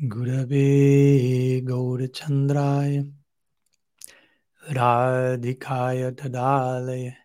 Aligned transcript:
Gurave 0.00 1.64
Gaurachandraya 1.64 3.12
Radhikaya 4.70 6.12
Tadalaya 6.12 7.16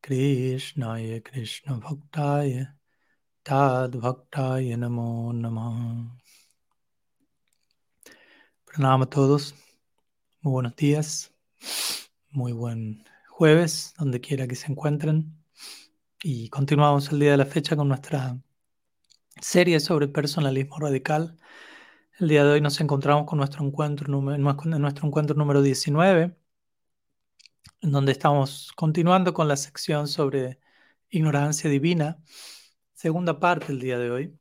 Krishnaya 0.00 1.24
Krishna 1.24 1.80
Bhaktaya 1.80 2.68
Tad 3.44 3.94
Bhaktaya 3.94 4.76
Namo 4.76 5.32
Namaha 5.32 6.08
Pranama 8.64 9.04
a 9.04 9.10
todos, 9.10 9.52
muy 10.40 10.52
buenos 10.52 10.76
días, 10.76 11.32
muy 12.30 12.52
buen 12.52 13.04
jueves, 13.28 13.92
donde 13.98 14.20
quiera 14.20 14.46
que 14.46 14.54
se 14.54 14.70
encuentren. 14.70 15.36
Y 16.22 16.48
continuamos 16.48 17.10
el 17.10 17.18
día 17.18 17.32
de 17.32 17.38
la 17.38 17.44
fecha 17.44 17.74
con 17.74 17.88
nuestra 17.88 18.38
serie 19.40 19.80
sobre 19.80 20.06
personalismo 20.06 20.78
radical. 20.78 21.36
El 22.22 22.28
día 22.28 22.44
de 22.44 22.52
hoy 22.52 22.60
nos 22.60 22.80
encontramos 22.80 23.26
con 23.26 23.38
nuestro 23.38 23.66
encuentro, 23.66 24.06
nuestro 24.08 25.06
encuentro 25.08 25.34
número 25.34 25.60
19, 25.60 26.36
en 27.80 27.90
donde 27.90 28.12
estamos 28.12 28.70
continuando 28.76 29.34
con 29.34 29.48
la 29.48 29.56
sección 29.56 30.06
sobre 30.06 30.60
ignorancia 31.10 31.68
divina, 31.68 32.22
segunda 32.92 33.40
parte 33.40 33.66
del 33.66 33.80
día 33.80 33.98
de 33.98 34.12
hoy, 34.12 34.38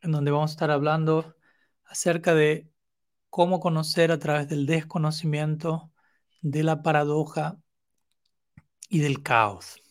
en 0.00 0.12
donde 0.12 0.30
vamos 0.30 0.52
a 0.52 0.54
estar 0.54 0.70
hablando 0.70 1.34
acerca 1.86 2.34
de 2.34 2.70
cómo 3.30 3.58
conocer 3.58 4.12
a 4.12 4.20
través 4.20 4.48
del 4.48 4.64
desconocimiento 4.64 5.90
de 6.40 6.62
la 6.62 6.84
paradoja 6.84 7.58
y 8.88 9.00
del 9.00 9.24
caos. 9.24 9.82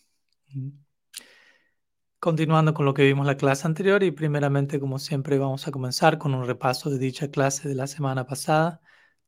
Continuando 2.27 2.73
con 2.73 2.85
lo 2.85 2.93
que 2.93 3.05
vimos 3.05 3.25
la 3.25 3.37
clase 3.37 3.65
anterior 3.67 4.03
y 4.03 4.11
primeramente, 4.11 4.81
como 4.81 4.99
siempre, 4.99 5.37
vamos 5.37 5.65
a 5.65 5.71
comenzar 5.71 6.17
con 6.17 6.35
un 6.35 6.45
repaso 6.45 6.89
de 6.89 6.97
dicha 6.97 7.31
clase 7.31 7.69
de 7.69 7.75
la 7.75 7.87
semana 7.87 8.25
pasada, 8.27 8.81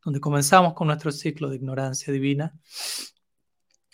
donde 0.03 0.19
comenzamos 0.19 0.73
con 0.73 0.87
nuestro 0.87 1.09
ciclo 1.13 1.47
de 1.47 1.55
ignorancia 1.55 2.11
divina. 2.11 2.59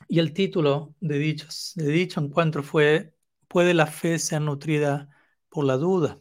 Y 0.07 0.17
el 0.17 0.33
título 0.33 0.95
de, 1.01 1.19
dichos, 1.19 1.73
de 1.75 1.85
dicho 1.85 2.19
encuentro 2.19 2.63
fue 2.63 3.15
¿Puede 3.47 3.75
la 3.75 3.85
fe 3.85 4.17
ser 4.17 4.41
nutrida 4.41 5.07
por 5.49 5.65
la 5.65 5.77
duda? 5.77 6.19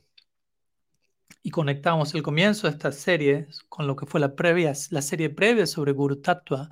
Y 1.43 1.51
conectamos 1.51 2.15
el 2.15 2.23
comienzo 2.23 2.67
de 2.67 2.75
esta 2.75 2.93
serie 2.93 3.48
con 3.71 3.87
lo 3.87 3.97
que 3.97 4.05
fue 4.05 4.21
la, 4.21 4.35
previa, 4.35 4.75
la 4.91 5.01
serie 5.01 5.31
previa 5.31 5.67
sobre 5.67 5.93
Guru 5.93 6.21
Tattva. 6.21 6.69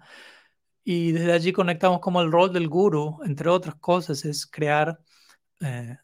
Y 0.85 1.13
desde 1.13 1.33
allí 1.33 1.53
conectamos 1.53 2.01
como 2.01 2.21
el 2.21 2.31
rol 2.31 2.53
del 2.53 2.69
Guru, 2.69 3.21
entre 3.25 3.49
otras 3.49 3.77
cosas, 3.77 4.27
es 4.27 4.47
crear 4.47 5.01
eh, 5.63 5.99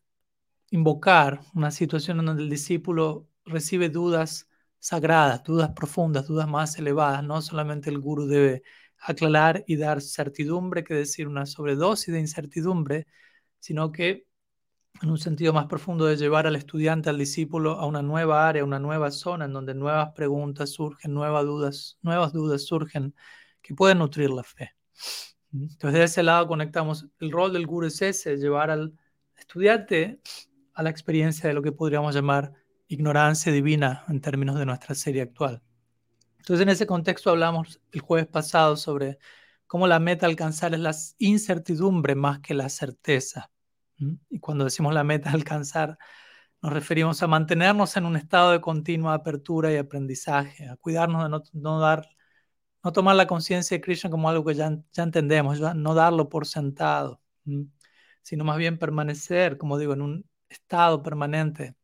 invocar 0.71 1.41
una 1.55 1.71
situación 1.71 2.21
en 2.21 2.27
donde 2.27 2.43
el 2.43 2.51
discípulo 2.51 3.29
recibe 3.45 3.89
dudas 3.89 4.49
sagradas, 4.79 5.43
dudas 5.45 5.71
profundas, 5.75 6.27
dudas 6.27 6.49
más 6.49 6.79
elevadas. 6.79 7.25
No 7.25 7.43
solamente 7.43 7.91
el 7.91 7.99
guru 7.99 8.27
debe 8.27 8.63
aclarar 9.01 9.65
y 9.67 9.77
dar 9.77 10.01
certidumbre, 10.01 10.85
que 10.85 10.95
decir 10.95 11.29
una 11.29 11.47
sobredosis 11.47 12.13
de 12.13 12.21
incertidumbre, 12.21 13.07
sino 13.61 13.93
que 13.93 14.27
en 15.03 15.11
un 15.11 15.19
sentido 15.19 15.53
más 15.53 15.67
profundo 15.67 16.07
de 16.07 16.17
llevar 16.17 16.47
al 16.47 16.57
estudiante, 16.57 17.11
al 17.11 17.19
discípulo 17.19 17.73
a 17.73 17.87
una 17.87 18.03
nueva 18.03 18.49
área, 18.49 18.65
una 18.65 18.79
nueva 18.81 19.11
zona 19.11 19.45
en 19.45 19.53
donde 19.53 19.75
nuevas 19.75 20.11
preguntas 20.15 20.71
surgen, 20.71 21.15
nuevas 21.15 21.45
dudas, 21.45 21.99
nuevas 22.03 22.33
dudas 22.33 22.65
surgen 22.65 23.15
que 23.63 23.75
pueden 23.75 23.99
nutrir 23.99 24.31
la 24.31 24.43
fe. 24.43 24.75
Entonces 25.53 25.99
de 25.99 26.05
ese 26.05 26.23
lado 26.23 26.47
conectamos, 26.49 27.07
el 27.21 27.31
rol 27.31 27.53
del 27.53 27.67
guru 27.67 27.87
es 27.87 28.03
ese, 28.03 28.37
llevar 28.37 28.71
al 28.71 28.93
estudiante 29.39 30.21
a 30.75 30.83
la 30.83 30.91
experiencia 30.91 31.49
de 31.49 31.55
lo 31.55 31.63
que 31.63 31.73
podríamos 31.73 32.15
llamar 32.15 32.53
ignorancia 32.89 33.53
divina 33.53 34.05
en 34.09 34.21
términos 34.21 34.59
de 34.59 34.67
nuestra 34.67 34.95
serie 34.95 35.23
actual. 35.23 35.63
Entonces, 36.39 36.63
en 36.63 36.71
ese 36.71 36.87
contexto 36.87 37.31
hablamos 37.31 37.81
el 37.93 38.01
jueves 38.01 38.27
pasado 38.27 38.77
sobre 38.77 39.19
cómo 39.67 39.87
la 39.87 39.99
meta 39.99 40.27
alcanzar 40.27 40.75
es 40.75 40.81
la 40.81 40.95
incertidumbre 41.19 42.15
más 42.15 42.41
que 42.41 42.55
la 42.55 42.69
certeza. 42.69 43.51
Y 44.31 44.39
cuando 44.39 44.65
decimos 44.65 44.95
la 44.95 45.05
meta 45.05 45.31
alcanzar, 45.31 45.99
nos 46.63 46.73
referimos 46.73 47.23
a 47.23 47.27
mantenernos 47.27 47.97
en 47.97 48.07
un 48.07 48.17
estado 48.17 48.53
de 48.53 48.61
continua 48.61 49.15
apertura 49.15 49.73
y 49.73 49.77
aprendizaje, 49.77 50.69
a 50.69 50.77
cuidarnos 50.77 51.25
de 51.25 51.61
no, 51.61 51.81
dar, 51.81 52.09
no 52.83 52.93
tomar 52.93 53.17
la 53.17 53.27
conciencia 53.27 53.77
de 53.77 53.81
Krishna 53.81 54.11
como 54.11 54.29
algo 54.29 54.45
que 54.45 54.55
ya, 54.55 54.79
ya 54.93 55.03
entendemos, 55.03 55.61
no 55.61 55.95
darlo 55.95 56.29
por 56.29 56.47
sentado 56.47 57.21
sino 58.23 58.45
más 58.45 58.59
bien 58.59 58.79
permanecer, 58.79 59.59
como 59.59 59.79
digo, 59.79 59.93
en 59.93 60.03
un 60.03 60.31
estado 60.49 61.03
permanente 61.03 61.77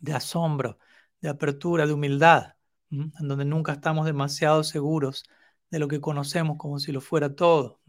de 0.00 0.12
asombro, 0.14 0.78
de 1.20 1.28
apertura, 1.28 1.86
de 1.86 1.92
humildad, 1.92 2.54
en 2.90 3.12
donde 3.20 3.44
nunca 3.44 3.72
estamos 3.72 4.06
demasiado 4.06 4.64
seguros 4.64 5.24
de 5.70 5.78
lo 5.78 5.88
que 5.88 6.00
conocemos 6.00 6.58
como 6.58 6.78
si 6.78 6.92
lo 6.92 7.00
fuera 7.00 7.34
todo, 7.34 7.80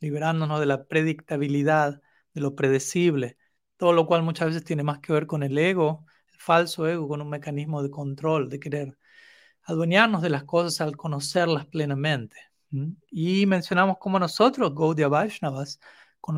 liberándonos 0.00 0.60
de 0.60 0.66
la 0.66 0.86
predictabilidad, 0.86 2.00
de 2.32 2.40
lo 2.40 2.54
predecible, 2.54 3.36
todo 3.76 3.92
lo 3.92 4.06
cual 4.06 4.22
muchas 4.22 4.48
veces 4.48 4.64
tiene 4.64 4.82
más 4.82 5.00
que 5.00 5.12
ver 5.12 5.26
con 5.26 5.42
el 5.42 5.58
ego, 5.58 6.04
el 6.32 6.38
falso 6.38 6.86
ego, 6.86 7.08
con 7.08 7.20
un 7.20 7.30
mecanismo 7.30 7.82
de 7.82 7.90
control, 7.90 8.48
de 8.48 8.60
querer 8.60 8.98
adueñarnos 9.64 10.22
de 10.22 10.30
las 10.30 10.44
cosas 10.44 10.80
al 10.80 10.96
conocerlas 10.96 11.66
plenamente. 11.66 12.36
Y 13.10 13.46
mencionamos 13.46 13.98
como 13.98 14.18
nosotros, 14.18 14.74
Gaudiya 14.74 15.08
Vaishnavas, 15.08 15.80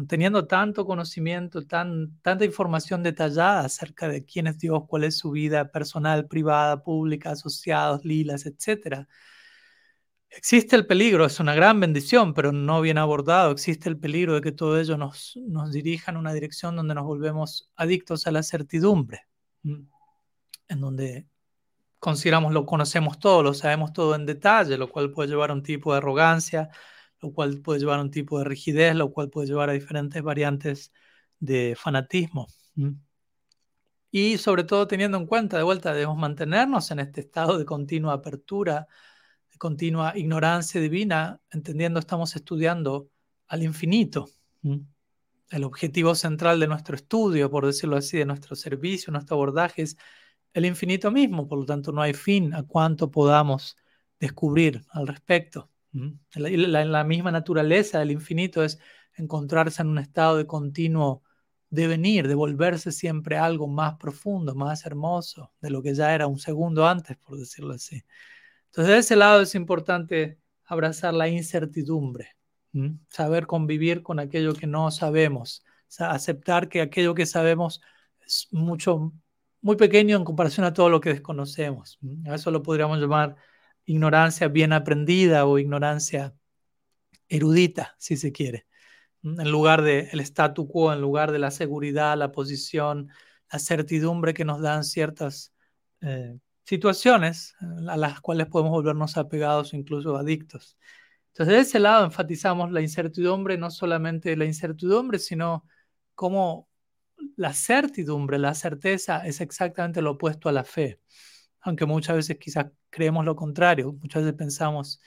teniendo 0.09 0.47
tanto 0.47 0.85
conocimiento, 0.85 1.67
tan, 1.67 2.19
tanta 2.21 2.45
información 2.45 3.03
detallada 3.03 3.61
acerca 3.61 4.09
de 4.09 4.25
quién 4.25 4.47
es 4.47 4.59
Dios, 4.59 4.85
cuál 4.89 5.05
es 5.05 5.19
su 5.19 5.31
vida 5.31 5.71
personal, 5.71 6.27
privada, 6.27 6.83
pública, 6.83 7.31
asociados, 7.31 8.05
lilas, 8.05 8.47
etc. 8.47 9.07
Existe 10.29 10.77
el 10.77 10.87
peligro, 10.87 11.25
es 11.25 11.39
una 11.41 11.55
gran 11.55 11.79
bendición, 11.79 12.35
pero 12.35 12.53
no 12.53 12.81
bien 12.81 12.99
abordado. 12.99 13.53
Existe 13.53 13.89
el 13.89 13.99
peligro 13.99 14.35
de 14.35 14.41
que 14.41 14.53
todo 14.53 14.79
ello 14.79 14.97
nos, 14.97 15.39
nos 15.47 15.73
dirija 15.73 16.11
en 16.11 16.17
una 16.17 16.33
dirección 16.33 16.75
donde 16.77 16.95
nos 16.95 17.05
volvemos 17.05 17.71
adictos 17.77 18.27
a 18.27 18.33
la 18.33 18.43
certidumbre, 18.43 19.27
en 19.63 20.81
donde 20.81 21.29
consideramos 21.99 22.53
lo 22.53 22.67
conocemos 22.67 23.19
todo, 23.19 23.43
lo 23.43 23.55
sabemos 23.55 23.93
todo 23.93 24.15
en 24.15 24.27
detalle, 24.27 24.79
lo 24.79 24.91
cual 24.91 25.13
puede 25.13 25.29
llevar 25.29 25.51
a 25.51 25.55
un 25.55 25.63
tipo 25.63 25.93
de 25.93 25.99
arrogancia, 25.99 26.71
lo 27.21 27.33
cual 27.33 27.61
puede 27.61 27.81
llevar 27.81 27.99
a 27.99 28.03
un 28.03 28.11
tipo 28.11 28.39
de 28.39 28.45
rigidez, 28.45 28.95
lo 28.95 29.13
cual 29.13 29.31
puede 29.31 29.49
llevar 29.49 29.71
a 29.71 29.73
diferentes 29.73 30.23
variantes 30.23 30.93
de 31.39 31.77
fanatismo. 31.77 32.47
Y 34.11 34.39
sobre 34.39 34.65
todo 34.65 34.87
teniendo 34.87 35.19
en 35.19 35.27
cuenta, 35.27 35.57
de 35.57 35.63
vuelta, 35.63 35.93
debemos 35.93 36.17
mantenernos 36.17 36.91
en 36.91 37.01
este 37.01 37.21
estado 37.21 37.59
de 37.59 37.65
continua 37.65 38.15
apertura, 38.15 38.87
de 39.51 39.59
continua 39.59 40.17
ignorancia 40.17 40.81
divina, 40.81 41.41
entendiendo 41.51 42.01
estamos 42.01 42.35
estudiando 42.37 43.11
al 43.49 43.63
infinito. 43.63 44.29
El 45.51 45.65
objetivo 45.65 46.15
central 46.15 46.61
de 46.61 46.67
nuestro 46.67 46.97
estudio, 46.97 47.51
por 47.51 47.67
decirlo 47.67 47.97
así, 47.97 48.19
de 48.19 48.25
nuestro 48.25 48.57
servicio, 48.57 49.13
nuestro 49.13 49.37
abordaje 49.37 49.83
es 49.83 49.97
el 50.53 50.65
infinito 50.65 51.11
mismo, 51.11 51.47
por 51.47 51.59
lo 51.59 51.67
tanto 51.67 51.93
no 51.93 52.01
hay 52.01 52.15
fin 52.15 52.55
a 52.55 52.63
cuánto 52.63 53.11
podamos 53.11 53.77
descubrir 54.19 54.83
al 54.91 55.07
respecto. 55.07 55.71
La, 56.35 56.85
la, 56.85 57.05
misma 57.05 57.31
naturaleza 57.31 57.99
del 57.99 58.11
infinito 58.11 58.63
es 58.63 58.79
encontrarse 59.15 59.83
en 59.83 59.89
un 59.89 59.99
estado 59.99 60.37
de 60.37 60.47
continuo 60.47 61.23
devenir, 61.71 62.29
de 62.29 62.35
volverse 62.35 62.93
siempre 62.93 63.37
algo 63.39 63.67
más 63.67 63.97
profundo, 63.97 64.55
más 64.55 64.87
hermoso 64.87 65.53
de 65.61 65.71
lo 65.71 65.83
que 65.83 65.95
ya 65.95 66.15
era 66.15 66.27
un 66.27 66.39
segundo 66.39 66.87
antes, 66.87 67.17
por 67.17 67.39
decirlo 67.39 67.75
así. 67.75 68.05
Entonces, 68.67 68.93
de 68.93 68.99
ese 68.99 69.17
lado 69.17 69.43
es 69.43 69.55
importante 69.55 70.39
abrazar 70.65 71.15
la 71.15 71.29
incertidumbre, 71.29 72.37
saber 73.09 73.47
convivir 73.47 74.03
con 74.03 74.19
aquello 74.19 74.53
que 74.55 74.67
no 74.67 74.91
sabemos, 74.91 75.65
aceptar 75.99 76.69
que 76.69 76.83
aquello 76.83 77.15
que 77.15 77.25
sabemos 77.25 77.81
es 78.25 78.49
mucho, 78.51 79.13
muy 79.63 79.77
pequeño 79.77 80.17
en 80.17 80.25
comparación 80.25 80.67
a 80.67 80.75
todo 80.75 80.91
lo 80.91 81.01
que 81.01 81.11
desconocemos. 81.11 81.99
Eso 82.27 82.51
lo 82.51 82.63
podríamos 82.63 82.99
llamar 82.99 83.37
ignorancia 83.87 84.49
bien 84.49 84.73
aprendida 84.73 85.47
o 85.47 85.59
ignorancia 85.59 86.35
erudita, 87.29 87.95
si 87.99 88.17
se 88.17 88.33
quiere. 88.33 88.67
En 89.23 89.51
lugar 89.51 89.83
del 89.83 90.09
el 90.13 90.21
statu 90.21 90.69
quo, 90.69 90.93
en 90.93 91.01
lugar 91.01 91.33
de 91.33 91.39
la 91.39 91.51
seguridad, 91.51 92.17
la 92.17 92.33
posición, 92.33 93.09
la 93.51 93.59
certidumbre 93.59 94.35
que 94.35 94.45
nos 94.45 94.61
dan 94.61 94.85
ciertas 94.85 95.55
eh, 96.01 96.39
situaciones 96.65 97.55
eh, 97.61 97.65
a 97.89 97.97
las 97.97 98.21
cuales 98.21 98.47
podemos 98.49 98.73
volvernos 98.73 99.17
apegados 99.17 99.73
o 99.73 99.77
incluso 99.77 100.17
adictos. 100.17 100.77
Entonces, 101.29 101.55
de 101.55 101.61
ese 101.61 101.79
lado 101.81 102.05
enfatizamos 102.05 102.73
la 102.73 102.81
incertidumbre, 102.81 103.59
no 103.59 103.71
solamente 103.71 104.37
la 104.37 104.45
incertidumbre, 104.45 105.19
sino 105.19 105.65
cómo 106.15 106.69
la 107.37 107.53
certidumbre, 107.53 108.39
la 108.39 108.55
certeza 108.55 109.27
es 109.27 109.41
exactamente 109.41 110.03
lo 110.03 110.13
opuesto 110.13 110.49
a 110.49 110.53
la 110.53 110.65
fe 110.65 111.01
aunque 111.67 111.87
muchas 111.87 112.17
veces 112.17 112.39
quizás 112.39 112.67
creemos 112.91 113.25
lo 113.25 113.37
contrario, 113.37 113.93
muchas 114.01 114.23
veces 114.23 114.37
pensamos, 114.37 115.01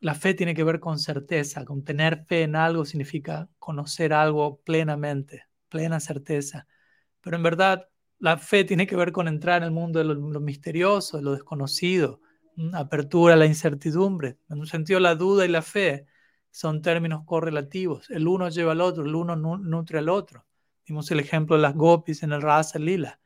la 0.00 0.14
fe 0.14 0.34
tiene 0.34 0.54
que 0.54 0.64
ver 0.64 0.80
con 0.80 0.98
certeza, 0.98 1.64
con 1.64 1.84
tener 1.84 2.24
fe 2.26 2.42
en 2.42 2.56
algo 2.56 2.84
significa 2.84 3.48
conocer 3.58 4.12
algo 4.12 4.60
plenamente, 4.62 5.44
plena 5.68 6.00
certeza. 6.00 6.66
Pero 7.20 7.36
en 7.36 7.42
verdad, 7.42 7.88
la 8.18 8.38
fe 8.38 8.64
tiene 8.64 8.86
que 8.86 8.96
ver 8.96 9.12
con 9.12 9.28
entrar 9.28 9.58
en 9.58 9.64
el 9.64 9.70
mundo 9.72 9.98
de 9.98 10.04
lo, 10.04 10.40
misterioso, 10.40 11.16
de 11.18 11.22
lo 11.22 11.32
desconocido, 11.32 12.20
apertura 12.74 13.34
a 13.34 13.36
la 13.36 13.46
incertidumbre. 13.46 14.38
En 14.48 14.60
un 14.60 14.66
sentido, 14.66 15.00
la 15.00 15.14
duda 15.14 15.44
y 15.44 15.48
la 15.48 15.62
fe 15.62 16.06
son 16.50 16.82
términos 16.82 17.22
correlativos. 17.26 18.10
El 18.10 18.28
uno 18.28 18.48
lleva 18.48 18.72
al 18.72 18.80
otro, 18.80 19.04
el 19.04 19.14
uno 19.14 19.36
nutre 19.36 19.98
al 19.98 20.08
otro. 20.08 20.46
Vimos 20.86 21.10
el 21.10 21.20
ejemplo 21.20 21.56
de 21.56 21.62
las 21.62 21.74
gopis 21.74 22.22
en 22.22 22.32
el 22.32 22.42
Rasa 22.42 22.78
Lila, 22.78 23.20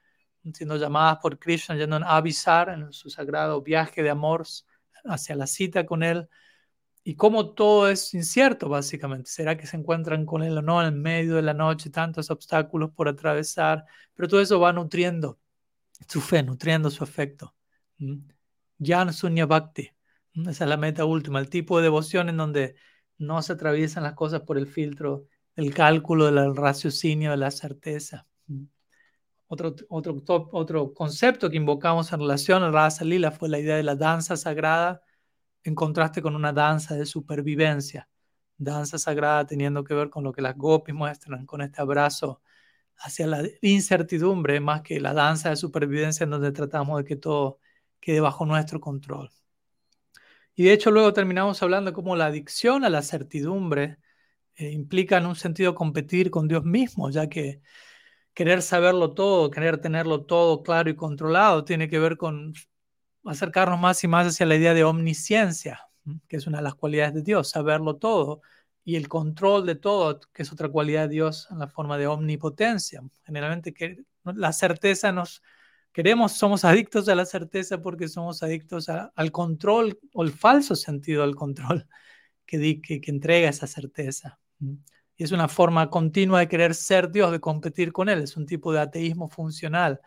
siendo 0.54 0.76
llamadas 0.76 1.18
por 1.20 1.38
Krishna, 1.38 1.76
yendo 1.76 1.96
a 1.96 2.16
avisar 2.16 2.70
en 2.70 2.92
su 2.92 3.10
sagrado 3.10 3.62
viaje 3.62 4.02
de 4.02 4.10
amor 4.10 4.44
hacia 5.04 5.34
la 5.36 5.46
cita 5.46 5.86
con 5.86 6.02
él. 6.02 6.28
Y 7.02 7.16
cómo 7.16 7.54
todo 7.54 7.88
es 7.88 8.12
incierto, 8.14 8.68
básicamente. 8.68 9.30
¿Será 9.30 9.56
que 9.56 9.66
se 9.66 9.76
encuentran 9.76 10.26
con 10.26 10.42
él 10.42 10.56
o 10.58 10.62
no 10.62 10.86
en 10.86 11.00
medio 11.00 11.36
de 11.36 11.42
la 11.42 11.54
noche? 11.54 11.90
Tantos 11.90 12.30
obstáculos 12.30 12.90
por 12.92 13.08
atravesar. 13.08 13.84
Pero 14.14 14.28
todo 14.28 14.40
eso 14.40 14.60
va 14.60 14.72
nutriendo 14.72 15.38
su 16.08 16.20
fe, 16.20 16.42
nutriendo 16.42 16.90
su 16.90 17.02
afecto. 17.04 17.54
Jan 18.78 19.12
Sunya 19.12 19.46
Bhakti. 19.46 19.90
Esa 20.34 20.64
es 20.64 20.70
la 20.70 20.76
meta 20.76 21.04
última, 21.04 21.40
el 21.40 21.50
tipo 21.50 21.78
de 21.78 21.84
devoción 21.84 22.28
en 22.28 22.36
donde 22.36 22.76
no 23.18 23.42
se 23.42 23.52
atraviesan 23.52 24.02
las 24.04 24.14
cosas 24.14 24.42
por 24.42 24.56
el 24.58 24.66
filtro 24.66 25.26
del 25.56 25.74
cálculo, 25.74 26.30
del 26.30 26.56
raciocinio, 26.56 27.32
de 27.32 27.36
la 27.36 27.50
certeza. 27.50 28.26
Otro, 29.52 29.74
otro, 29.88 30.22
otro 30.52 30.94
concepto 30.94 31.50
que 31.50 31.56
invocamos 31.56 32.12
en 32.12 32.20
relación 32.20 32.62
al 32.62 32.72
Rasa 32.72 33.04
Lila 33.04 33.32
fue 33.32 33.48
la 33.48 33.58
idea 33.58 33.74
de 33.74 33.82
la 33.82 33.96
danza 33.96 34.36
sagrada 34.36 35.02
en 35.64 35.74
contraste 35.74 36.22
con 36.22 36.36
una 36.36 36.52
danza 36.52 36.94
de 36.94 37.04
supervivencia. 37.04 38.08
Danza 38.56 38.96
sagrada 38.96 39.44
teniendo 39.46 39.82
que 39.82 39.92
ver 39.92 40.08
con 40.08 40.22
lo 40.22 40.32
que 40.32 40.40
las 40.40 40.56
gopis 40.56 40.94
muestran, 40.94 41.46
con 41.46 41.62
este 41.62 41.80
abrazo 41.82 42.40
hacia 42.98 43.26
la 43.26 43.42
incertidumbre, 43.60 44.60
más 44.60 44.82
que 44.82 45.00
la 45.00 45.14
danza 45.14 45.50
de 45.50 45.56
supervivencia 45.56 46.22
en 46.22 46.30
donde 46.30 46.52
tratamos 46.52 46.98
de 46.98 47.04
que 47.04 47.16
todo 47.16 47.58
quede 47.98 48.20
bajo 48.20 48.46
nuestro 48.46 48.80
control. 48.80 49.30
Y 50.54 50.62
de 50.62 50.74
hecho 50.74 50.92
luego 50.92 51.12
terminamos 51.12 51.60
hablando 51.60 51.92
cómo 51.92 52.14
la 52.14 52.26
adicción 52.26 52.84
a 52.84 52.88
la 52.88 53.02
certidumbre 53.02 53.98
eh, 54.54 54.70
implica 54.70 55.18
en 55.18 55.26
un 55.26 55.34
sentido 55.34 55.74
competir 55.74 56.30
con 56.30 56.46
Dios 56.46 56.64
mismo, 56.64 57.10
ya 57.10 57.28
que 57.28 57.62
querer 58.34 58.62
saberlo 58.62 59.14
todo, 59.14 59.50
querer 59.50 59.78
tenerlo 59.78 60.24
todo 60.24 60.62
claro 60.62 60.90
y 60.90 60.96
controlado, 60.96 61.64
tiene 61.64 61.88
que 61.88 61.98
ver 61.98 62.16
con 62.16 62.54
acercarnos 63.24 63.80
más 63.80 64.02
y 64.04 64.08
más 64.08 64.26
hacia 64.26 64.46
la 64.46 64.56
idea 64.56 64.74
de 64.74 64.84
omnisciencia, 64.84 65.80
que 66.28 66.36
es 66.36 66.46
una 66.46 66.58
de 66.58 66.64
las 66.64 66.74
cualidades 66.74 67.14
de 67.14 67.22
Dios, 67.22 67.50
saberlo 67.50 67.96
todo, 67.96 68.42
y 68.84 68.96
el 68.96 69.08
control 69.08 69.66
de 69.66 69.74
todo, 69.74 70.20
que 70.32 70.42
es 70.42 70.52
otra 70.52 70.68
cualidad 70.68 71.02
de 71.02 71.14
Dios 71.14 71.48
en 71.50 71.58
la 71.58 71.68
forma 71.68 71.98
de 71.98 72.06
omnipotencia. 72.06 73.02
Generalmente 73.24 73.74
la 74.24 74.52
certeza 74.52 75.12
nos 75.12 75.42
queremos, 75.92 76.32
somos 76.32 76.64
adictos 76.64 77.08
a 77.08 77.14
la 77.14 77.26
certeza 77.26 77.82
porque 77.82 78.08
somos 78.08 78.42
adictos 78.42 78.88
al 78.88 79.32
control 79.32 79.98
o 80.14 80.22
el 80.22 80.32
falso 80.32 80.74
sentido 80.76 81.22
del 81.22 81.36
control 81.36 81.86
que, 82.46 82.80
que 82.80 83.10
entrega 83.10 83.48
esa 83.48 83.66
certeza. 83.66 84.40
Y 85.20 85.24
es 85.24 85.32
una 85.32 85.48
forma 85.48 85.90
continua 85.90 86.38
de 86.38 86.48
querer 86.48 86.74
ser 86.74 87.10
Dios, 87.10 87.30
de 87.30 87.40
competir 87.40 87.92
con 87.92 88.08
Él. 88.08 88.22
Es 88.22 88.38
un 88.38 88.46
tipo 88.46 88.72
de 88.72 88.80
ateísmo 88.80 89.28
funcional, 89.28 90.00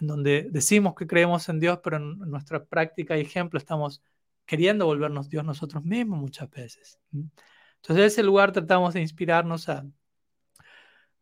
en 0.00 0.06
donde 0.06 0.48
decimos 0.50 0.94
que 0.94 1.06
creemos 1.06 1.46
en 1.50 1.60
Dios, 1.60 1.80
pero 1.84 1.98
en 1.98 2.18
nuestra 2.20 2.64
práctica 2.64 3.14
y 3.14 3.20
ejemplo 3.20 3.58
estamos 3.58 4.02
queriendo 4.46 4.86
volvernos 4.86 5.28
Dios 5.28 5.44
nosotros 5.44 5.84
mismos 5.84 6.18
muchas 6.18 6.50
veces. 6.50 6.98
Entonces, 7.12 7.98
en 7.98 8.04
ese 8.04 8.22
lugar 8.22 8.52
tratamos 8.52 8.94
de 8.94 9.02
inspirarnos 9.02 9.68
a 9.68 9.84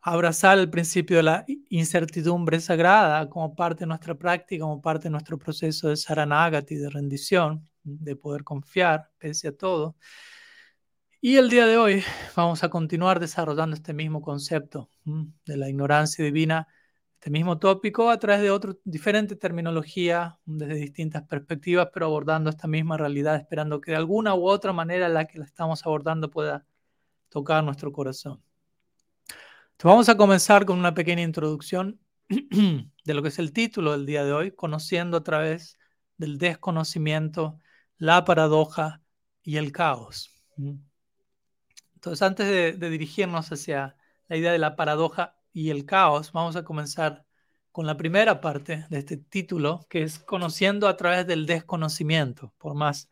abrazar 0.02 0.60
el 0.60 0.70
principio 0.70 1.16
de 1.16 1.24
la 1.24 1.44
incertidumbre 1.68 2.60
sagrada 2.60 3.28
como 3.28 3.56
parte 3.56 3.80
de 3.80 3.88
nuestra 3.88 4.14
práctica, 4.14 4.62
como 4.62 4.80
parte 4.80 5.08
de 5.08 5.10
nuestro 5.10 5.36
proceso 5.36 5.88
de 5.88 5.96
saranagati, 5.96 6.76
de 6.76 6.88
rendición, 6.88 7.68
de 7.82 8.14
poder 8.14 8.44
confiar 8.44 9.10
pese 9.18 9.48
a 9.48 9.56
todo. 9.56 9.96
Y 11.24 11.36
el 11.36 11.48
día 11.50 11.66
de 11.66 11.76
hoy 11.76 12.02
vamos 12.34 12.64
a 12.64 12.68
continuar 12.68 13.20
desarrollando 13.20 13.76
este 13.76 13.94
mismo 13.94 14.20
concepto 14.20 14.90
de 15.04 15.56
la 15.56 15.68
ignorancia 15.68 16.24
divina, 16.24 16.66
este 17.14 17.30
mismo 17.30 17.60
tópico 17.60 18.10
a 18.10 18.18
través 18.18 18.42
de 18.42 18.50
otra 18.50 18.74
diferente 18.82 19.36
terminología, 19.36 20.40
desde 20.44 20.74
distintas 20.74 21.22
perspectivas, 21.22 21.90
pero 21.94 22.06
abordando 22.06 22.50
esta 22.50 22.66
misma 22.66 22.96
realidad, 22.96 23.36
esperando 23.36 23.80
que 23.80 23.92
de 23.92 23.98
alguna 23.98 24.34
u 24.34 24.48
otra 24.48 24.72
manera 24.72 25.08
la 25.08 25.26
que 25.26 25.38
la 25.38 25.44
estamos 25.44 25.86
abordando 25.86 26.28
pueda 26.28 26.66
tocar 27.28 27.62
nuestro 27.62 27.92
corazón. 27.92 28.42
Entonces 29.28 29.84
vamos 29.84 30.08
a 30.08 30.16
comenzar 30.16 30.66
con 30.66 30.76
una 30.76 30.92
pequeña 30.92 31.22
introducción 31.22 32.00
de 32.28 33.14
lo 33.14 33.22
que 33.22 33.28
es 33.28 33.38
el 33.38 33.52
título 33.52 33.92
del 33.92 34.06
día 34.06 34.24
de 34.24 34.32
hoy, 34.32 34.50
conociendo 34.50 35.18
a 35.18 35.22
través 35.22 35.78
del 36.16 36.38
desconocimiento, 36.38 37.60
la 37.96 38.24
paradoja 38.24 39.02
y 39.44 39.58
el 39.58 39.70
caos. 39.70 40.28
Entonces, 42.02 42.22
antes 42.22 42.48
de, 42.80 42.90
dirigirnos 42.90 43.52
hacia 43.52 43.94
la 44.26 44.36
idea 44.36 44.50
de 44.50 44.58
la 44.58 44.74
paradoja 44.74 45.36
y 45.52 45.70
el 45.70 45.86
caos, 45.86 46.32
vamos 46.32 46.56
a 46.56 46.64
comenzar 46.64 47.24
con 47.70 47.86
la 47.86 47.96
primera 47.96 48.40
parte 48.40 48.86
de 48.90 48.98
este 48.98 49.18
título, 49.18 49.86
que 49.88 50.02
es 50.02 50.18
conociendo 50.18 50.88
a 50.88 50.96
través 50.96 51.28
del 51.28 51.46
desconocimiento, 51.46 52.52
por 52.58 52.74
más 52.74 53.08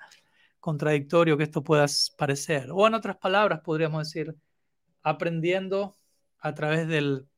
contradictorio 0.59 1.37
que 1.37 1.45
esto 1.45 1.63
pueda 1.63 1.87
parecer. 2.19 2.71
O 2.73 2.85
en 2.85 2.95
otras 2.95 3.17
palabras, 3.19 3.61
podríamos 3.61 4.09
decir, 4.09 4.35
aprendiendo 5.05 5.97
a 6.41 6.53
través 6.55 6.89
del, 6.89 7.29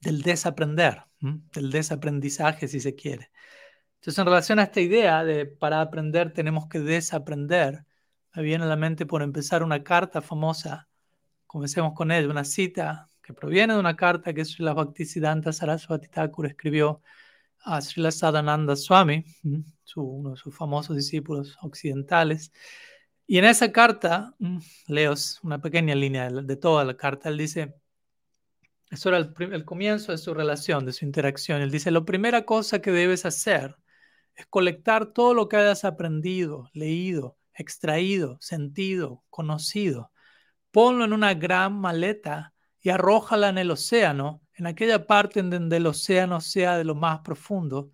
del 0.00 0.22
desaprender, 0.22 1.04
del 1.20 1.70
desaprendizaje, 1.70 2.66
si 2.66 2.80
se 2.80 2.96
quiere. 2.96 3.30
Entonces, 4.00 4.18
en 4.18 4.26
relación 4.26 4.58
a 4.58 4.64
esta 4.64 4.80
idea 4.80 5.22
de 5.22 5.46
para 5.46 5.80
aprender 5.80 6.32
tenemos 6.32 6.66
que 6.66 6.80
desaprender, 6.80 7.84
me 8.34 8.42
viene 8.42 8.64
a 8.64 8.68
la 8.68 8.76
mente 8.76 9.06
por 9.06 9.22
empezar 9.22 9.62
una 9.62 9.82
carta 9.82 10.20
famosa. 10.20 10.88
Comencemos 11.46 11.94
con 11.94 12.12
ella, 12.12 12.28
una 12.28 12.44
cita 12.44 13.08
que 13.22 13.34
proviene 13.34 13.74
de 13.74 13.80
una 13.80 13.96
carta 13.96 14.32
que 14.32 14.44
Srila 14.44 14.72
Bhaktisiddhanta 14.72 15.52
Saraswati 15.52 16.08
Thakur 16.08 16.46
escribió 16.46 17.02
a 17.62 17.80
Srila 17.80 18.10
Sadananda 18.10 18.76
Swami, 18.76 19.24
uno 19.96 20.30
de 20.30 20.36
sus 20.36 20.56
famosos 20.56 20.96
discípulos 20.96 21.58
occidentales. 21.62 22.52
Y 23.26 23.38
en 23.38 23.44
esa 23.44 23.70
carta, 23.72 24.34
leo 24.86 25.14
una 25.42 25.60
pequeña 25.60 25.94
línea 25.94 26.30
de, 26.30 26.56
toda 26.56 26.84
la 26.84 26.96
carta, 26.96 27.28
él 27.28 27.38
dice, 27.38 27.74
eso 28.90 29.08
era 29.08 29.18
el, 29.18 29.34
el, 29.52 29.64
comienzo 29.64 30.12
de 30.12 30.18
su 30.18 30.34
relación, 30.34 30.84
de 30.84 30.92
su 30.92 31.04
interacción. 31.04 31.62
Él 31.62 31.70
dice, 31.70 31.90
la 31.90 32.04
primera 32.04 32.44
cosa 32.44 32.80
que 32.80 32.90
debes 32.90 33.24
hacer 33.26 33.76
es 34.34 34.46
colectar 34.46 35.12
todo 35.12 35.34
lo 35.34 35.48
que 35.48 35.56
hayas 35.56 35.84
aprendido, 35.84 36.70
leído, 36.72 37.36
extraído, 37.60 38.38
sentido, 38.40 39.22
conocido. 39.30 40.12
Ponlo 40.70 41.04
en 41.04 41.12
una 41.12 41.34
gran 41.34 41.78
maleta 41.80 42.54
y 42.80 42.90
arrójala 42.90 43.50
en 43.50 43.58
el 43.58 43.70
océano, 43.70 44.42
en 44.54 44.66
aquella 44.66 45.06
parte 45.06 45.40
en 45.40 45.50
donde 45.50 45.76
el 45.76 45.86
océano 45.86 46.40
sea 46.40 46.78
de 46.78 46.84
lo 46.84 46.94
más 46.94 47.20
profundo, 47.20 47.90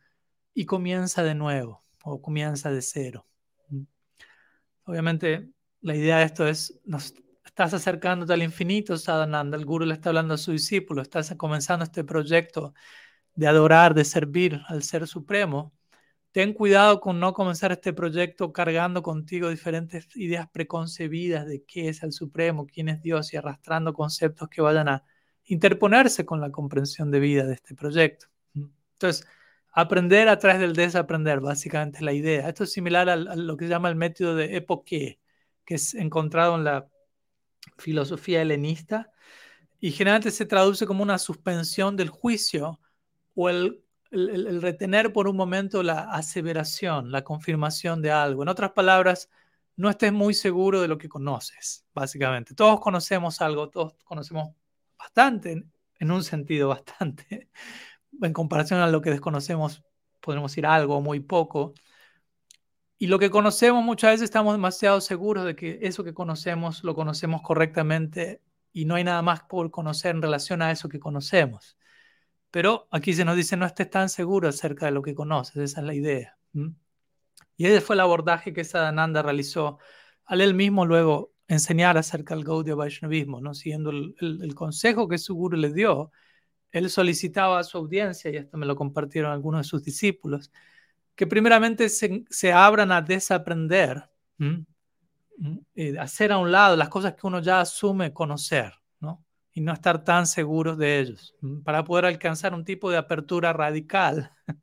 y 0.55 0.65
comienza 0.65 1.23
de 1.23 1.35
nuevo 1.35 1.85
o 2.03 2.23
comienza 2.23 2.71
de 2.71 2.81
cero. 2.81 3.27
Mm. 3.69 3.83
Obviamente, 4.85 5.51
la 5.83 5.95
idea 5.95 6.19
de 6.19 6.25
esto 6.25 6.47
es, 6.47 6.81
nos 6.85 7.15
estás 7.45 7.75
acercándote 7.75 8.33
al 8.33 8.43
infinito, 8.43 8.97
Sadhananda. 8.97 9.57
El 9.57 9.67
guru 9.67 9.85
le 9.85 9.95
está 9.95 10.11
hablando 10.11 10.35
a 10.35 10.39
su 10.39 10.53
discípulo, 10.53 11.03
estás 11.03 11.35
comenzando 11.37 11.85
este 11.85 12.05
proyecto 12.05 12.73
de 13.35 13.47
adorar, 13.47 13.95
de 13.95 14.05
servir 14.05 14.61
al 14.69 14.83
Ser 14.83 15.07
Supremo 15.07 15.76
ten 16.37 16.53
cuidado 16.53 17.01
con 17.01 17.19
no 17.19 17.33
comenzar 17.33 17.73
este 17.73 17.95
proyecto 17.95 18.53
cargando 18.53 19.03
contigo 19.03 19.49
diferentes 19.49 20.07
ideas 20.17 20.47
preconcebidas 20.51 21.47
de 21.47 21.65
qué 21.65 21.89
es 21.89 22.03
el 22.03 22.13
Supremo, 22.13 22.67
quién 22.67 22.91
es 22.91 23.01
Dios 23.01 23.33
y 23.33 23.39
arrastrando 23.39 23.95
conceptos 23.95 24.51
que 24.51 24.61
vayan 24.61 24.87
a 24.87 25.03
interponerse 25.47 26.27
con 26.27 26.43
la 26.43 26.51
comprensión 26.51 27.11
de 27.11 27.21
vida 27.21 27.47
de 27.47 27.55
este 27.55 27.75
proyecto. 27.75 28.27
Entonces, 28.55 29.27
aprender 29.73 30.29
a 30.29 30.39
través 30.39 30.61
del 30.61 30.75
desaprender, 30.75 31.41
básicamente 31.41 31.97
es 31.97 32.03
la 32.03 32.13
idea. 32.13 32.51
Esto 32.51 32.65
es 32.65 32.73
similar 32.75 33.09
a, 33.09 33.17
lo 33.17 33.57
que 33.57 33.65
se 33.65 33.71
llama 33.71 33.89
el 33.89 33.97
método 33.97 34.37
de 34.37 34.57
epoque, 34.57 35.19
que 35.65 35.77
es 35.77 35.95
encontrado 35.95 36.57
en 36.57 36.65
la 36.65 36.87
filosofía 37.79 38.43
helenista 38.43 39.11
y 39.81 39.91
generalmente 39.91 40.31
se 40.31 40.45
traduce 40.45 40.85
como 40.85 41.03
una 41.03 41.17
suspensión 41.17 41.97
del 41.97 42.11
juicio 42.11 42.79
o 43.35 43.49
el 43.49 43.86
el, 44.11 44.63
retener 44.63 45.13
por 45.13 45.29
un 45.29 45.37
momento 45.37 45.83
la 45.83 46.11
aseveración, 46.13 47.11
la 47.11 47.25
confirmación 47.25 48.03
de 48.03 48.11
algo. 48.11 48.43
En 48.43 48.49
otras 48.49 48.73
palabras, 48.73 49.31
no 49.77 49.91
estés 49.91 50.13
muy 50.13 50.35
seguro 50.35 50.81
de 50.81 50.89
lo 50.89 50.99
que 50.99 51.09
conoces, 51.09 51.85
básicamente. 51.95 52.55
Todos 52.55 52.81
conocemos 52.81 53.41
algo, 53.41 53.69
todos 53.69 53.95
conocemos 54.05 54.55
bastante, 54.99 55.65
en 55.99 56.11
un 56.11 56.23
sentido 56.25 56.69
bastante. 56.69 57.49
En 58.23 58.33
comparación 58.33 58.81
a 58.81 58.89
lo 58.89 59.03
que 59.03 59.11
desconocemos, 59.11 59.85
podemos 60.21 60.51
decir 60.51 60.65
algo 60.65 61.03
muy 61.03 61.21
poco. 61.21 61.75
Y 62.97 63.09
lo 63.09 63.19
que 63.19 63.29
conocemos 63.29 63.85
muchas 63.85 64.13
veces 64.13 64.25
estamos 64.25 64.55
demasiado 64.55 65.03
seguros 65.03 65.45
de 65.45 65.55
que 65.55 65.81
eso 65.83 66.03
que 66.03 66.15
conocemos 66.15 66.83
lo 66.83 66.95
conocemos 66.95 67.43
correctamente 67.43 68.41
y 68.73 68.87
no 68.87 68.95
hay 68.95 69.05
nada 69.05 69.21
más 69.21 69.43
por 69.43 69.71
conocer 69.71 70.17
en 70.17 70.23
relación 70.23 70.63
a 70.63 70.71
eso 70.71 70.89
que 70.89 70.99
conocemos. 70.99 71.77
Pero 72.51 72.89
aquí 72.91 73.13
se 73.13 73.25
nos 73.25 73.37
dice 73.37 73.57
no 73.57 73.67
estés 73.67 73.91
tan 73.91 74.09
seguro 74.09 74.49
acerca 74.49 74.87
de 74.87 74.93
lo 74.93 75.03
que 75.03 75.15
conoces, 75.15 75.57
esa 75.57 75.81
es 75.81 75.87
la 75.87 75.95
idea. 75.95 76.39
Y 77.57 77.67
ese 77.67 77.81
fue 77.81 77.97
el 77.97 78.01
abordaje 78.01 78.53
que 78.53 78.65
Sadananda 78.65 79.23
realizó 79.23 79.79
al 80.25 80.41
él 80.41 80.55
mismo 80.55 80.85
luego 80.85 81.33
enseñar 81.49 81.97
acerca 81.97 82.35
del 82.35 82.45
Gaudiya 82.45 82.75
Vaishnavismo, 82.75 83.41
¿no? 83.41 83.55
siguiendo 83.55 83.91
el, 83.91 84.55
consejo 84.55 85.09
que 85.09 85.19
su 85.19 85.35
guru 85.35 85.57
le 85.57 85.73
dio. 85.73 86.11
Él 86.73 86.91
solicitaba 86.91 87.59
a 87.59 87.65
su 87.65 87.79
audiencia, 87.79 88.31
y 88.31 88.37
esto 88.37 88.59
me 88.59 88.67
lo 88.67 88.77
compartieron 88.77 89.31
algunos 89.31 89.61
de 89.61 89.65
sus 89.65 89.83
discípulos, 89.83 90.51
que 91.15 91.27
primeramente 91.27 91.89
se, 91.89 92.53
abran 92.53 92.93
a 92.93 93.01
desaprender, 93.01 94.11
y 95.75 95.97
hacer 95.97 96.33
a 96.33 96.39
un 96.39 96.51
lado 96.51 96.77
las 96.77 96.89
cosas 96.89 97.15
que 97.15 97.27
uno 97.27 97.41
ya 97.41 97.61
asume 97.61 98.13
conocer, 98.13 98.73
¿no? 98.73 98.86
Y 99.57 99.63
no 99.63 99.73
estar 99.73 100.05
tan 100.05 100.27
seguros 100.27 100.77
de 100.77 101.01
ellos, 101.01 101.35
para 101.65 101.83
poder 101.83 102.05
alcanzar 102.05 102.53
un 102.53 102.63
tipo 102.63 102.91
de 102.91 102.99
apertura 102.99 103.55
radical, 103.55 104.31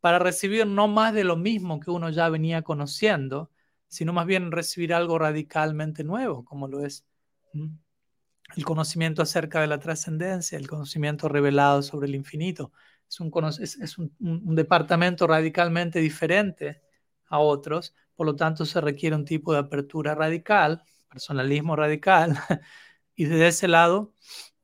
para 0.00 0.18
recibir 0.18 0.66
no 0.66 0.88
más 0.88 1.14
de 1.14 1.24
lo 1.24 1.36
mismo 1.36 1.80
que 1.80 1.90
uno 1.90 2.10
ya 2.10 2.28
venía 2.28 2.60
conociendo, 2.60 3.50
sino 3.88 4.12
más 4.12 4.26
bien 4.26 4.52
recibir 4.52 4.92
algo 4.92 5.18
radicalmente 5.18 6.04
nuevo, 6.04 6.44
como 6.44 6.68
lo 6.68 6.84
es 6.84 7.06
el 7.54 8.64
conocimiento 8.66 9.22
acerca 9.22 9.62
de 9.62 9.68
la 9.68 9.78
trascendencia, 9.78 10.58
el 10.58 10.68
conocimiento 10.68 11.30
revelado 11.30 11.80
sobre 11.80 12.06
el 12.06 12.14
infinito. 12.14 12.72
Es, 13.08 13.20
un, 13.20 13.32
es, 13.58 13.96
un, 13.96 14.54
departamento 14.54 15.26
radicalmente 15.26 15.98
diferente 15.98 16.82
a 17.28 17.38
otros, 17.38 17.94
por 18.14 18.26
lo 18.26 18.36
tanto 18.36 18.66
se 18.66 18.82
requiere 18.82 19.16
un 19.16 19.24
tipo 19.24 19.54
de 19.54 19.60
apertura 19.60 20.14
radical, 20.14 20.82
personalismo 21.08 21.74
radical, 21.74 22.36
y 23.16 23.24
desde 23.24 23.48
ese 23.48 23.68
lado 23.68 24.12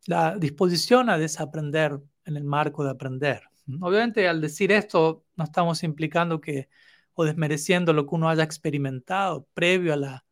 la 0.06 0.36
disposición 0.36 1.10
a 1.10 1.18
desaprender 1.18 1.98
en 2.24 2.36
el 2.36 2.44
marco 2.44 2.84
de 2.84 2.90
aprender. 2.90 3.42
Obviamente 3.80 4.28
al 4.28 4.40
decir 4.40 4.70
esto 4.70 5.24
no 5.36 5.44
estamos 5.44 5.82
implicando 5.82 6.40
que 6.40 6.68
o 7.14 7.24
desmereciendo 7.24 7.92
lo 7.92 8.06
que 8.06 8.14
uno 8.14 8.28
haya 8.28 8.42
experimentado 8.42 9.46
previo 9.54 9.92
a 9.92 9.96
la, 9.96 10.24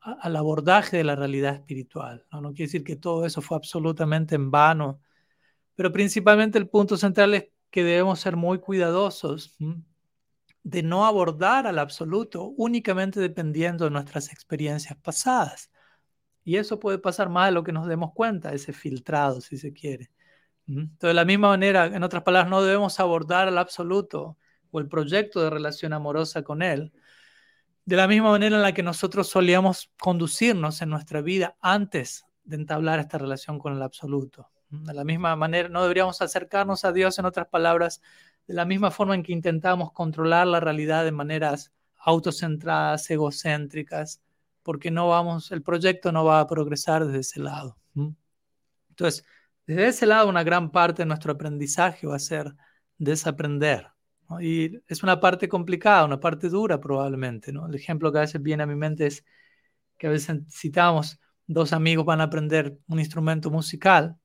al 0.00 0.36
abordaje 0.36 0.96
de 0.96 1.04
la 1.04 1.14
realidad 1.16 1.54
espiritual. 1.54 2.26
¿no? 2.32 2.40
no 2.40 2.48
quiere 2.50 2.66
decir 2.66 2.84
que 2.84 2.96
todo 2.96 3.26
eso 3.26 3.40
fue 3.40 3.56
absolutamente 3.56 4.34
en 4.34 4.50
vano, 4.50 5.00
pero 5.74 5.92
principalmente 5.92 6.58
el 6.58 6.68
punto 6.68 6.96
central 6.96 7.34
es 7.34 7.48
que 7.70 7.84
debemos 7.84 8.20
ser 8.20 8.36
muy 8.36 8.58
cuidadosos 8.58 9.56
de 10.62 10.82
no 10.82 11.06
abordar 11.06 11.66
al 11.66 11.78
absoluto 11.78 12.52
únicamente 12.56 13.20
dependiendo 13.20 13.84
de 13.84 13.90
nuestras 13.90 14.32
experiencias 14.32 14.96
pasadas. 14.98 15.71
Y 16.44 16.56
eso 16.56 16.78
puede 16.78 16.98
pasar 16.98 17.28
más 17.28 17.48
de 17.48 17.52
lo 17.52 17.62
que 17.62 17.72
nos 17.72 17.86
demos 17.86 18.12
cuenta, 18.12 18.52
ese 18.52 18.72
filtrado, 18.72 19.40
si 19.40 19.56
se 19.56 19.72
quiere. 19.72 20.10
Entonces, 20.66 20.98
de 21.00 21.14
la 21.14 21.24
misma 21.24 21.48
manera, 21.48 21.86
en 21.86 22.02
otras 22.02 22.22
palabras, 22.22 22.50
no 22.50 22.62
debemos 22.62 22.98
abordar 23.00 23.48
al 23.48 23.58
absoluto 23.58 24.36
o 24.70 24.80
el 24.80 24.88
proyecto 24.88 25.42
de 25.42 25.50
relación 25.50 25.92
amorosa 25.92 26.42
con 26.42 26.62
Él, 26.62 26.92
de 27.84 27.96
la 27.96 28.06
misma 28.06 28.30
manera 28.30 28.56
en 28.56 28.62
la 28.62 28.72
que 28.72 28.82
nosotros 28.82 29.28
solíamos 29.28 29.90
conducirnos 30.00 30.82
en 30.82 30.90
nuestra 30.90 31.20
vida 31.20 31.56
antes 31.60 32.24
de 32.44 32.56
entablar 32.56 33.00
esta 33.00 33.18
relación 33.18 33.58
con 33.58 33.74
el 33.74 33.82
absoluto. 33.82 34.50
De 34.70 34.94
la 34.94 35.04
misma 35.04 35.36
manera, 35.36 35.68
no 35.68 35.82
deberíamos 35.82 36.22
acercarnos 36.22 36.84
a 36.84 36.92
Dios, 36.92 37.18
en 37.18 37.26
otras 37.26 37.48
palabras, 37.48 38.00
de 38.46 38.54
la 38.54 38.64
misma 38.64 38.90
forma 38.90 39.14
en 39.14 39.22
que 39.22 39.32
intentamos 39.32 39.92
controlar 39.92 40.46
la 40.46 40.60
realidad 40.60 41.04
de 41.04 41.12
maneras 41.12 41.72
autocentradas, 41.98 43.08
egocéntricas, 43.10 44.20
porque 44.62 44.90
no 44.90 45.08
vamos, 45.08 45.52
el 45.52 45.62
proyecto 45.62 46.12
no 46.12 46.24
va 46.24 46.40
a 46.40 46.46
progresar 46.46 47.06
desde 47.06 47.20
ese 47.20 47.40
lado. 47.40 47.76
Entonces, 48.90 49.24
desde 49.66 49.88
ese 49.88 50.06
lado, 50.06 50.28
una 50.28 50.42
gran 50.42 50.70
parte 50.70 51.02
de 51.02 51.06
nuestro 51.06 51.32
aprendizaje 51.32 52.06
va 52.06 52.16
a 52.16 52.18
ser 52.20 52.54
desaprender. 52.98 53.88
Y 54.40 54.78
es 54.88 55.02
una 55.02 55.20
parte 55.20 55.48
complicada, 55.48 56.04
una 56.04 56.20
parte 56.20 56.48
dura 56.48 56.80
probablemente. 56.80 57.50
El 57.50 57.74
ejemplo 57.74 58.10
que 58.12 58.18
a 58.18 58.22
veces 58.22 58.42
viene 58.42 58.62
a 58.62 58.66
mi 58.66 58.76
mente 58.76 59.06
es 59.06 59.24
que 59.98 60.06
a 60.06 60.10
veces 60.10 60.40
citamos, 60.50 61.20
dos 61.46 61.72
amigos 61.72 62.04
van 62.04 62.20
a 62.20 62.24
aprender 62.24 62.78
un 62.88 62.98
instrumento 62.98 63.50
musical, 63.50 64.16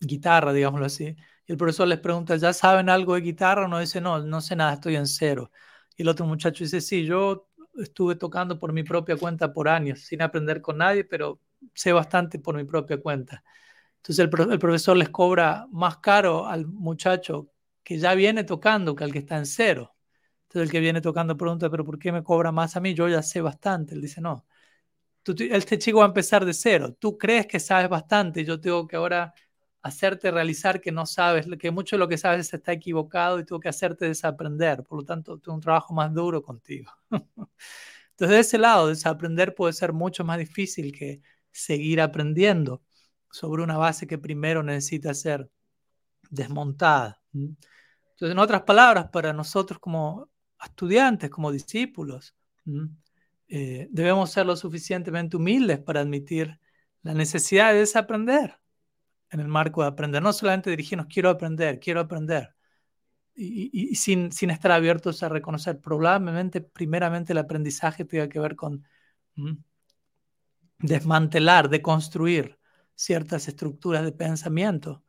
guitarra, 0.00 0.52
digámoslo 0.52 0.86
así, 0.86 1.16
y 1.46 1.52
el 1.52 1.56
profesor 1.56 1.88
les 1.88 1.98
pregunta, 1.98 2.36
¿ya 2.36 2.52
saben 2.52 2.88
algo 2.88 3.14
de 3.14 3.22
guitarra? 3.22 3.66
Uno 3.66 3.78
dice, 3.78 4.00
no, 4.00 4.20
no 4.20 4.40
sé 4.40 4.56
nada, 4.56 4.74
estoy 4.74 4.96
en 4.96 5.06
cero. 5.06 5.50
Y 5.96 6.02
el 6.02 6.08
otro 6.08 6.26
muchacho 6.26 6.64
dice, 6.64 6.80
sí, 6.80 7.04
yo 7.04 7.49
estuve 7.82 8.16
tocando 8.16 8.58
por 8.58 8.72
mi 8.72 8.82
propia 8.82 9.16
cuenta 9.16 9.52
por 9.52 9.68
años, 9.68 10.00
sin 10.00 10.22
aprender 10.22 10.60
con 10.60 10.78
nadie, 10.78 11.04
pero 11.04 11.40
sé 11.74 11.92
bastante 11.92 12.38
por 12.38 12.56
mi 12.56 12.64
propia 12.64 13.00
cuenta. 13.00 13.42
Entonces 13.96 14.18
el, 14.18 14.58
profesor 14.58 14.96
les 14.96 15.10
cobra 15.10 15.66
más 15.70 15.98
caro 15.98 16.46
al 16.46 16.66
muchacho 16.66 17.50
que 17.82 17.98
ya 17.98 18.14
viene 18.14 18.44
tocando 18.44 18.94
que 18.94 19.04
al 19.04 19.12
que 19.12 19.18
está 19.18 19.36
en 19.36 19.46
cero. 19.46 19.94
Entonces 20.44 20.68
el 20.68 20.72
que 20.72 20.80
viene 20.80 21.00
tocando 21.00 21.36
pregunta, 21.36 21.70
pero 21.70 21.84
¿por 21.84 21.98
qué 21.98 22.12
me 22.12 22.22
cobra 22.24 22.50
más 22.52 22.76
a 22.76 22.80
mí? 22.80 22.94
Yo 22.94 23.08
ya 23.08 23.22
sé 23.22 23.40
bastante. 23.40 23.94
Él 23.94 24.00
dice, 24.00 24.20
no, 24.20 24.46
este 25.24 25.78
chico 25.78 25.98
va 25.98 26.04
a 26.04 26.08
empezar 26.08 26.44
de 26.44 26.54
cero. 26.54 26.96
Tú 26.98 27.18
crees 27.18 27.46
que 27.46 27.60
sabes 27.60 27.88
bastante, 27.88 28.44
yo 28.44 28.60
tengo 28.60 28.86
que 28.86 28.96
ahora 28.96 29.34
hacerte 29.82 30.30
realizar 30.30 30.80
que 30.80 30.92
no 30.92 31.06
sabes, 31.06 31.46
que 31.58 31.70
mucho 31.70 31.96
de 31.96 32.00
lo 32.00 32.08
que 32.08 32.18
sabes 32.18 32.52
está 32.52 32.72
equivocado 32.72 33.38
y 33.40 33.44
tengo 33.44 33.60
que 33.60 33.68
hacerte 33.68 34.06
desaprender. 34.06 34.84
Por 34.84 34.98
lo 35.00 35.04
tanto, 35.04 35.38
tengo 35.38 35.54
un 35.54 35.60
trabajo 35.60 35.94
más 35.94 36.12
duro 36.12 36.42
contigo. 36.42 36.92
Entonces, 37.10 38.36
de 38.36 38.38
ese 38.40 38.58
lado, 38.58 38.88
desaprender 38.88 39.54
puede 39.54 39.72
ser 39.72 39.92
mucho 39.92 40.24
más 40.24 40.38
difícil 40.38 40.92
que 40.92 41.22
seguir 41.50 42.00
aprendiendo 42.00 42.82
sobre 43.30 43.62
una 43.62 43.78
base 43.78 44.06
que 44.06 44.18
primero 44.18 44.62
necesita 44.62 45.14
ser 45.14 45.50
desmontada. 46.28 47.22
Entonces, 47.32 48.32
en 48.32 48.38
otras 48.38 48.62
palabras, 48.62 49.08
para 49.10 49.32
nosotros 49.32 49.78
como 49.78 50.28
estudiantes, 50.62 51.30
como 51.30 51.50
discípulos, 51.50 52.34
eh, 53.48 53.88
debemos 53.90 54.30
ser 54.30 54.44
lo 54.46 54.56
suficientemente 54.56 55.36
humildes 55.36 55.78
para 55.78 56.00
admitir 56.00 56.60
la 57.02 57.14
necesidad 57.14 57.72
de 57.72 57.78
desaprender 57.78 58.59
en 59.30 59.40
el 59.40 59.48
marco 59.48 59.82
de 59.82 59.88
aprender. 59.88 60.22
No 60.22 60.32
solamente 60.32 60.70
dirigirnos, 60.70 61.06
quiero 61.06 61.30
aprender, 61.30 61.78
quiero 61.80 62.00
aprender. 62.00 62.54
Y, 63.34 63.94
sin, 63.94 64.32
sin, 64.32 64.50
estar 64.50 64.72
abiertos 64.72 65.22
a 65.22 65.28
reconocer, 65.28 65.80
probablemente, 65.80 66.60
primeramente, 66.60 67.32
el 67.32 67.38
aprendizaje 67.38 68.04
tenga 68.04 68.28
que 68.28 68.40
ver 68.40 68.54
con 68.54 68.84
desmantelar, 70.78 71.68
deconstruir 71.68 72.58
ciertas 72.94 73.48
estructuras 73.48 74.04
de 74.04 74.12
pensamiento 74.12 75.02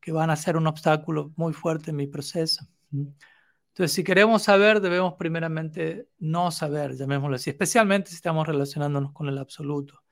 que 0.00 0.12
van 0.12 0.30
a 0.30 0.36
ser 0.36 0.56
un 0.56 0.66
obstáculo 0.66 1.32
muy 1.36 1.52
fuerte 1.52 1.90
en 1.90 1.96
mi 1.96 2.06
proceso. 2.06 2.66
Entonces, 2.90 3.92
si 3.92 4.02
queremos 4.02 4.42
saber, 4.44 4.80
debemos 4.80 5.14
primeramente 5.14 6.08
no 6.18 6.50
saber, 6.50 6.96
llamémoslo 6.96 7.36
así, 7.36 7.50
especialmente 7.50 8.10
si 8.10 8.16
estamos 8.16 8.46
relacionándonos 8.46 9.12
con 9.12 9.28
el 9.28 9.38
absoluto. 9.38 10.02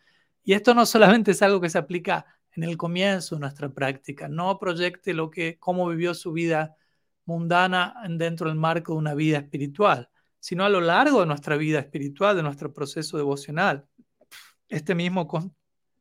Y 0.43 0.53
esto 0.53 0.75
no 0.75 0.85
solamente 0.85 1.31
es 1.31 1.43
algo 1.43 1.61
que 1.61 1.71
se 1.71 1.79
aplica 1.79 2.27
en 2.57 2.65
el 2.65 2.77
comienzo 2.77 3.37
de 3.37 3.41
nuestra 3.41 3.69
práctica, 3.69 4.29
no 4.29 4.59
proyecte 4.59 5.15
lo 5.15 5.31
que, 5.31 5.59
cómo 5.59 5.89
vivió 5.89 6.15
su 6.15 6.33
vida 6.33 6.77
mundana 7.25 7.95
dentro 8.09 8.49
del 8.49 8.59
marco 8.59 8.93
de 8.93 8.99
una 8.99 9.15
vida 9.15 9.39
espiritual, 9.39 10.11
sino 10.39 10.65
a 10.65 10.69
lo 10.69 10.81
largo 10.81 11.21
de 11.21 11.27
nuestra 11.27 11.57
vida 11.57 11.79
espiritual, 11.79 12.37
de 12.37 12.43
nuestro 12.43 12.73
proceso 12.73 13.17
devocional. 13.17 13.87
Este 14.69 14.95
mismo 14.95 15.29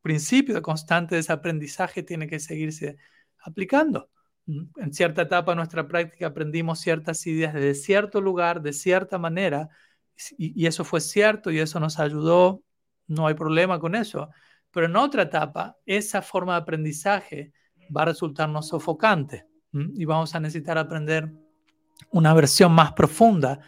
principio 0.01 0.53
de 0.53 0.61
constante 0.61 1.15
desaprendizaje 1.15 2.03
tiene 2.03 2.27
que 2.27 2.39
seguirse 2.39 2.97
aplicando. 3.39 4.09
En 4.45 4.93
cierta 4.93 5.21
etapa 5.21 5.53
de 5.53 5.55
nuestra 5.55 5.87
práctica 5.87 6.27
aprendimos 6.27 6.79
ciertas 6.79 7.25
ideas 7.25 7.53
de 7.53 7.73
cierto 7.73 8.19
lugar, 8.19 8.61
de 8.61 8.73
cierta 8.73 9.17
manera, 9.17 9.69
y, 10.37 10.65
eso 10.67 10.83
fue 10.83 11.01
cierto 11.01 11.51
y 11.51 11.59
eso 11.59 11.79
nos 11.79 11.99
ayudó, 11.99 12.63
no 13.07 13.27
hay 13.27 13.33
problema 13.33 13.79
con 13.79 13.95
eso. 13.95 14.29
Pero 14.73 14.87
en 14.87 14.95
otra 14.95 15.23
etapa, 15.23 15.77
esa 15.85 16.21
forma 16.21 16.53
de 16.53 16.61
aprendizaje 16.61 17.53
va 17.95 18.01
a 18.01 18.05
resultarnos 18.05 18.67
sofocante 18.67 19.47
y 19.71 20.03
vamos 20.05 20.33
a 20.35 20.39
necesitar 20.39 20.77
aprender 20.77 21.31
una 22.11 22.33
versión 22.33 22.73
más 22.73 22.91
profunda 22.93 23.59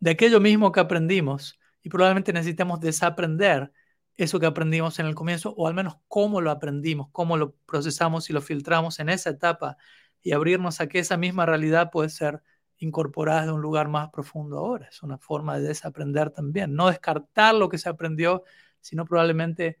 de 0.00 0.10
aquello 0.10 0.40
mismo 0.40 0.72
que 0.72 0.80
aprendimos 0.80 1.58
y 1.82 1.90
probablemente 1.90 2.32
necesitemos 2.32 2.80
desaprender 2.80 3.72
eso 4.16 4.40
que 4.40 4.46
aprendimos 4.46 4.98
en 4.98 5.06
el 5.06 5.14
comienzo, 5.14 5.54
o 5.56 5.66
al 5.66 5.74
menos 5.74 5.98
cómo 6.08 6.40
lo 6.40 6.50
aprendimos, 6.50 7.08
cómo 7.12 7.36
lo 7.36 7.54
procesamos 7.66 8.30
y 8.30 8.32
lo 8.32 8.40
filtramos 8.40 9.00
en 9.00 9.08
esa 9.08 9.30
etapa, 9.30 9.76
y 10.22 10.32
abrirnos 10.32 10.80
a 10.80 10.86
que 10.86 11.00
esa 11.00 11.16
misma 11.16 11.44
realidad 11.46 11.90
puede 11.90 12.08
ser 12.08 12.42
incorporada 12.78 13.46
de 13.46 13.52
un 13.52 13.60
lugar 13.60 13.88
más 13.88 14.08
profundo 14.10 14.58
ahora. 14.58 14.88
Es 14.88 15.02
una 15.02 15.18
forma 15.18 15.58
de 15.58 15.68
desaprender 15.68 16.30
también. 16.30 16.74
No 16.74 16.88
descartar 16.88 17.54
lo 17.54 17.68
que 17.68 17.76
se 17.76 17.88
aprendió, 17.88 18.44
sino 18.80 19.04
probablemente 19.04 19.78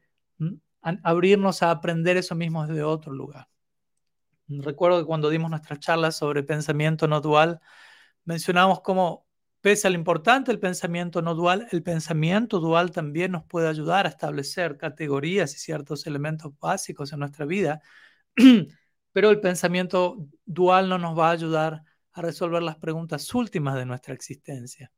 abrirnos 1.02 1.62
a 1.62 1.70
aprender 1.70 2.16
eso 2.16 2.34
mismo 2.34 2.66
desde 2.66 2.82
otro 2.82 3.12
lugar. 3.12 3.48
Recuerdo 4.48 4.98
que 4.98 5.06
cuando 5.06 5.30
dimos 5.30 5.50
nuestras 5.50 5.80
charlas 5.80 6.16
sobre 6.16 6.42
pensamiento 6.42 7.08
no 7.08 7.20
dual, 7.20 7.60
mencionamos 8.24 8.80
cómo 8.82 9.24
Pese 9.64 9.86
a 9.86 9.90
lo 9.90 9.96
importante 9.96 10.50
del 10.50 10.60
pensamiento 10.60 11.22
no 11.22 11.34
dual, 11.34 11.66
el 11.72 11.82
pensamiento 11.82 12.60
dual 12.60 12.90
también 12.90 13.32
nos 13.32 13.44
puede 13.44 13.66
ayudar 13.66 14.04
a 14.04 14.10
establecer 14.10 14.76
categorías 14.76 15.54
y 15.54 15.58
ciertos 15.58 16.06
elementos 16.06 16.52
básicos 16.60 17.14
en 17.14 17.20
nuestra 17.20 17.46
vida 17.46 17.80
pero 19.12 19.30
el 19.30 19.40
pensamiento 19.40 20.28
dual 20.44 20.90
no 20.90 20.98
nos 20.98 21.18
va 21.18 21.30
a 21.30 21.32
ayudar 21.32 21.82
a 22.12 22.20
resolver 22.20 22.62
las 22.62 22.76
preguntas 22.76 23.34
últimas 23.34 23.76
de 23.76 23.86
nuestra 23.86 24.12
existencia. 24.12 24.92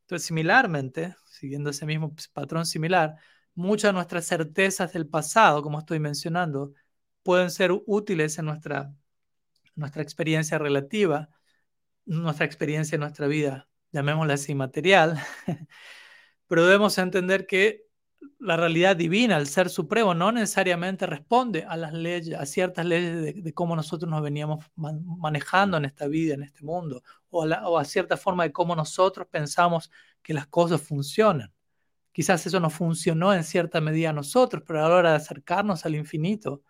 Entonces, 0.00 0.26
similarmente, 0.26 1.14
siguiendo 1.30 1.70
ese 1.70 1.86
mismo 1.86 2.12
patrón 2.32 2.66
similar, 2.66 3.14
muchas 3.58 3.90
de 3.90 3.94
nuestras 3.94 4.26
certezas 4.26 4.92
del 4.92 5.08
pasado, 5.08 5.62
como 5.62 5.80
estoy 5.80 5.98
mencionando, 5.98 6.74
pueden 7.24 7.50
ser 7.50 7.72
útiles 7.86 8.38
en 8.38 8.46
nuestra, 8.46 8.94
nuestra 9.74 10.02
experiencia 10.02 10.58
relativa, 10.58 11.28
nuestra 12.06 12.46
experiencia 12.46 12.96
en 12.96 13.00
nuestra 13.00 13.26
vida, 13.26 13.68
llamémosla 13.92 14.34
así, 14.34 14.54
material, 14.54 15.20
pero 16.46 16.66
debemos 16.66 16.98
entender 16.98 17.46
que 17.46 17.82
la 18.38 18.56
realidad 18.56 18.96
divina, 18.96 19.36
el 19.36 19.48
ser 19.48 19.70
supremo, 19.70 20.14
no 20.14 20.30
necesariamente 20.32 21.06
responde 21.06 21.64
a 21.68 21.76
las 21.76 21.92
leyes, 21.92 22.38
a 22.38 22.46
ciertas 22.46 22.86
leyes 22.86 23.42
de, 23.44 23.54
cómo 23.54 23.74
nosotros 23.74 24.08
nos 24.08 24.22
veníamos 24.22 24.64
manejando 24.76 25.76
en 25.78 25.84
esta 25.84 26.06
vida, 26.06 26.34
en 26.34 26.44
este 26.44 26.64
mundo, 26.64 27.02
o 27.30 27.44
a, 27.44 27.68
o 27.68 27.78
a 27.78 27.84
cierta 27.84 28.16
forma 28.16 28.44
de 28.44 28.52
cómo 28.52 28.76
nosotros 28.76 29.26
pensamos 29.28 29.90
que 30.22 30.34
las 30.34 30.46
cosas 30.46 30.80
funcionan. 30.80 31.52
Quizás 32.18 32.44
eso 32.46 32.58
no 32.58 32.70
funcionó 32.70 33.32
en 33.32 33.44
cierta 33.44 33.80
medida 33.80 34.10
a 34.10 34.12
nosotros, 34.12 34.62
pero 34.66 34.84
a 34.84 34.88
la 34.88 34.96
hora 34.96 35.10
de 35.10 35.16
acercarnos 35.16 35.86
al 35.86 35.94
infinito, 35.94 36.62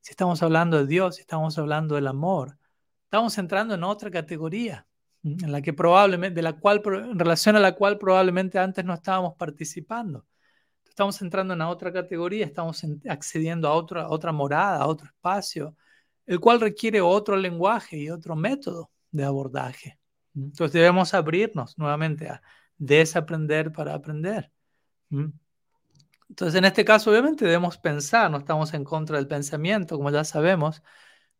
si 0.00 0.12
estamos 0.12 0.42
hablando 0.42 0.78
de 0.78 0.86
Dios, 0.86 1.16
si 1.16 1.20
estamos 1.20 1.58
hablando 1.58 1.94
del 1.96 2.06
amor, 2.06 2.58
estamos 3.04 3.36
entrando 3.36 3.74
en 3.74 3.84
otra 3.84 4.10
categoría, 4.10 4.86
en 5.22 5.52
la 5.52 5.60
que 5.60 5.72
probablemente, 5.72 6.36
de 6.36 6.42
la 6.42 6.54
cual, 6.54 6.82
en 6.86 7.18
relación 7.18 7.56
a 7.56 7.60
la 7.60 7.74
cual 7.74 7.98
probablemente 7.98 8.58
antes 8.58 8.84
no 8.84 8.94
estábamos 8.94 9.34
participando 9.36 10.26
estamos 10.94 11.20
entrando 11.22 11.54
en 11.54 11.60
otra 11.62 11.92
categoría, 11.92 12.46
estamos 12.46 12.86
accediendo 13.08 13.66
a 13.66 13.72
otra, 13.72 14.02
a 14.02 14.08
otra 14.10 14.30
morada, 14.30 14.78
a 14.78 14.86
otro 14.86 15.08
espacio, 15.08 15.76
el 16.24 16.38
cual 16.38 16.60
requiere 16.60 17.00
otro 17.00 17.36
lenguaje 17.36 17.98
y 17.98 18.10
otro 18.10 18.36
método 18.36 18.92
de 19.10 19.24
abordaje. 19.24 19.98
Entonces 20.36 20.72
debemos 20.72 21.12
abrirnos 21.12 21.76
nuevamente 21.78 22.28
a 22.28 22.40
desaprender 22.78 23.72
para 23.72 23.92
aprender. 23.92 24.52
Entonces 25.10 26.58
en 26.58 26.64
este 26.64 26.84
caso 26.84 27.10
obviamente 27.10 27.44
debemos 27.44 27.78
pensar, 27.78 28.30
no 28.30 28.38
estamos 28.38 28.74
en 28.74 28.84
contra 28.84 29.16
del 29.16 29.28
pensamiento, 29.28 29.96
como 29.96 30.10
ya 30.10 30.24
sabemos, 30.24 30.82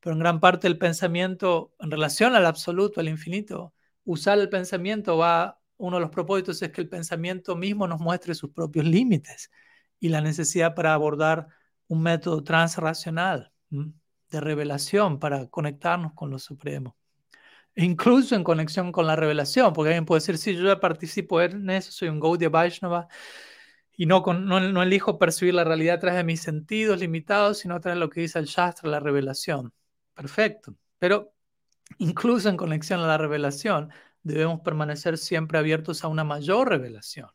pero 0.00 0.14
en 0.14 0.20
gran 0.20 0.40
parte 0.40 0.66
el 0.66 0.78
pensamiento 0.78 1.74
en 1.80 1.90
relación 1.90 2.34
al 2.34 2.46
absoluto, 2.46 3.00
al 3.00 3.08
infinito, 3.08 3.74
usar 4.04 4.38
el 4.38 4.48
pensamiento 4.48 5.16
va 5.16 5.60
uno 5.76 5.96
de 5.96 6.02
los 6.02 6.10
propósitos 6.10 6.62
es 6.62 6.70
que 6.70 6.80
el 6.80 6.88
pensamiento 6.88 7.56
mismo 7.56 7.86
nos 7.86 8.00
muestre 8.00 8.34
sus 8.34 8.50
propios 8.50 8.84
límites 8.84 9.50
y 9.98 10.08
la 10.08 10.20
necesidad 10.20 10.74
para 10.74 10.94
abordar 10.94 11.48
un 11.88 12.02
método 12.02 12.44
transracional 12.44 13.52
de 13.70 14.40
revelación 14.40 15.18
para 15.18 15.48
conectarnos 15.48 16.12
con 16.14 16.30
lo 16.30 16.38
supremo. 16.38 16.96
E 17.74 17.84
incluso 17.84 18.36
en 18.36 18.44
conexión 18.44 18.92
con 18.92 19.06
la 19.06 19.16
revelación, 19.16 19.72
porque 19.72 19.88
alguien 19.90 20.04
puede 20.04 20.20
decir, 20.20 20.38
sí, 20.38 20.54
yo 20.54 20.64
ya 20.64 20.78
participo 20.78 21.40
en 21.40 21.68
eso, 21.70 21.90
soy 21.90 22.08
un 22.08 22.20
Gaudiya 22.20 22.48
Vaishnava 22.48 23.08
y 23.96 24.06
no, 24.06 24.22
no, 24.26 24.60
no, 24.60 24.82
elijo 24.82 25.18
percibir 25.18 25.54
la 25.54 25.64
realidad 25.64 25.96
a 25.96 26.00
través 26.00 26.18
de 26.18 26.24
mis 26.24 26.42
sentidos 26.42 26.98
limitados, 26.98 27.58
sino 27.58 27.76
a 27.76 27.80
través 27.80 27.96
de 27.96 28.00
lo 28.00 28.10
que 28.10 28.22
dice 28.22 28.38
el 28.38 28.46
Shastra, 28.46 28.90
la 28.90 29.00
revelación. 29.00 29.72
Perfecto. 30.14 30.74
Pero 30.98 31.32
incluso 31.98 32.48
en 32.48 32.56
conexión 32.56 33.00
a 33.00 33.06
la 33.06 33.18
revelación, 33.18 33.90
debemos 34.22 34.60
permanecer 34.60 35.18
siempre 35.18 35.58
abiertos 35.58 36.02
a 36.02 36.08
una 36.08 36.24
mayor 36.24 36.68
revelación. 36.68 37.28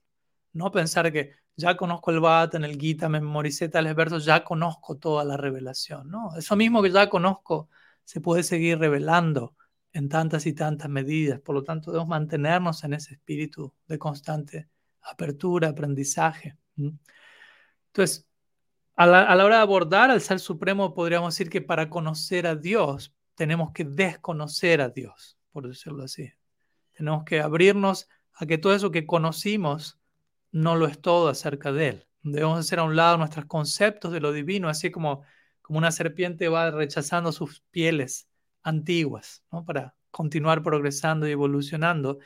No 0.54 0.72
pensar 0.72 1.12
que 1.14 1.36
ya 1.56 1.78
conozco 1.78 2.12
el 2.12 2.22
en 2.54 2.64
el 2.64 2.80
Gita, 2.80 3.10
me 3.10 3.22
memoricé 3.22 3.70
tales 3.70 3.96
versos, 3.96 4.26
ya 4.26 4.44
conozco 4.44 4.98
toda 4.98 5.24
la 5.24 5.38
revelación. 5.38 6.10
No, 6.10 6.36
eso 6.38 6.56
mismo 6.56 6.82
que 6.82 6.92
ya 6.92 7.10
conozco 7.10 7.70
se 8.04 8.22
puede 8.22 8.44
seguir 8.44 8.80
revelando 8.80 9.56
en 9.94 10.10
tantas 10.10 10.46
y 10.46 10.54
tantas 10.54 10.90
medidas. 10.90 11.40
Por 11.42 11.56
lo 11.56 11.64
tanto, 11.64 11.92
debemos 11.92 12.10
mantenernos 12.10 12.84
en 12.84 12.94
ese 12.94 13.14
espíritu 13.14 13.74
de 13.88 14.00
constante 14.00 14.70
apertura, 15.12 15.70
aprendizaje. 15.70 16.58
Entonces, 17.88 18.28
a 18.96 19.06
la, 19.06 19.24
a 19.24 19.36
la 19.36 19.46
hora 19.46 19.58
de 19.58 19.62
abordar 19.62 20.12
al 20.12 20.22
Ser 20.22 20.40
Supremo, 20.40 20.94
podríamos 20.94 21.34
decir 21.34 21.50
que 21.50 21.62
para 21.62 21.90
conocer 21.90 22.48
a 22.48 22.56
Dios, 22.56 23.14
tenemos 23.36 23.72
que 23.72 23.86
desconocer 23.86 24.82
a 24.82 24.90
Dios, 24.90 25.38
por 25.52 25.68
decirlo 25.68 26.04
así. 26.04 26.34
Tenemos 26.92 27.24
que 27.24 27.40
abrirnos 27.40 28.10
a 28.34 28.46
que 28.46 28.58
todo 28.58 28.74
eso 28.74 28.92
que 28.92 29.06
conocimos 29.06 29.98
no 30.52 30.76
lo 30.76 30.88
es 30.88 31.00
todo 31.00 31.30
acerca 31.30 31.72
de 31.72 31.88
Él. 31.88 32.08
Debemos 32.22 32.60
hacer 32.60 32.80
a 32.80 32.84
un 32.84 32.96
lado 32.96 33.18
nuestros 33.18 33.46
conceptos 33.46 34.12
de 34.12 34.20
lo 34.20 34.34
divino, 34.34 34.68
así 34.68 34.92
como, 34.92 35.24
como 35.62 35.80
una 35.80 35.92
serpiente 35.92 36.50
va 36.50 36.72
rechazando 36.72 37.32
sus 37.32 37.62
pieles 37.72 38.28
antiguas, 38.62 39.44
¿no? 39.52 39.64
para 39.64 39.96
continuar 40.12 40.62
progresando 40.64 41.28
y 41.28 41.32
evolucionando 41.32 42.20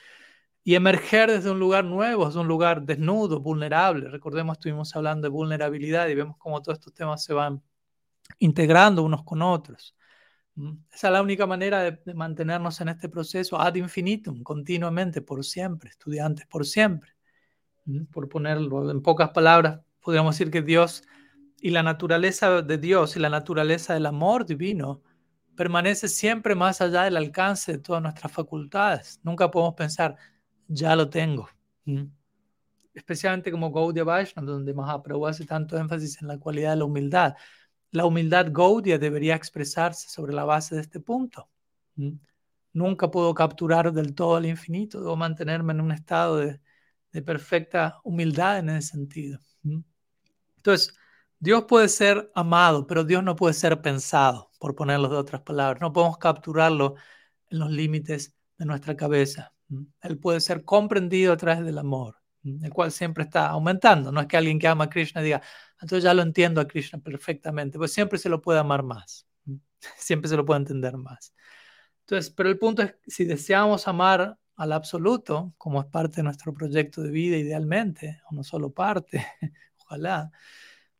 y 0.63 0.75
emerger 0.75 1.29
desde 1.29 1.51
un 1.51 1.59
lugar 1.59 1.83
nuevo, 1.83 2.25
desde 2.25 2.39
un 2.39 2.47
lugar 2.47 2.83
desnudo, 2.83 3.41
vulnerable. 3.41 4.09
Recordemos, 4.09 4.57
estuvimos 4.57 4.95
hablando 4.95 5.25
de 5.25 5.29
vulnerabilidad 5.29 6.07
y 6.07 6.15
vemos 6.15 6.37
cómo 6.37 6.61
todos 6.61 6.79
estos 6.79 6.93
temas 6.93 7.23
se 7.23 7.33
van 7.33 7.61
integrando 8.39 9.03
unos 9.03 9.23
con 9.23 9.41
otros. 9.41 9.95
Esa 10.91 11.07
es 11.07 11.13
la 11.13 11.21
única 11.21 11.47
manera 11.47 11.81
de, 11.81 12.13
mantenernos 12.13 12.79
en 12.79 12.89
este 12.89 13.09
proceso 13.09 13.59
ad 13.59 13.75
infinitum, 13.75 14.43
continuamente, 14.43 15.21
por 15.21 15.43
siempre, 15.43 15.89
estudiantes 15.89 16.45
por 16.45 16.65
siempre. 16.65 17.11
Por 18.11 18.29
ponerlo 18.29 18.89
en 18.89 19.01
pocas 19.01 19.31
palabras, 19.31 19.81
podríamos 19.99 20.35
decir 20.35 20.51
que 20.51 20.61
Dios 20.61 21.03
y 21.59 21.71
la 21.71 21.83
naturaleza 21.83 22.61
de 22.61 22.77
Dios 22.77 23.17
y 23.17 23.19
la 23.19 23.29
naturaleza 23.29 23.93
del 23.93 24.05
amor 24.05 24.45
divino 24.45 25.01
permanece 25.55 26.07
siempre 26.07 26.55
más 26.55 26.81
allá 26.81 27.03
del 27.03 27.17
alcance 27.17 27.73
de 27.73 27.77
todas 27.79 28.01
nuestras 28.01 28.31
facultades. 28.31 29.19
Nunca 29.23 29.51
podemos 29.51 29.73
pensar, 29.73 30.15
ya 30.67 30.95
lo 30.95 31.09
tengo. 31.09 31.49
Especialmente 32.93 33.51
como 33.51 33.71
Gaudiya 33.71 34.03
Vaishnava, 34.03 34.51
donde 34.51 34.73
Mahaprabhu 34.73 35.27
hace 35.27 35.45
tanto 35.45 35.77
énfasis 35.77 36.21
en 36.21 36.27
la 36.27 36.37
cualidad 36.37 36.71
de 36.71 36.77
la 36.77 36.85
humildad. 36.85 37.35
La 37.91 38.05
humildad 38.05 38.47
Gaudia 38.51 38.97
debería 38.97 39.35
expresarse 39.35 40.09
sobre 40.09 40.33
la 40.33 40.45
base 40.45 40.75
de 40.75 40.81
este 40.81 40.99
punto. 40.99 41.49
Nunca 42.73 43.11
puedo 43.11 43.33
capturar 43.33 43.93
del 43.93 44.15
todo 44.15 44.37
el 44.39 44.47
infinito, 44.47 44.99
debo 44.99 45.15
mantenerme 45.15 45.73
en 45.73 45.81
un 45.81 45.91
estado 45.91 46.37
de, 46.37 46.59
perfecta 47.21 47.99
humildad 48.03 48.57
en 48.57 48.69
ese 48.69 48.89
sentido. 48.89 49.39
Entonces, 50.57 50.95
Dios 51.37 51.65
puede 51.65 51.89
ser 51.89 52.31
amado, 52.33 52.87
pero 52.87 53.03
Dios 53.03 53.23
no 53.23 53.35
puede 53.35 53.53
ser 53.53 53.81
pensado, 53.81 54.49
por 54.59 54.75
ponerlo 54.75 55.09
de 55.09 55.17
otras 55.17 55.41
palabras. 55.41 55.81
No 55.81 55.93
podemos 55.93 56.17
capturarlo 56.17 56.95
en 57.49 57.59
los 57.59 57.69
límites 57.69 58.35
de 58.57 58.65
nuestra 58.65 58.95
cabeza. 58.95 59.52
Él 60.01 60.17
puede 60.17 60.39
ser 60.41 60.63
comprendido 60.63 61.33
a 61.33 61.37
través 61.37 61.65
del 61.65 61.77
amor, 61.77 62.17
el 62.43 62.71
cual 62.71 62.91
siempre 62.91 63.23
está 63.23 63.47
aumentando. 63.47 64.11
No 64.11 64.21
es 64.21 64.27
que 64.27 64.37
alguien 64.37 64.59
que 64.59 64.67
ama 64.67 64.85
a 64.85 64.89
Krishna 64.89 65.21
diga, 65.21 65.41
entonces 65.81 66.03
ya 66.03 66.13
lo 66.13 66.21
entiendo 66.21 66.61
a 66.61 66.67
Krishna 66.67 66.99
perfectamente, 66.99 67.77
pues 67.77 67.93
siempre 67.93 68.19
se 68.19 68.29
lo 68.29 68.41
puede 68.41 68.59
amar 68.59 68.83
más, 68.83 69.27
siempre 69.97 70.29
se 70.29 70.37
lo 70.37 70.45
puede 70.45 70.59
entender 70.59 70.97
más. 70.97 71.33
Entonces, 72.01 72.31
pero 72.31 72.49
el 72.49 72.59
punto 72.59 72.81
es, 72.81 72.95
si 73.07 73.25
deseamos 73.25 73.87
amar 73.87 74.37
al 74.55 74.71
absoluto, 74.73 75.53
como 75.57 75.81
es 75.81 75.87
parte 75.87 76.17
de 76.17 76.23
nuestro 76.23 76.53
proyecto 76.53 77.01
de 77.01 77.11
vida 77.11 77.37
idealmente, 77.37 78.21
o 78.29 78.35
no 78.35 78.43
solo 78.43 78.71
parte, 78.71 79.25
ojalá, 79.77 80.31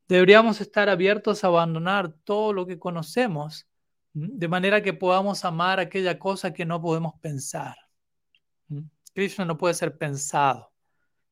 deberíamos 0.08 0.62
estar 0.62 0.90
abiertos 0.90 1.44
a 1.44 1.48
abandonar 1.48 2.14
todo 2.24 2.54
lo 2.54 2.66
que 2.66 2.80
conocemos, 2.80 3.68
de 4.14 4.48
manera 4.48 4.82
que 4.84 4.94
podamos 4.94 5.44
amar 5.44 5.80
aquella 5.80 6.20
cosa 6.20 6.54
que 6.54 6.66
no 6.66 6.82
podemos 6.82 7.16
pensar. 7.20 7.76
Krishna 9.14 9.46
no 9.46 9.58
puede 9.58 9.74
ser 9.74 9.98
pensado, 9.98 10.74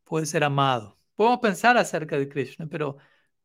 puede 0.04 0.26
ser 0.26 0.44
amado. 0.44 1.00
Podemos 1.15 1.39
pensar 1.39 1.78
acerca 1.78 2.17
de 2.17 2.30
Krishna, 2.30 2.67
pero 2.67 2.98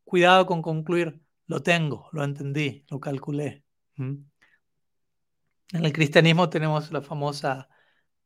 cuidado 0.04 0.46
con 0.46 0.62
concluir, 0.62 1.20
lo 1.46 1.62
tengo, 1.62 2.08
lo 2.12 2.24
entendí, 2.24 2.84
lo 2.88 3.00
calculé. 3.00 3.64
En 3.96 4.24
el 5.72 5.92
cristianismo 5.92 6.48
tenemos 6.48 6.92
la 6.92 7.02
famosa 7.02 7.68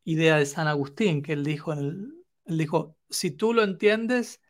idea 0.04 0.36
de 0.36 0.46
San 0.46 0.66
Agustín, 0.68 1.22
que 1.22 1.32
él 1.34 1.44
dijo, 1.44 1.72
él 1.72 2.12
dijo, 2.46 2.96
si 3.08 3.30
tú 3.30 3.52
lo 3.54 3.62
entiendes, 3.62 4.40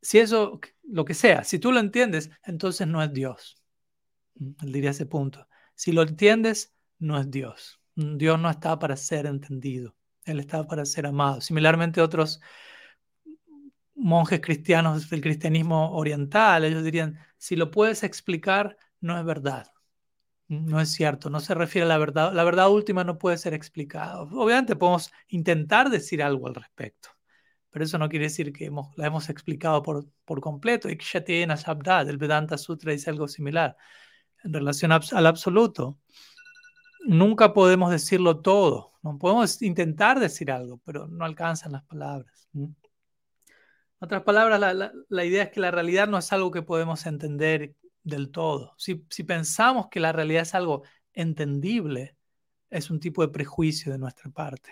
si 0.00 0.18
eso, 0.18 0.60
lo 0.82 1.04
que 1.04 1.14
sea, 1.14 1.44
si 1.44 1.58
tú 1.58 1.72
lo 1.72 1.80
entiendes, 1.80 2.30
entonces 2.44 2.86
no 2.86 3.02
es 3.02 3.12
Dios. 3.12 3.56
Él 4.36 4.72
diría 4.72 4.90
ese 4.90 5.06
punto. 5.06 5.46
Si 5.74 5.92
lo 5.92 6.02
entiendes, 6.02 6.74
no 6.98 7.18
es 7.18 7.30
Dios. 7.30 7.80
Dios 7.94 8.38
no 8.40 8.50
está 8.50 8.78
para 8.78 8.96
ser 8.96 9.26
entendido, 9.26 9.96
Él 10.24 10.40
está 10.40 10.66
para 10.66 10.84
ser 10.86 11.06
amado. 11.06 11.40
Similarmente 11.40 12.00
otros 12.00 12.40
monjes 13.94 14.40
cristianos 14.40 15.08
del 15.08 15.20
cristianismo 15.20 15.96
oriental, 15.96 16.64
ellos 16.64 16.84
dirían, 16.84 17.18
si 17.38 17.56
lo 17.56 17.70
puedes 17.70 18.02
explicar, 18.02 18.76
no 19.00 19.18
es 19.18 19.24
verdad. 19.24 19.66
No 20.48 20.80
es 20.80 20.90
cierto, 20.90 21.30
no 21.30 21.40
se 21.40 21.54
refiere 21.54 21.86
a 21.86 21.88
la 21.88 21.98
verdad. 21.98 22.32
La 22.32 22.44
verdad 22.44 22.70
última 22.70 23.02
no 23.04 23.18
puede 23.18 23.38
ser 23.38 23.54
explicada. 23.54 24.22
Obviamente 24.22 24.76
podemos 24.76 25.10
intentar 25.28 25.90
decir 25.90 26.22
algo 26.22 26.48
al 26.48 26.54
respecto, 26.54 27.08
pero 27.70 27.84
eso 27.84 27.98
no 27.98 28.08
quiere 28.08 28.26
decir 28.26 28.52
que 28.52 28.66
hemos, 28.66 28.96
la 28.96 29.06
hemos 29.06 29.30
explicado 29.30 29.82
por, 29.82 30.06
por 30.24 30.40
completo. 30.40 30.88
el 30.88 32.18
Vedanta 32.18 32.58
Sutra 32.58 32.92
dice 32.92 33.10
algo 33.10 33.26
similar 33.28 33.76
en 34.44 34.52
relación 34.52 34.92
al 34.92 35.26
absoluto. 35.26 35.98
Nunca 37.06 37.54
podemos 37.54 37.90
decirlo 37.90 38.40
todo. 38.40 38.92
No 39.02 39.18
podemos 39.18 39.60
intentar 39.62 40.20
decir 40.20 40.50
algo, 40.50 40.80
pero 40.84 41.06
no 41.06 41.24
alcanzan 41.24 41.72
las 41.72 41.84
palabras. 41.84 42.48
En 42.54 42.76
otras 44.00 44.22
palabras, 44.22 44.60
la, 45.08 45.24
idea 45.24 45.44
es 45.44 45.50
que 45.50 45.60
la 45.60 45.70
realidad 45.70 46.08
no 46.08 46.18
es 46.18 46.32
algo 46.32 46.50
que 46.50 46.62
podemos 46.62 47.06
entender 47.06 47.74
del 48.02 48.30
todo. 48.30 48.74
Si, 48.78 49.04
si 49.10 49.24
pensamos 49.24 49.88
que 49.90 50.00
la 50.00 50.12
realidad 50.12 50.42
es 50.42 50.54
algo 50.54 50.82
entendible, 51.12 52.16
es 52.70 52.90
un 52.90 53.00
tipo 53.00 53.22
de 53.22 53.28
prejuicio 53.28 53.92
de 53.92 53.98
nuestra 53.98 54.30
parte. 54.30 54.70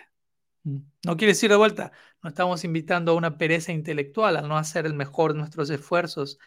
No 0.63 1.17
quiere 1.17 1.33
decir 1.33 1.49
de 1.49 1.57
vuelta, 1.57 1.91
no 2.21 2.29
estamos 2.29 2.63
invitando 2.63 3.11
a 3.11 3.15
una 3.15 3.37
pereza 3.37 3.73
intelectual 3.73 4.37
al 4.37 4.47
no 4.47 4.57
hacer 4.57 4.85
el 4.85 4.93
mejor 4.93 5.33
de 5.33 5.39
nuestros 5.39 5.69
esfuerzos 5.69 6.39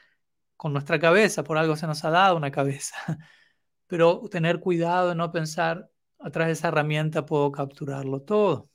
con 0.57 0.73
nuestra 0.73 0.99
cabeza, 0.99 1.45
por 1.45 1.59
algo 1.59 1.77
se 1.77 1.87
nos 1.87 2.05
ha 2.05 2.11
dado 2.11 2.37
una 2.37 2.51
cabeza. 2.51 2.97
Pero 3.87 4.23
tener 4.31 4.61
cuidado 4.61 5.11
de 5.11 5.15
no 5.15 5.31
pensar, 5.31 5.91
a 6.19 6.31
través 6.31 6.49
de 6.49 6.53
esa 6.55 6.69
herramienta 6.69 7.27
puedo 7.27 7.53
capturarlo 7.53 8.23
todo. 8.23 8.69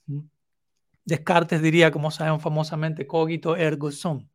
Descartes 1.04 1.62
diría, 1.62 1.92
como 1.92 2.12
sabemos 2.12 2.42
famosamente, 2.42 3.08
cogito 3.08 3.56
ergo 3.56 3.92
sum. 3.92 4.28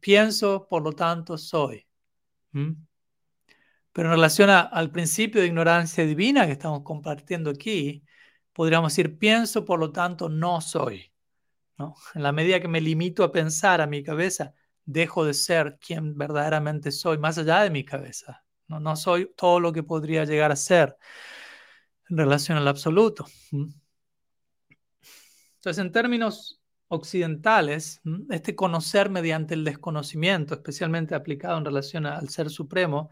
Pienso, 0.00 0.66
por 0.68 0.82
lo 0.82 0.92
tanto, 0.92 1.38
soy. 1.38 1.86
Pero 3.92 4.08
en 4.08 4.14
relación 4.14 4.50
al 4.50 4.90
principio 4.90 5.40
de 5.40 5.48
ignorancia 5.48 6.04
divina 6.04 6.46
que 6.46 6.52
estamos 6.52 6.82
compartiendo 6.82 7.50
aquí, 7.50 8.04
podríamos 8.52 8.92
decir, 8.92 9.18
pienso, 9.18 9.64
por 9.64 9.78
lo 9.78 9.92
tanto, 9.92 10.28
no 10.28 10.60
soy. 10.60 11.12
¿no? 11.78 11.94
En 12.14 12.22
la 12.22 12.32
medida 12.32 12.60
que 12.60 12.68
me 12.68 12.80
limito 12.80 13.24
a 13.24 13.32
pensar 13.32 13.80
a 13.80 13.86
mi 13.86 14.02
cabeza, 14.02 14.54
dejo 14.84 15.24
de 15.24 15.34
ser 15.34 15.78
quien 15.78 16.16
verdaderamente 16.16 16.90
soy, 16.90 17.18
más 17.18 17.38
allá 17.38 17.62
de 17.62 17.70
mi 17.70 17.84
cabeza. 17.84 18.41
No, 18.68 18.96
soy 18.96 19.32
todo 19.36 19.60
lo 19.60 19.72
que 19.72 19.82
podría 19.82 20.24
llegar 20.24 20.50
a 20.50 20.56
ser 20.56 20.96
en 22.08 22.16
relación 22.16 22.56
al 22.58 22.68
absoluto. 22.68 23.26
Entonces, 25.56 25.78
en 25.78 25.92
términos 25.92 26.60
occidentales, 26.88 28.00
este 28.30 28.54
conocer 28.54 29.10
mediante 29.10 29.54
el 29.54 29.64
desconocimiento, 29.64 30.54
especialmente 30.54 31.14
aplicado 31.14 31.58
en 31.58 31.64
relación 31.64 32.06
al 32.06 32.28
Ser 32.28 32.50
Supremo, 32.50 33.10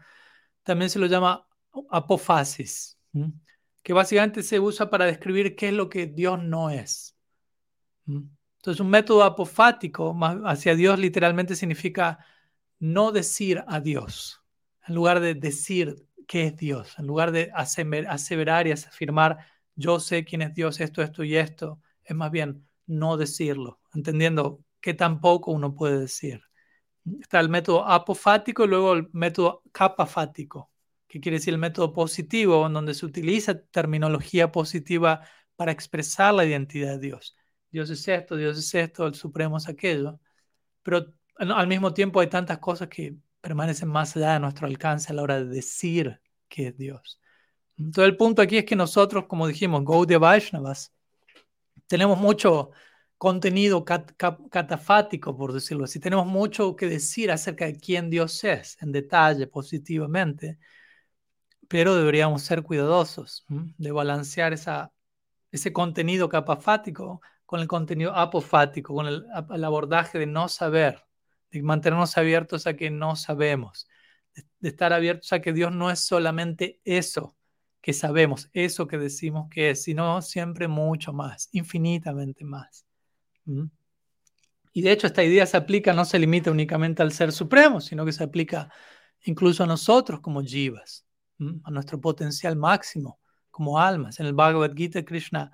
también 0.63 0.89
se 0.89 0.99
lo 0.99 1.07
llama 1.07 1.47
apofasis, 1.89 2.99
que 3.81 3.93
básicamente 3.93 4.43
se 4.43 4.59
usa 4.59 4.89
para 4.89 5.05
describir 5.05 5.55
qué 5.55 5.69
es 5.69 5.73
lo 5.73 5.89
que 5.89 6.07
Dios 6.07 6.43
no 6.43 6.69
es. 6.69 7.15
Entonces, 8.05 8.79
un 8.79 8.89
método 8.89 9.23
apofático 9.23 10.15
hacia 10.45 10.75
Dios 10.75 10.99
literalmente 10.99 11.55
significa 11.55 12.19
no 12.79 13.11
decir 13.11 13.63
a 13.67 13.79
Dios, 13.79 14.40
en 14.91 14.95
lugar 14.95 15.21
de 15.21 15.35
decir 15.35 16.05
qué 16.27 16.47
es 16.47 16.57
Dios, 16.57 16.99
en 16.99 17.07
lugar 17.07 17.31
de 17.31 17.49
aseverar 17.53 18.67
y 18.67 18.71
afirmar 18.73 19.37
yo 19.75 20.01
sé 20.01 20.25
quién 20.25 20.41
es 20.41 20.53
Dios, 20.53 20.81
esto, 20.81 21.01
esto 21.01 21.23
y 21.23 21.37
esto, 21.37 21.79
es 22.03 22.13
más 22.13 22.29
bien 22.29 22.67
no 22.87 23.15
decirlo, 23.15 23.79
entendiendo 23.93 24.63
que 24.81 24.93
tampoco 24.93 25.51
uno 25.51 25.73
puede 25.73 25.97
decir. 25.97 26.41
Está 27.21 27.39
el 27.39 27.47
método 27.47 27.85
apofático 27.87 28.65
y 28.65 28.67
luego 28.67 28.93
el 28.93 29.09
método 29.13 29.63
capafático, 29.71 30.69
que 31.07 31.21
quiere 31.21 31.37
decir 31.37 31.53
el 31.53 31.59
método 31.59 31.93
positivo, 31.93 32.67
en 32.67 32.73
donde 32.73 32.93
se 32.93 33.05
utiliza 33.05 33.63
terminología 33.63 34.51
positiva 34.51 35.21
para 35.55 35.71
expresar 35.71 36.33
la 36.33 36.43
identidad 36.45 36.91
de 36.91 36.99
Dios. 36.99 37.37
Dios 37.71 37.89
es 37.89 38.05
esto, 38.09 38.35
Dios 38.35 38.57
es 38.57 38.75
esto, 38.75 39.07
el 39.07 39.15
Supremo 39.15 39.57
es 39.57 39.69
aquello. 39.69 40.19
Pero 40.83 41.13
al 41.37 41.67
mismo 41.67 41.93
tiempo 41.93 42.19
hay 42.19 42.27
tantas 42.27 42.59
cosas 42.59 42.89
que 42.89 43.15
permanecen 43.41 43.89
más 43.89 44.15
allá 44.15 44.33
de 44.33 44.39
nuestro 44.39 44.67
alcance 44.67 45.11
a 45.11 45.15
la 45.15 45.23
hora 45.23 45.39
de 45.39 45.45
decir 45.45 46.21
que 46.47 46.67
es 46.67 46.77
Dios. 46.77 47.19
Entonces 47.77 48.09
el 48.11 48.17
punto 48.17 48.41
aquí 48.41 48.57
es 48.57 48.65
que 48.65 48.75
nosotros, 48.75 49.25
como 49.27 49.47
dijimos, 49.47 49.83
Gaudiya 49.83 50.19
Vaishnavas, 50.19 50.93
tenemos 51.87 52.17
mucho 52.19 52.71
contenido 53.17 53.85
catafático, 53.85 55.37
por 55.37 55.53
decirlo 55.53 55.85
así. 55.85 55.99
Tenemos 55.99 56.25
mucho 56.25 56.75
que 56.75 56.87
decir 56.87 57.31
acerca 57.31 57.65
de 57.65 57.77
quién 57.79 58.09
Dios 58.09 58.43
es, 58.43 58.77
en 58.81 58.91
detalle, 58.91 59.45
positivamente, 59.47 60.57
pero 61.67 61.95
deberíamos 61.95 62.41
ser 62.41 62.63
cuidadosos 62.63 63.45
de 63.47 63.91
balancear 63.91 64.53
ese 64.53 65.73
contenido 65.73 66.29
capafático 66.29 67.21
con 67.45 67.59
el 67.59 67.67
contenido 67.67 68.15
apofático, 68.15 68.95
con 68.95 69.07
el, 69.07 69.25
abordaje 69.63 70.17
de 70.17 70.25
no 70.25 70.47
saber, 70.47 71.03
de 71.51 71.61
mantenernos 71.61 72.17
abiertos 72.17 72.67
a 72.67 72.75
que 72.75 72.89
no 72.89 73.15
sabemos, 73.15 73.87
de, 74.59 74.69
estar 74.69 74.93
abiertos 74.93 75.31
a 75.33 75.41
que 75.41 75.53
Dios 75.53 75.71
no 75.71 75.91
es 75.91 75.99
solamente 75.99 76.79
eso 76.85 77.35
que 77.81 77.93
sabemos, 77.93 78.49
eso 78.53 78.87
que 78.87 78.97
decimos 78.97 79.49
que 79.49 79.71
es, 79.71 79.83
sino 79.83 80.21
siempre 80.21 80.67
mucho 80.67 81.13
más, 81.13 81.49
infinitamente 81.51 82.45
más. 82.45 82.85
Y 84.73 84.81
de 84.81 84.91
hecho 84.91 85.07
esta 85.07 85.23
idea 85.23 85.45
se 85.45 85.57
aplica, 85.57 85.93
no 85.93 86.05
se 86.05 86.19
limita 86.19 86.51
únicamente 86.51 87.01
al 87.01 87.11
Ser 87.11 87.31
Supremo, 87.31 87.81
sino 87.81 88.05
que 88.05 88.13
se 88.13 88.23
aplica 88.23 88.71
incluso 89.23 89.63
a 89.63 89.67
nosotros 89.67 90.21
como 90.21 90.41
jivas, 90.41 91.05
a 91.63 91.71
nuestro 91.71 91.99
potencial 91.99 92.55
máximo 92.55 93.19
como 93.49 93.79
almas. 93.79 94.19
En 94.19 94.27
el 94.27 94.33
Bhagavad 94.33 94.73
Gita, 94.75 95.03
Krishna 95.03 95.51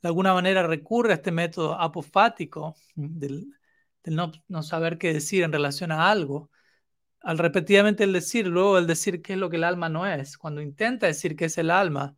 de 0.00 0.08
alguna 0.08 0.32
manera 0.32 0.66
recurre 0.66 1.12
a 1.12 1.16
este 1.16 1.32
método 1.32 1.78
apofático 1.78 2.76
del, 2.94 3.48
no, 4.10 4.62
saber 4.62 4.98
qué 4.98 5.12
decir 5.12 5.42
en 5.44 5.52
relación 5.52 5.92
a 5.92 6.10
algo, 6.10 6.50
al 7.20 7.38
repetidamente 7.38 8.04
el 8.04 8.12
decir, 8.12 8.46
luego 8.46 8.78
el 8.78 8.86
decir 8.86 9.22
qué 9.22 9.34
es 9.34 9.38
lo 9.38 9.50
que 9.50 9.56
el 9.56 9.64
alma 9.64 9.88
no 9.88 10.06
es, 10.06 10.38
cuando 10.38 10.62
intenta 10.62 11.06
decir 11.06 11.36
qué 11.36 11.46
es 11.46 11.58
el 11.58 11.70
alma, 11.70 12.16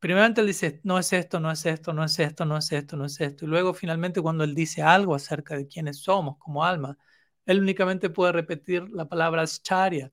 primeramente 0.00 0.40
él 0.40 0.48
dice, 0.48 0.80
no 0.84 0.98
es 0.98 1.12
esto, 1.12 1.40
no 1.40 1.50
es 1.50 1.66
esto, 1.66 1.92
no 1.92 2.04
es 2.04 2.18
esto, 2.18 2.44
no 2.44 2.56
es 2.58 2.72
esto, 2.72 2.96
no 2.96 3.06
es 3.06 3.20
esto, 3.20 3.44
y 3.44 3.48
luego 3.48 3.74
finalmente 3.74 4.20
cuando 4.22 4.44
él 4.44 4.54
dice 4.54 4.82
algo 4.82 5.14
acerca 5.14 5.56
de 5.56 5.66
quiénes 5.68 5.98
somos 5.98 6.38
como 6.38 6.64
alma, 6.64 6.98
él 7.46 7.60
únicamente 7.60 8.10
puede 8.10 8.32
repetir 8.32 8.88
la 8.90 9.08
palabra 9.08 9.42
ascharya 9.42 10.12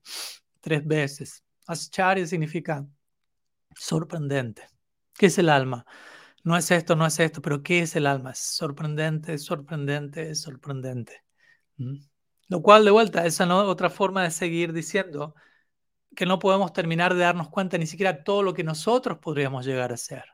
tres 0.60 0.86
veces. 0.86 1.44
Ascharya 1.66 2.26
significa 2.26 2.86
sorprendente. 3.76 4.66
¿Qué 5.14 5.26
es 5.26 5.38
el 5.38 5.48
alma? 5.48 5.86
No 6.42 6.56
es 6.56 6.70
esto, 6.70 6.96
no 6.96 7.06
es 7.06 7.18
esto, 7.20 7.42
pero 7.42 7.62
¿qué 7.62 7.80
es 7.80 7.96
el 7.96 8.06
alma? 8.06 8.32
Es 8.32 8.38
sorprendente, 8.38 9.38
sorprendente, 9.38 10.34
sorprendente. 10.34 11.24
Lo 12.48 12.62
cual, 12.62 12.84
de 12.84 12.90
vuelta, 12.90 13.26
esa 13.26 13.46
no 13.46 13.58
otra 13.60 13.90
forma 13.90 14.22
de 14.22 14.30
seguir 14.30 14.72
diciendo 14.72 15.34
que 16.16 16.26
no 16.26 16.38
podemos 16.38 16.72
terminar 16.72 17.14
de 17.14 17.20
darnos 17.20 17.48
cuenta 17.48 17.78
ni 17.78 17.86
siquiera 17.86 18.24
todo 18.24 18.42
lo 18.42 18.54
que 18.54 18.64
nosotros 18.64 19.18
podríamos 19.18 19.64
llegar 19.64 19.92
a 19.92 19.96
ser. 19.96 20.24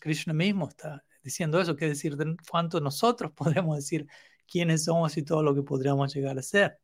Krishna 0.00 0.32
mismo 0.32 0.68
está 0.68 1.04
diciendo 1.22 1.60
eso, 1.60 1.76
que 1.76 1.88
decir 1.88 2.16
de 2.16 2.36
cuánto 2.50 2.80
nosotros 2.80 3.32
podemos 3.36 3.76
decir 3.76 4.06
quiénes 4.50 4.84
somos 4.84 5.16
y 5.16 5.22
todo 5.22 5.42
lo 5.42 5.54
que 5.54 5.62
podríamos 5.62 6.14
llegar 6.14 6.38
a 6.38 6.42
ser. 6.42 6.78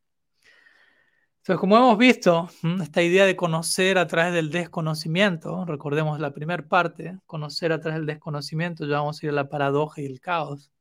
Entonces, 1.45 1.59
como 1.59 1.77
hemos 1.77 1.99
visto, 1.99 2.49
esta 2.81 3.03
idea 3.03 3.23
de 3.23 3.35
conocer 3.35 3.99
a 3.99 4.07
través 4.07 4.33
del 4.33 4.49
desconocimiento, 4.49 5.63
recordemos 5.63 6.19
la 6.19 6.33
primera 6.33 6.67
parte, 6.67 7.19
conocer 7.27 7.71
a 7.71 7.79
través 7.79 7.99
del 7.99 8.07
desconocimiento, 8.07 8.87
ya 8.87 8.97
vamos 8.97 9.21
a 9.21 9.25
ir 9.27 9.29
a 9.29 9.35
la 9.35 9.47
paradoja 9.47 10.01
y 10.01 10.07
el 10.07 10.19
caos. 10.19 10.71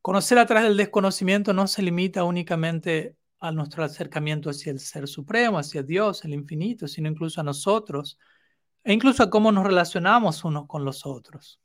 Conocer 0.00 0.38
a 0.38 0.46
través 0.46 0.68
del 0.68 0.76
desconocimiento 0.76 1.52
no 1.52 1.66
se 1.66 1.82
limita 1.82 2.22
únicamente 2.22 3.16
a 3.40 3.50
nuestro 3.50 3.82
acercamiento 3.82 4.48
hacia 4.48 4.70
el 4.70 4.78
Ser 4.78 5.08
Supremo, 5.08 5.58
hacia 5.58 5.82
Dios, 5.82 6.24
el 6.24 6.32
infinito, 6.32 6.86
sino 6.86 7.08
incluso 7.08 7.40
a 7.40 7.44
nosotros, 7.44 8.20
e 8.84 8.92
incluso 8.92 9.24
a 9.24 9.30
cómo 9.30 9.50
nos 9.50 9.64
relacionamos 9.64 10.44
unos 10.44 10.68
con 10.68 10.84
los 10.84 11.04
otros. 11.04 11.60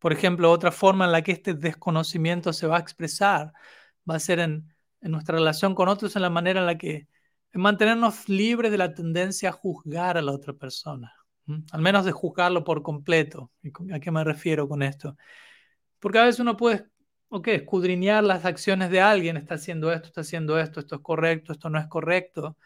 Por 0.00 0.12
ejemplo, 0.12 0.50
otra 0.50 0.72
forma 0.72 1.04
en 1.04 1.12
la 1.12 1.22
que 1.22 1.30
este 1.30 1.54
desconocimiento 1.54 2.52
se 2.52 2.66
va 2.66 2.78
a 2.78 2.80
expresar 2.80 3.52
va 4.10 4.16
a 4.16 4.18
ser 4.18 4.40
en 4.40 4.72
en 5.02 5.10
nuestra 5.10 5.36
relación 5.36 5.74
con 5.74 5.88
otros, 5.88 6.16
en 6.16 6.22
la 6.22 6.30
manera 6.30 6.60
en 6.60 6.66
la 6.66 6.78
que 6.78 7.08
mantenernos 7.52 8.28
libres 8.28 8.70
de 8.70 8.78
la 8.78 8.94
tendencia 8.94 9.50
a 9.50 9.52
juzgar 9.52 10.16
a 10.16 10.22
la 10.22 10.32
otra 10.32 10.54
persona, 10.54 11.12
al 11.72 11.82
menos 11.82 12.04
de 12.04 12.12
juzgarlo 12.12 12.64
por 12.64 12.82
completo. 12.82 13.50
¿A 13.92 14.00
qué 14.00 14.10
me 14.10 14.24
refiero 14.24 14.68
con 14.68 14.82
esto? 14.82 15.16
Porque 15.98 16.18
a 16.18 16.24
veces 16.24 16.40
uno 16.40 16.56
puede, 16.56 16.86
ok, 17.28 17.48
escudriñar 17.48 18.24
las 18.24 18.44
acciones 18.44 18.90
de 18.90 19.00
alguien, 19.00 19.36
está 19.36 19.56
haciendo 19.56 19.92
esto, 19.92 20.06
está 20.08 20.22
haciendo 20.22 20.58
esto, 20.58 20.80
esto 20.80 20.96
es 20.96 21.02
correcto, 21.02 21.52
esto 21.52 21.68
no 21.68 21.78
es 21.78 21.86
correcto. 21.88 22.56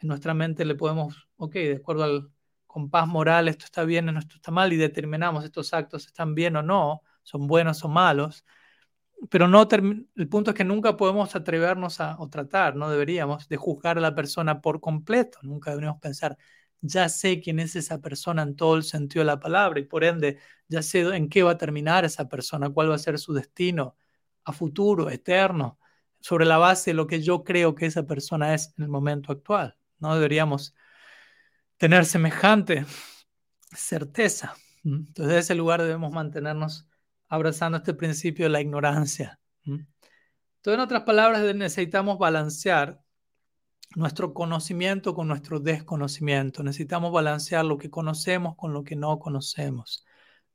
En 0.00 0.08
nuestra 0.08 0.34
mente 0.34 0.64
le 0.64 0.74
podemos, 0.74 1.28
ok, 1.36 1.54
de 1.54 1.76
acuerdo 1.76 2.04
al 2.04 2.30
compás 2.66 3.08
moral, 3.08 3.48
esto 3.48 3.64
está 3.64 3.84
bien, 3.84 4.08
esto 4.16 4.36
está 4.36 4.50
mal, 4.50 4.72
y 4.72 4.76
determinamos 4.76 5.44
estos 5.44 5.72
actos 5.72 6.06
están 6.06 6.34
bien 6.34 6.56
o 6.56 6.62
no, 6.62 7.02
son 7.22 7.46
buenos 7.46 7.82
o 7.84 7.88
malos 7.88 8.44
pero 9.30 9.48
no 9.48 9.68
el 9.70 10.28
punto 10.28 10.50
es 10.50 10.56
que 10.56 10.64
nunca 10.64 10.96
podemos 10.96 11.34
atrevernos 11.34 12.00
a, 12.00 12.16
o 12.18 12.28
tratar, 12.28 12.76
no 12.76 12.90
deberíamos, 12.90 13.48
de 13.48 13.56
juzgar 13.56 13.98
a 13.98 14.00
la 14.00 14.14
persona 14.14 14.60
por 14.60 14.80
completo. 14.80 15.38
Nunca 15.42 15.70
deberíamos 15.70 16.00
pensar, 16.00 16.36
ya 16.80 17.08
sé 17.08 17.40
quién 17.40 17.58
es 17.58 17.76
esa 17.76 18.00
persona 18.00 18.42
en 18.42 18.56
todo 18.56 18.76
el 18.76 18.84
sentido 18.84 19.22
de 19.22 19.26
la 19.26 19.40
palabra 19.40 19.80
y 19.80 19.84
por 19.84 20.04
ende 20.04 20.38
ya 20.68 20.82
sé 20.82 21.00
en 21.16 21.28
qué 21.28 21.42
va 21.42 21.52
a 21.52 21.58
terminar 21.58 22.04
esa 22.04 22.28
persona, 22.28 22.70
cuál 22.70 22.90
va 22.90 22.96
a 22.96 22.98
ser 22.98 23.18
su 23.18 23.32
destino 23.32 23.96
a 24.44 24.52
futuro, 24.52 25.10
eterno, 25.10 25.78
sobre 26.20 26.44
la 26.46 26.58
base 26.58 26.90
de 26.90 26.94
lo 26.94 27.06
que 27.06 27.22
yo 27.22 27.44
creo 27.44 27.74
que 27.74 27.86
esa 27.86 28.06
persona 28.06 28.54
es 28.54 28.74
en 28.78 28.84
el 28.84 28.90
momento 28.90 29.32
actual. 29.32 29.76
No 29.98 30.14
deberíamos 30.14 30.74
tener 31.78 32.04
semejante 32.04 32.84
certeza. 33.72 34.54
Entonces, 34.84 35.14
desde 35.14 35.38
ese 35.38 35.54
lugar 35.54 35.82
debemos 35.82 36.12
mantenernos 36.12 36.88
abrazando 37.28 37.78
este 37.78 37.94
principio 37.94 38.46
de 38.46 38.50
la 38.50 38.60
ignorancia. 38.60 39.38
Entonces, 39.64 40.74
en 40.74 40.80
otras 40.80 41.02
palabras, 41.02 41.42
necesitamos 41.54 42.18
balancear 42.18 43.00
nuestro 43.94 44.34
conocimiento 44.34 45.14
con 45.14 45.28
nuestro 45.28 45.60
desconocimiento. 45.60 46.62
Necesitamos 46.62 47.12
balancear 47.12 47.64
lo 47.64 47.78
que 47.78 47.90
conocemos 47.90 48.56
con 48.56 48.72
lo 48.72 48.84
que 48.84 48.96
no 48.96 49.18
conocemos. 49.18 50.04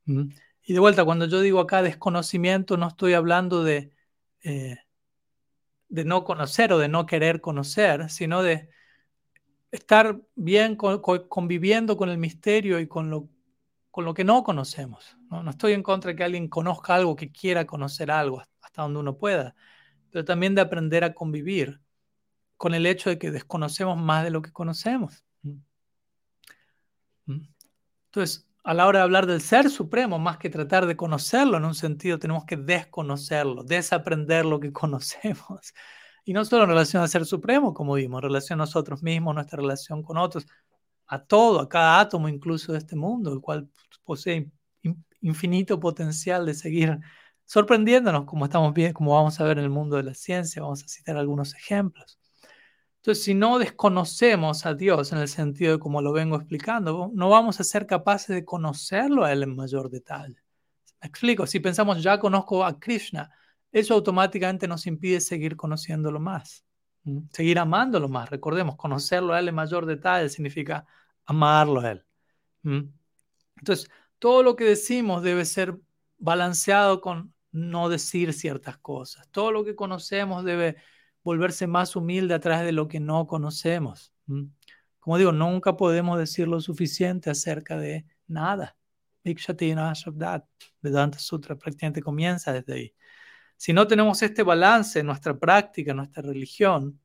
Y 0.05 0.73
de 0.73 0.79
vuelta, 0.79 1.05
cuando 1.05 1.25
yo 1.25 1.41
digo 1.41 1.59
acá 1.59 1.81
desconocimiento, 1.81 2.77
no 2.77 2.87
estoy 2.87 3.13
hablando 3.13 3.63
de, 3.63 3.91
eh, 4.43 4.77
de 5.89 6.05
no 6.05 6.23
conocer 6.23 6.73
o 6.73 6.77
de 6.77 6.87
no 6.87 7.05
querer 7.05 7.41
conocer, 7.41 8.09
sino 8.09 8.43
de 8.43 8.69
estar 9.71 10.19
bien 10.35 10.75
conviviendo 10.75 11.97
con 11.97 12.09
el 12.09 12.17
misterio 12.17 12.79
y 12.79 12.87
con 12.87 13.09
lo, 13.09 13.29
con 13.89 14.05
lo 14.05 14.13
que 14.13 14.23
no 14.23 14.43
conocemos. 14.43 15.17
¿No? 15.31 15.49
estoy 15.49 15.73
en 15.73 15.83
contra 15.83 16.11
de 16.11 16.15
que 16.17 16.23
alguien 16.23 16.47
conozca 16.47 16.95
algo, 16.95 17.15
que 17.15 17.31
quiera 17.31 17.65
conocer 17.65 18.11
algo 18.11 18.43
hasta 18.61 18.83
donde 18.83 18.99
uno 18.99 19.17
pueda, 19.17 19.55
pero 20.11 20.25
también 20.25 20.55
de 20.55 20.61
aprender 20.61 21.03
a 21.03 21.13
convivir 21.13 21.81
con 22.57 22.73
el 22.73 22.85
hecho 22.85 23.09
de 23.09 23.17
que 23.17 23.31
desconocemos 23.31 23.97
más 23.97 24.23
de 24.23 24.29
lo 24.29 24.41
que 24.41 24.51
conocemos. 24.51 25.25
Entonces, 27.25 28.47
a 28.63 28.73
la 28.73 28.85
hora 28.87 28.99
de 28.99 29.03
hablar 29.03 29.25
del 29.25 29.41
ser 29.41 29.69
supremo, 29.69 30.19
más 30.19 30.37
que 30.37 30.49
tratar 30.49 30.85
de 30.85 30.95
conocerlo 30.95 31.57
en 31.57 31.65
un 31.65 31.73
sentido, 31.73 32.19
tenemos 32.19 32.45
que 32.45 32.57
desconocerlo, 32.57 33.63
desaprender 33.63 34.45
lo 34.45 34.59
que 34.59 34.71
conocemos. 34.73 35.73
Y 36.23 36.33
no 36.33 36.45
solo 36.45 36.63
en 36.63 36.69
relación 36.69 37.01
al 37.01 37.09
ser 37.09 37.25
supremo, 37.25 37.73
como 37.73 37.95
vimos, 37.95 38.19
en 38.19 38.23
relación 38.29 38.59
a 38.59 38.63
nosotros 38.63 39.01
mismos, 39.01 39.33
nuestra 39.33 39.57
relación 39.57 40.03
con 40.03 40.17
otros, 40.17 40.45
a 41.07 41.23
todo, 41.23 41.59
a 41.61 41.67
cada 41.67 41.99
átomo 41.99 42.29
incluso 42.29 42.71
de 42.71 42.77
este 42.77 42.95
mundo, 42.95 43.33
el 43.33 43.41
cual 43.41 43.69
posee 44.03 44.51
infinito 45.21 45.79
potencial 45.79 46.45
de 46.45 46.53
seguir 46.53 46.99
sorprendiéndonos, 47.45 48.25
como 48.25 48.45
estamos 48.45 48.73
bien, 48.73 48.93
como 48.93 49.13
vamos 49.13 49.39
a 49.39 49.43
ver 49.43 49.57
en 49.57 49.65
el 49.65 49.69
mundo 49.69 49.97
de 49.97 50.03
la 50.03 50.13
ciencia, 50.13 50.61
vamos 50.61 50.83
a 50.83 50.87
citar 50.87 51.17
algunos 51.17 51.53
ejemplos. 51.55 52.17
Entonces, 52.97 53.23
si 53.23 53.33
no 53.33 53.57
desconocemos 53.57 54.65
a 54.65 54.75
Dios 54.75 55.11
en 55.11 55.17
el 55.17 55.27
sentido 55.27 55.73
de 55.73 55.79
como 55.79 56.01
lo 56.01 56.11
vengo 56.13 56.35
explicando, 56.35 57.09
no 57.13 57.29
vamos 57.29 57.59
a 57.59 57.63
ser 57.63 57.87
capaces 57.87 58.35
de 58.35 58.45
conocerlo 58.45 59.25
a 59.25 59.31
Él 59.31 59.43
en 59.43 59.55
mayor 59.55 59.89
detalle. 59.89 60.37
Me 61.01 61.07
explico, 61.07 61.47
si 61.47 61.59
pensamos 61.59 62.03
ya 62.03 62.19
conozco 62.19 62.63
a 62.63 62.79
Krishna, 62.79 63.31
eso 63.71 63.95
automáticamente 63.95 64.67
nos 64.67 64.85
impide 64.85 65.19
seguir 65.19 65.55
conociéndolo 65.55 66.19
más, 66.19 66.63
seguir 67.31 67.57
amándolo 67.57 68.07
más. 68.07 68.29
Recordemos, 68.29 68.75
conocerlo 68.75 69.33
a 69.33 69.39
Él 69.39 69.47
en 69.47 69.55
mayor 69.55 69.87
detalle 69.87 70.29
significa 70.29 70.85
amarlo 71.25 71.79
a 71.79 71.91
Él. 71.91 72.05
Entonces, 72.63 73.89
todo 74.21 74.43
lo 74.43 74.55
que 74.55 74.65
decimos 74.65 75.23
debe 75.23 75.45
ser 75.45 75.79
balanceado 76.19 77.01
con 77.01 77.33
no 77.51 77.89
decir 77.89 78.33
ciertas 78.33 78.77
cosas. 78.77 79.27
Todo 79.31 79.51
lo 79.51 79.65
que 79.65 79.75
conocemos 79.75 80.45
debe 80.45 80.75
volverse 81.23 81.65
más 81.65 81.95
humilde 81.95 82.35
a 82.35 82.39
través 82.39 82.63
de 82.63 82.71
lo 82.71 82.87
que 82.87 82.99
no 82.99 83.25
conocemos. 83.25 84.13
Como 84.99 85.17
digo, 85.17 85.31
nunca 85.31 85.75
podemos 85.75 86.19
decir 86.19 86.47
lo 86.47 86.61
suficiente 86.61 87.31
acerca 87.31 87.77
de 87.77 88.05
nada. 88.27 88.77
Vedanta 89.23 91.17
Sutra 91.17 91.55
prácticamente 91.55 92.03
comienza 92.03 92.53
desde 92.53 92.73
ahí. 92.73 92.95
Si 93.57 93.73
no 93.73 93.87
tenemos 93.87 94.21
este 94.21 94.43
balance 94.43 94.99
en 94.99 95.07
nuestra 95.07 95.35
práctica, 95.35 95.91
en 95.91 95.97
nuestra 95.97 96.21
religión, 96.21 96.99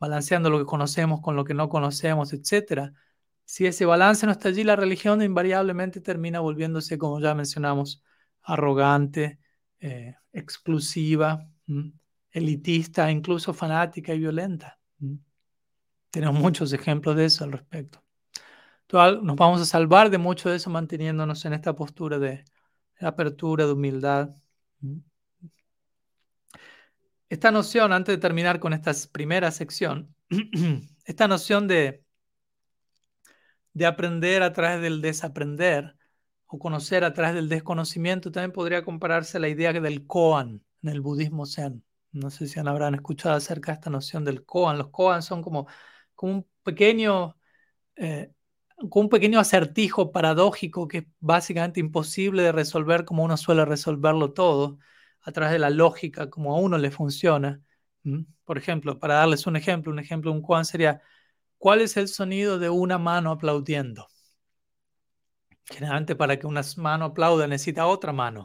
balanceando 0.00 0.50
lo 0.50 0.58
que 0.58 0.64
conocemos 0.64 1.20
con 1.20 1.36
lo 1.36 1.44
que 1.44 1.54
no 1.54 1.68
conocemos, 1.68 2.32
etc., 2.32 2.92
si 3.50 3.66
ese 3.66 3.84
balance 3.84 4.26
no 4.26 4.32
está 4.32 4.50
allí, 4.50 4.62
la 4.62 4.76
religión 4.76 5.22
invariablemente 5.22 6.00
termina 6.00 6.38
volviéndose, 6.38 6.98
como 6.98 7.18
ya 7.18 7.34
mencionamos, 7.34 8.00
arrogante, 8.42 9.40
eh, 9.80 10.14
exclusiva, 10.32 11.48
elitista, 12.30 13.10
incluso 13.10 13.52
fanática 13.52 14.14
y 14.14 14.20
violenta. 14.20 14.78
Tenemos 16.10 16.40
muchos 16.40 16.72
ejemplos 16.72 17.16
de 17.16 17.24
eso 17.24 17.42
al 17.42 17.50
respecto. 17.50 18.00
nos 18.92 19.34
vamos 19.34 19.60
a 19.60 19.64
salvar 19.64 20.10
de 20.10 20.18
mucho 20.18 20.48
de 20.48 20.54
eso 20.54 20.70
manteniéndonos 20.70 21.44
en 21.44 21.54
esta 21.54 21.74
postura 21.74 22.20
de 22.20 22.44
apertura, 23.00 23.66
de 23.66 23.72
humildad. 23.72 24.30
Esta 27.28 27.50
noción, 27.50 27.92
antes 27.92 28.14
de 28.14 28.20
terminar 28.20 28.60
con 28.60 28.74
esta 28.74 28.92
primera 29.10 29.50
sección, 29.50 30.14
esta 31.04 31.26
noción 31.26 31.66
de, 31.66 32.04
de 33.72 33.86
aprender 33.86 34.42
a 34.42 34.52
través 34.52 34.80
del 34.82 35.00
desaprender 35.00 35.96
o 36.46 36.58
conocer 36.58 37.04
a 37.04 37.12
través 37.14 37.34
del 37.34 37.48
desconocimiento 37.48 38.32
también 38.32 38.52
podría 38.52 38.84
compararse 38.84 39.38
a 39.38 39.40
la 39.40 39.48
idea 39.48 39.72
del 39.72 40.06
koan 40.06 40.62
en 40.82 40.88
el 40.88 41.00
budismo 41.00 41.46
zen. 41.46 41.84
No 42.12 42.30
sé 42.30 42.48
si 42.48 42.58
habrán 42.60 42.94
escuchado 42.94 43.36
acerca 43.36 43.72
de 43.72 43.76
esta 43.76 43.90
noción 43.90 44.24
del 44.24 44.44
koan. 44.44 44.78
Los 44.78 44.88
koan 44.90 45.22
son 45.22 45.42
como, 45.42 45.66
como 46.14 46.32
un 46.34 46.46
pequeño... 46.62 47.36
Eh, 47.96 48.32
un 48.80 49.08
pequeño 49.08 49.38
acertijo 49.40 50.10
paradójico 50.12 50.88
que 50.88 50.98
es 50.98 51.04
básicamente 51.20 51.80
imposible 51.80 52.42
de 52.42 52.52
resolver 52.52 53.04
como 53.04 53.24
uno 53.24 53.36
suele 53.36 53.64
resolverlo 53.64 54.32
todo, 54.32 54.78
a 55.22 55.32
través 55.32 55.52
de 55.52 55.58
la 55.58 55.70
lógica, 55.70 56.30
como 56.30 56.54
a 56.54 56.58
uno 56.60 56.78
le 56.78 56.90
funciona. 56.90 57.62
Por 58.44 58.58
ejemplo, 58.58 58.98
para 58.98 59.14
darles 59.16 59.46
un 59.46 59.56
ejemplo, 59.56 59.92
un 59.92 59.98
ejemplo, 59.98 60.32
un 60.32 60.42
koan 60.42 60.64
sería, 60.64 61.02
¿cuál 61.60 61.80
es 61.80 61.96
el 61.96 62.08
sonido 62.08 62.58
de 62.58 62.70
una 62.70 62.98
mano 62.98 63.30
aplaudiendo? 63.30 64.08
Generalmente 65.64 66.16
para 66.16 66.38
que 66.38 66.48
una 66.48 66.62
mano 66.76 67.04
aplauda 67.04 67.46
necesita 67.46 67.86
otra 67.86 68.12
mano 68.12 68.42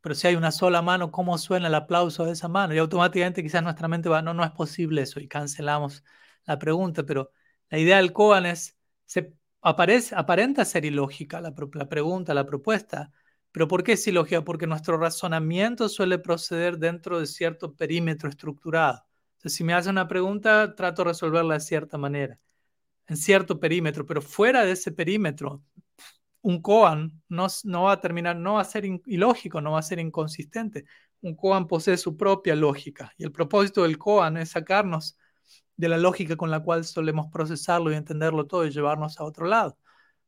pero 0.00 0.14
si 0.14 0.26
hay 0.28 0.36
una 0.36 0.52
sola 0.52 0.80
mano, 0.82 1.10
¿cómo 1.10 1.36
suena 1.38 1.66
el 1.68 1.74
aplauso 1.74 2.24
de 2.24 2.32
esa 2.32 2.48
mano? 2.48 2.74
Y 2.74 2.78
automáticamente 2.78 3.42
quizás 3.42 3.62
nuestra 3.62 3.88
mente 3.88 4.08
va, 4.08 4.22
no, 4.22 4.32
no 4.34 4.44
es 4.44 4.50
posible 4.52 5.02
eso 5.02 5.20
y 5.20 5.28
cancelamos 5.28 6.04
la 6.46 6.58
pregunta, 6.58 7.04
pero 7.04 7.30
la 7.68 7.78
idea 7.78 7.96
del 7.98 8.12
Koan 8.12 8.46
es, 8.46 8.76
se 9.06 9.34
aparece, 9.60 10.14
aparenta 10.16 10.64
ser 10.64 10.84
ilógica 10.84 11.40
la, 11.40 11.52
la 11.74 11.88
pregunta, 11.88 12.32
la 12.34 12.46
propuesta, 12.46 13.12
pero 13.52 13.66
¿por 13.68 13.82
qué 13.82 13.92
es 13.92 14.06
ilógica? 14.06 14.44
Porque 14.44 14.66
nuestro 14.66 14.98
razonamiento 14.98 15.88
suele 15.88 16.18
proceder 16.18 16.78
dentro 16.78 17.18
de 17.20 17.26
cierto 17.26 17.74
perímetro 17.74 18.28
estructurado. 18.28 19.07
Si 19.44 19.64
me 19.64 19.74
hace 19.74 19.90
una 19.90 20.08
pregunta, 20.08 20.74
trato 20.74 21.02
de 21.02 21.10
resolverla 21.10 21.54
de 21.54 21.60
cierta 21.60 21.98
manera, 21.98 22.38
en 23.06 23.16
cierto 23.16 23.60
perímetro, 23.60 24.06
pero 24.06 24.22
fuera 24.22 24.64
de 24.64 24.72
ese 24.72 24.92
perímetro, 24.92 25.62
un 26.42 26.62
koan 26.62 27.22
no, 27.28 27.46
no, 27.64 27.82
va 27.84 27.92
a 27.92 28.00
terminar, 28.00 28.36
no 28.36 28.54
va 28.54 28.62
a 28.62 28.64
ser 28.64 28.84
ilógico, 29.06 29.60
no 29.60 29.72
va 29.72 29.80
a 29.80 29.82
ser 29.82 29.98
inconsistente. 29.98 30.84
Un 31.20 31.34
koan 31.36 31.66
posee 31.66 31.96
su 31.96 32.16
propia 32.16 32.54
lógica 32.56 33.12
y 33.18 33.24
el 33.24 33.32
propósito 33.32 33.82
del 33.82 33.98
koan 33.98 34.36
es 34.36 34.50
sacarnos 34.50 35.18
de 35.76 35.88
la 35.88 35.98
lógica 35.98 36.36
con 36.36 36.50
la 36.50 36.60
cual 36.62 36.84
solemos 36.84 37.28
procesarlo 37.32 37.92
y 37.92 37.96
entenderlo 37.96 38.46
todo 38.46 38.66
y 38.66 38.70
llevarnos 38.70 39.20
a 39.20 39.24
otro 39.24 39.46
lado. 39.46 39.78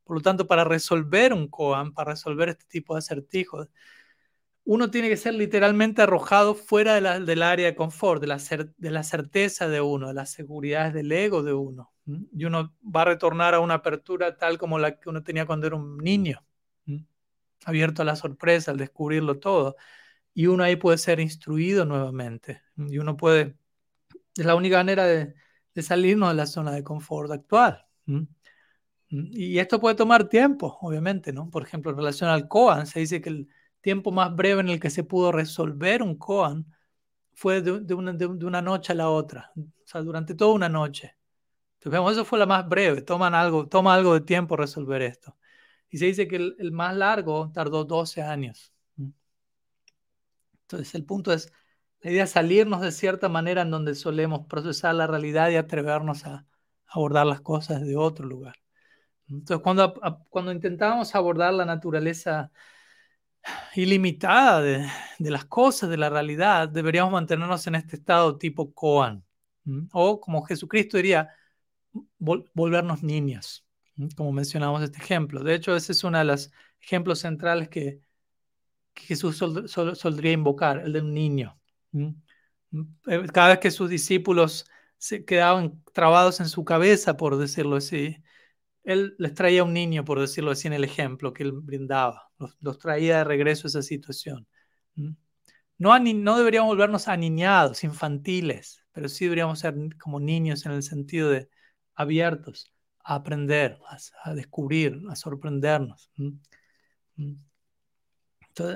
Por 0.04 0.16
lo 0.16 0.22
tanto, 0.22 0.46
para 0.46 0.64
resolver 0.64 1.32
un 1.32 1.48
koan, 1.48 1.92
para 1.94 2.12
resolver 2.12 2.48
este 2.50 2.66
tipo 2.66 2.94
de 2.94 2.98
acertijos, 2.98 3.68
uno 4.70 4.90
tiene 4.90 5.08
que 5.08 5.16
ser 5.16 5.34
literalmente 5.34 6.02
arrojado 6.02 6.54
fuera 6.54 6.94
del 6.94 7.42
área 7.42 7.66
de 7.66 7.74
confort, 7.74 8.20
de 8.20 8.28
la, 8.28 8.38
de 8.76 8.90
la 8.90 9.02
certeza 9.02 9.68
de 9.68 9.80
uno, 9.80 10.08
de 10.08 10.14
las 10.14 10.30
seguridades 10.30 10.94
del 10.94 11.10
ego 11.10 11.42
de 11.42 11.54
uno 11.54 11.92
y 12.32 12.44
uno 12.44 12.74
va 12.84 13.02
a 13.02 13.06
retornar 13.06 13.54
a 13.54 13.60
una 13.60 13.74
apertura 13.74 14.36
tal 14.36 14.58
como 14.58 14.78
la 14.78 14.98
que 14.98 15.08
uno 15.08 15.22
tenía 15.22 15.46
cuando 15.46 15.66
era 15.66 15.76
un 15.76 15.98
niño, 15.98 16.44
abierto 17.64 18.02
a 18.02 18.04
la 18.04 18.16
sorpresa, 18.16 18.70
al 18.70 18.78
descubrirlo 18.78 19.38
todo. 19.38 19.76
Y 20.34 20.46
uno 20.46 20.64
ahí 20.64 20.76
puede 20.76 20.98
ser 20.98 21.20
instruido 21.20 21.84
nuevamente. 21.84 22.62
Y 22.76 22.98
uno 22.98 23.16
puede, 23.16 23.56
es 24.36 24.46
la 24.46 24.54
única 24.54 24.78
manera 24.78 25.06
de, 25.06 25.34
salirnos 25.82 26.30
de 26.30 26.34
la 26.34 26.46
zona 26.46 26.72
de 26.72 26.84
confort 26.84 27.30
actual. 27.30 27.86
Y 29.08 29.58
esto 29.58 29.80
puede 29.80 29.96
tomar 29.96 30.28
tiempo, 30.28 30.78
obviamente, 30.80 31.32
¿no? 31.32 31.50
Por 31.50 31.62
ejemplo, 31.62 31.90
en 31.90 31.96
relación 31.96 32.30
al 32.30 32.48
Koan, 32.48 32.86
se 32.86 33.00
dice 33.00 33.20
que 33.20 33.30
el 33.30 33.48
tiempo 33.80 34.12
más 34.12 34.34
breve 34.34 34.60
en 34.60 34.68
el 34.68 34.80
que 34.80 34.90
se 34.90 35.04
pudo 35.04 35.32
resolver 35.32 36.02
un 36.02 36.16
Koan 36.16 36.66
fue 37.32 37.62
de, 37.62 37.94
una, 37.94 38.12
de 38.12 38.26
una 38.26 38.62
noche 38.62 38.92
a 38.92 38.96
la 38.96 39.08
otra, 39.08 39.52
o 39.56 39.62
sea, 39.86 40.02
durante 40.02 40.34
toda 40.34 40.52
una 40.54 40.68
noche. 40.68 41.16
Entonces, 41.80 41.92
vemos, 41.98 42.12
eso 42.12 42.24
fue 42.26 42.38
la 42.38 42.46
más 42.46 42.68
breve, 42.68 43.00
toman 43.00 43.34
algo, 43.34 43.66
toma 43.66 43.94
algo 43.94 44.12
de 44.12 44.20
tiempo 44.20 44.56
resolver 44.56 45.00
esto. 45.00 45.38
Y 45.88 45.98
se 45.98 46.06
dice 46.06 46.28
que 46.28 46.36
el, 46.36 46.72
más 46.72 46.94
largo 46.94 47.50
tardó 47.52 47.84
12 47.84 48.22
años. 48.22 48.74
Entonces, 50.62 50.94
el 50.94 51.04
punto 51.04 51.32
es, 51.32 51.52
la 52.00 52.10
idea 52.10 52.24
es 52.24 52.30
salirnos 52.30 52.82
de 52.82 52.92
cierta 52.92 53.28
manera 53.30 53.62
en 53.62 53.70
donde 53.70 53.94
solemos 53.94 54.46
procesar 54.46 54.94
la 54.94 55.06
realidad 55.06 55.50
y 55.50 55.56
atrevernos 55.56 56.26
a 56.26 56.46
abordar 56.86 57.26
las 57.26 57.40
cosas 57.40 57.80
de 57.82 57.96
otro 57.96 58.26
lugar. 58.26 58.56
Entonces, 59.28 59.62
cuando, 59.62 59.94
cuando 60.28 60.52
intentamos 60.52 61.14
abordar 61.14 61.54
la 61.54 61.64
naturaleza 61.64 62.52
ilimitada 63.74 64.60
de, 64.60 64.90
las 65.18 65.44
cosas, 65.44 65.90
de 65.90 65.96
la 65.96 66.10
realidad, 66.10 66.68
deberíamos 66.68 67.12
mantenernos 67.12 67.66
en 67.66 67.76
este 67.76 67.96
estado 67.96 68.38
tipo 68.38 68.72
Koan. 68.74 69.24
O 69.92 70.20
como 70.20 70.42
Jesucristo 70.42 70.96
diría, 70.96 71.30
volvernos 72.18 73.02
niños. 73.02 73.66
como 74.16 74.32
mencionamos 74.32 74.82
este 74.82 74.98
ejemplo. 74.98 75.42
De 75.42 75.54
hecho, 75.54 75.76
ese 75.76 75.92
es 75.92 76.04
uno 76.04 76.18
de 76.18 76.24
los 76.24 76.50
ejemplos 76.80 77.20
centrales 77.20 77.68
que, 77.68 78.00
Jesús 78.94 79.38
solía 79.38 80.32
invocar, 80.32 80.80
el 80.80 80.92
de 80.92 81.00
un 81.00 81.14
niño. 81.14 81.58
Eh, 81.92 83.26
cada 83.32 83.48
vez 83.50 83.58
que 83.58 83.70
sus 83.70 83.88
discípulos 83.88 84.66
se 84.98 85.24
quedaban 85.24 85.82
trabados 85.92 86.40
en 86.40 86.48
su 86.48 86.64
cabeza, 86.64 87.16
por 87.16 87.36
decirlo 87.38 87.76
así, 87.76 88.16
él 88.84 89.14
les 89.18 89.34
traía 89.34 89.64
un 89.64 89.72
niño, 89.72 90.04
por 90.04 90.20
decirlo 90.20 90.50
así, 90.50 90.68
en 90.68 90.74
el 90.74 90.84
ejemplo 90.84 91.32
que 91.32 91.44
él 91.44 91.52
brindaba. 91.52 92.29
Los, 92.60 92.78
traía 92.78 93.18
de 93.18 93.24
regreso 93.24 93.66
a 93.66 93.70
esa 93.70 93.82
situación. 93.82 94.46
No, 95.78 95.98
no 95.98 96.36
deberíamos 96.36 96.68
volvernos 96.68 97.08
aniñados, 97.08 97.84
infantiles, 97.84 98.84
pero 98.92 99.08
sí 99.08 99.24
deberíamos 99.26 99.60
ser 99.60 99.74
como 99.98 100.20
niños 100.20 100.66
en 100.66 100.72
el 100.72 100.82
sentido 100.82 101.30
de 101.30 101.48
abiertos 101.94 102.72
a 103.04 103.16
aprender, 103.16 103.78
a, 104.24 104.34
descubrir, 104.34 105.00
a 105.08 105.16
sorprendernos. 105.16 106.10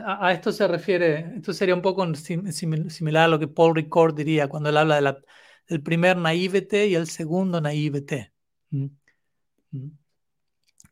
a, 0.06 0.32
esto 0.32 0.52
se 0.52 0.66
refiere, 0.66 1.36
esto 1.36 1.52
sería 1.52 1.74
un 1.74 1.82
poco 1.82 2.06
similar 2.14 3.24
a 3.24 3.28
lo 3.28 3.38
que 3.38 3.48
Paul 3.48 3.74
Ricord 3.74 4.14
diría 4.14 4.48
cuando 4.48 4.70
él 4.70 4.76
habla 4.76 4.96
de 4.96 5.02
la, 5.02 5.18
del 5.68 5.82
primer 5.82 6.16
naivete 6.16 6.86
y 6.86 6.94
el 6.94 7.06
segundo 7.06 7.60
naivete. 7.60 8.32
En 8.70 8.98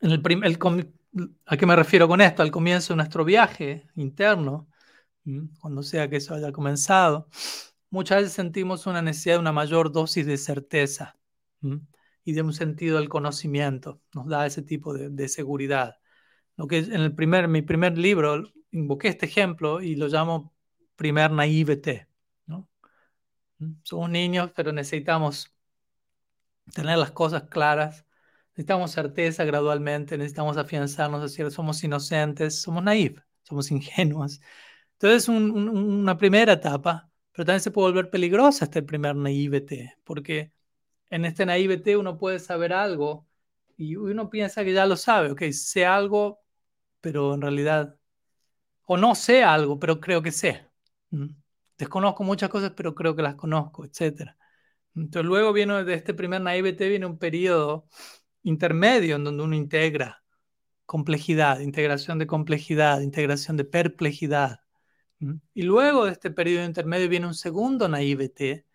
el, 0.01 0.59
¿A 1.46 1.57
qué 1.57 1.66
me 1.66 1.77
refiero 1.77 2.09
con 2.09 2.20
esto? 2.20 2.42
Al 2.42 2.51
comienzo 2.51 2.92
de 2.92 2.96
nuestro 2.96 3.25
viaje 3.25 3.87
interno, 3.96 4.68
cuando 5.61 5.83
sea 5.83 6.09
que 6.09 6.16
eso 6.16 6.35
haya 6.35 6.53
comenzado, 6.53 7.29
muchas 7.90 8.18
veces 8.22 8.33
sentimos 8.33 8.87
una 8.87 9.03
necesidad 9.03 9.37
de 9.37 9.40
una 9.40 9.53
mayor 9.53 9.92
dosis 9.92 10.27
de 10.27 10.38
certeza 10.38 11.16
y 12.25 12.33
de 12.33 12.42
un 12.42 12.53
sentido 12.53 12.98
del 12.98 13.09
conocimiento. 13.09 14.01
Nos 14.14 14.27
da 14.27 14.46
ese 14.46 14.62
tipo 14.62 14.94
de, 14.94 15.29
seguridad. 15.29 15.96
Lo 16.57 16.66
que 16.66 16.79
en 16.79 17.01
el 17.01 17.14
primer, 17.14 17.48
mi 17.48 17.62
primer 17.62 17.98
libro 17.98 18.42
invoqué 18.70 19.09
este 19.09 19.27
ejemplo 19.27 19.81
y 19.83 19.96
lo 19.96 20.09
llamo 20.09 20.55
primer 20.96 21.31
naivete. 21.31 22.09
¿no? 22.46 22.68
Somos 23.83 24.11
niños, 24.11 24.51
pero 24.55 24.72
necesitamos 24.72 25.55
tener 26.75 26.98
las 26.98 27.12
cosas 27.12 27.44
claras. 27.44 28.07
Necesitamos 28.53 28.91
certeza 28.91 29.45
gradualmente, 29.45 30.19
necesitamos 30.19 30.59
afianzarnos, 30.59 31.23
decir, 31.23 31.51
somos 31.51 31.83
inocentes, 31.85 32.61
somos 32.61 32.83
naivos, 32.83 33.23
somos 33.43 33.71
ingenuos. 33.71 34.41
Entonces, 34.95 35.29
una 35.29 36.19
primera 36.19 36.53
etapa, 36.53 37.11
pero 37.33 37.47
también 37.47 37.61
se 37.61 37.71
puede 37.71 37.88
volver 37.88 38.11
peligrosa 38.11 38.67
este 38.67 38.83
primer 38.83 39.17
naivete, 39.17 39.97
porque 40.05 40.53
en 41.11 41.25
este 41.25 41.47
naivete 41.47 41.97
uno 41.97 42.19
puede 42.19 42.38
saber 42.38 42.73
algo 42.73 43.27
y 43.77 43.97
uno 43.97 44.29
piensa 44.31 44.65
que 44.65 44.73
ya 44.75 44.87
lo 44.87 44.97
sabe, 44.97 45.31
ok, 45.33 45.43
sé 45.53 45.87
algo, 45.87 46.41
pero 47.01 47.35
en 47.35 47.41
realidad, 47.41 47.97
o 48.85 48.97
no 48.97 49.15
sé 49.15 49.43
algo, 49.45 49.79
pero 49.79 50.01
creo 50.01 50.23
que 50.23 50.33
sé. 50.33 50.67
Desconozco 51.79 52.23
muchas 52.23 52.51
cosas, 52.51 52.73
pero 52.77 52.95
creo 52.95 53.17
que 53.17 53.23
las 53.23 53.35
conozco, 53.35 53.85
etc. 53.85 54.37
Entonces 54.95 55.27
luego 55.27 55.53
viene 55.53 55.85
de 55.85 55.95
este 55.95 56.15
primer 56.15 56.43
naivete, 56.43 56.88
viene 56.88 57.07
un 57.07 57.19
periodo 57.19 57.88
intermedio 58.43 59.17
en 59.17 59.25
donde 59.25 59.45
uno 59.45 59.57
integra 59.57 60.23
complejidad, 60.87 61.61
integración 61.61 62.19
de 62.19 62.27
complejidad, 62.27 63.01
integración 63.01 63.57
de 63.57 63.65
perplejidad, 63.65 64.63
y 65.55 65.63
luego 65.63 66.05
de 66.05 66.13
este 66.13 66.31
periodo 66.31 66.65
intermedio 66.65 67.09
viene 67.09 67.27
un 67.27 67.35
segundo 67.35 67.89
naivete 67.89 68.67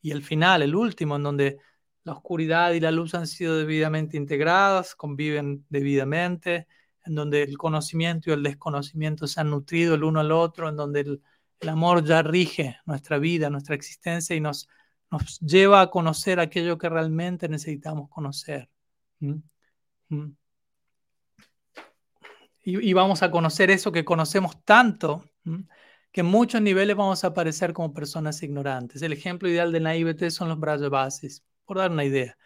y 0.00 0.12
el 0.12 0.22
final, 0.22 0.62
el 0.62 0.74
último, 0.74 1.16
en 1.16 1.22
donde 1.24 1.58
la 2.04 2.12
oscuridad 2.12 2.72
y 2.72 2.80
la 2.80 2.92
luz 2.92 3.14
han 3.14 3.26
sido 3.26 3.58
debidamente 3.58 4.16
integradas, 4.16 4.94
conviven 4.94 5.64
debidamente, 5.68 6.68
en 7.04 7.14
donde 7.16 7.42
el 7.42 7.58
conocimiento 7.58 8.30
y 8.30 8.34
el 8.34 8.42
desconocimiento 8.42 9.26
se 9.26 9.40
han 9.40 9.50
nutrido 9.50 9.94
el 9.96 10.04
uno 10.04 10.20
al 10.20 10.30
otro, 10.32 10.68
en 10.68 10.76
donde 10.76 11.00
el, 11.00 11.22
amor 11.68 12.04
ya 12.04 12.22
rige 12.22 12.76
nuestra 12.84 13.18
vida, 13.18 13.50
nuestra 13.50 13.74
existencia 13.74 14.36
y 14.36 14.40
nos, 14.40 14.68
nos 15.10 15.40
lleva 15.40 15.80
a 15.80 15.90
conocer 15.90 16.38
aquello 16.38 16.78
que 16.78 16.88
realmente 16.88 17.48
necesitamos 17.48 18.08
conocer. 18.10 18.68
Y, 22.62 22.92
vamos 22.94 23.22
a 23.22 23.30
conocer 23.30 23.70
eso 23.70 23.92
que 23.92 24.04
conocemos 24.04 24.62
tanto 24.64 25.24
que 26.12 26.20
en 26.22 26.26
muchos 26.26 26.62
niveles 26.62 26.96
vamos 26.96 27.24
a 27.24 27.28
aparecer 27.28 27.72
como 27.72 27.92
personas 27.92 28.42
ignorantes. 28.42 29.02
El 29.02 29.12
ejemplo 29.12 29.48
ideal 29.48 29.70
de 29.70 29.80
naivete 29.80 30.30
son 30.30 30.48
los 30.48 30.58
bases, 30.90 31.44
por 31.64 31.78
dar 31.78 31.90
una 31.90 32.04
idea. 32.04 32.36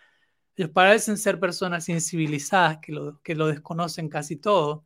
Ellos 0.57 0.71
parecen 0.71 1.17
ser 1.17 1.41
personas 1.41 1.89
incivilizadas 1.89 2.79
que 2.79 2.93
lo, 2.93 3.21
que 3.23 3.35
lo 3.35 3.47
desconocen 3.47 4.09
casi 4.09 4.37
todo, 4.37 4.85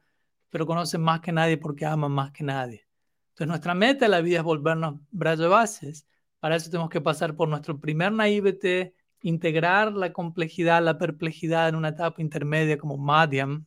pero 0.51 0.67
conocen 0.67 1.01
más 1.01 1.21
que 1.21 1.33
nadie 1.33 1.57
porque 1.57 1.87
aman 1.87 2.13
más 2.13 2.31
que 2.31 2.45
nadie. 2.45 2.87
Entonces 3.31 3.49
nuestra 3.49 3.75
meta 3.75 4.05
en 4.05 4.13
la 4.13 4.21
vida 4.21 4.39
es 4.39 4.45
volvernos 4.45 5.01
bases. 5.11 6.07
Para 6.39 6.57
eso 6.57 6.71
tenemos 6.71 6.91
que 6.91 7.01
pasar 7.01 7.35
por 7.35 7.49
nuestro 7.49 7.81
primer 7.81 8.13
naivete, 8.13 8.95
integrar 9.25 9.93
la 9.93 10.13
complejidad, 10.13 10.83
la 10.83 10.99
perplejidad 10.99 11.69
en 11.69 11.77
una 11.77 11.91
etapa 11.91 12.23
intermedia 12.23 12.79
como 12.79 12.97
Madiam, 12.99 13.67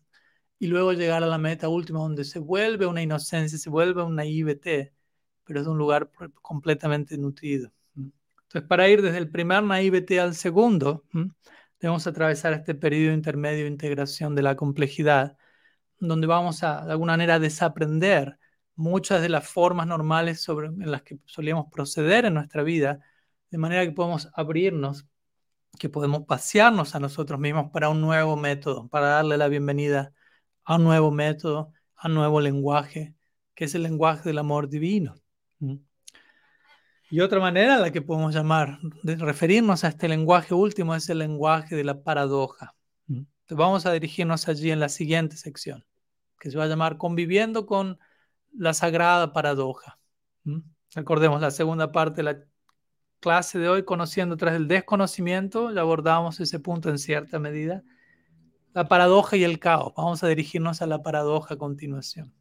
y 0.59 0.67
luego 0.67 0.93
llegar 0.93 1.23
a 1.23 1.27
la 1.27 1.37
meta 1.37 1.69
última 1.69 1.99
donde 1.99 2.23
se 2.25 2.39
vuelve 2.39 2.85
una 2.87 3.01
inocencia, 3.01 3.57
se 3.57 3.69
vuelve 3.69 4.03
un 4.03 4.15
naivete 4.15 4.93
pero 5.47 5.61
es 5.61 5.67
un 5.67 5.77
lugar 5.77 6.11
completamente 6.41 7.17
nutrido. 7.17 7.71
Entonces, 7.95 8.67
para 8.67 8.89
ir 8.89 9.01
desde 9.01 9.17
el 9.17 9.31
primer 9.31 9.63
naivete 9.63 10.19
al 10.19 10.35
segundo, 10.35 11.05
debemos 11.79 12.05
atravesar 12.05 12.53
este 12.53 12.75
periodo 12.75 13.13
intermedio 13.13 13.63
de 13.63 13.71
integración 13.71 14.35
de 14.35 14.41
la 14.41 14.55
complejidad, 14.55 15.37
donde 15.99 16.27
vamos 16.27 16.63
a, 16.63 16.85
de 16.85 16.91
alguna 16.91 17.13
manera, 17.13 17.39
desaprender 17.39 18.37
muchas 18.75 19.21
de 19.21 19.29
las 19.29 19.47
formas 19.47 19.87
normales 19.87 20.41
sobre, 20.41 20.67
en 20.67 20.91
las 20.91 21.01
que 21.01 21.17
solíamos 21.25 21.67
proceder 21.71 22.25
en 22.25 22.35
nuestra 22.35 22.63
vida, 22.63 22.99
de 23.49 23.57
manera 23.57 23.85
que 23.85 23.93
podemos 23.93 24.29
abrirnos, 24.33 25.07
que 25.79 25.89
podemos 25.89 26.25
pasearnos 26.25 26.95
a 26.95 26.99
nosotros 26.99 27.39
mismos 27.39 27.71
para 27.71 27.89
un 27.89 28.01
nuevo 28.01 28.35
método, 28.35 28.87
para 28.89 29.07
darle 29.07 29.37
la 29.37 29.47
bienvenida 29.47 30.13
a 30.63 30.75
un 30.75 30.83
nuevo 30.83 31.11
método, 31.11 31.71
a 31.95 32.07
un 32.07 32.15
nuevo 32.15 32.41
lenguaje, 32.41 33.15
que 33.55 33.65
es 33.65 33.75
el 33.75 33.83
lenguaje 33.83 34.29
del 34.29 34.37
amor 34.39 34.69
divino. 34.69 35.15
Y 37.09 37.21
otra 37.21 37.39
manera 37.39 37.75
en 37.75 37.81
la 37.81 37.91
que 37.91 38.01
podemos 38.01 38.33
llamar, 38.33 38.79
de 39.03 39.15
referirnos 39.15 39.83
a 39.83 39.87
este 39.87 40.09
lenguaje 40.09 40.53
último 40.53 40.93
es 40.93 41.07
el 41.09 41.19
lenguaje 41.19 41.75
de 41.75 41.83
la 41.83 42.01
paradoja. 42.01 42.75
Entonces 43.07 43.57
vamos 43.57 43.85
a 43.85 43.93
dirigirnos 43.93 44.47
allí 44.49 44.71
en 44.71 44.81
la 44.81 44.89
siguiente 44.89 45.37
sección, 45.37 45.85
que 46.37 46.51
se 46.51 46.57
va 46.57 46.65
a 46.65 46.67
llamar 46.67 46.97
Conviviendo 46.97 47.65
con 47.65 47.97
la 48.51 48.73
sagrada 48.73 49.31
paradoja. 49.31 49.99
Recordemos 50.93 51.39
la 51.41 51.51
segunda 51.51 51.91
parte 51.91 52.17
de 52.17 52.23
la 52.23 52.43
clase 53.19 53.59
de 53.59 53.69
hoy, 53.69 53.83
conociendo 53.83 54.37
tras 54.37 54.55
el 54.55 54.67
desconocimiento, 54.67 55.71
ya 55.71 55.81
abordamos 55.81 56.39
ese 56.39 56.59
punto 56.59 56.89
en 56.89 56.97
cierta 56.97 57.39
medida. 57.39 57.83
La 58.73 58.87
paradoja 58.87 59.37
y 59.37 59.43
el 59.43 59.59
caos. 59.59 59.93
Vamos 59.95 60.23
a 60.23 60.27
dirigirnos 60.27 60.81
a 60.81 60.87
la 60.87 61.01
paradoja 61.01 61.55
a 61.55 61.57
continuación. 61.57 62.33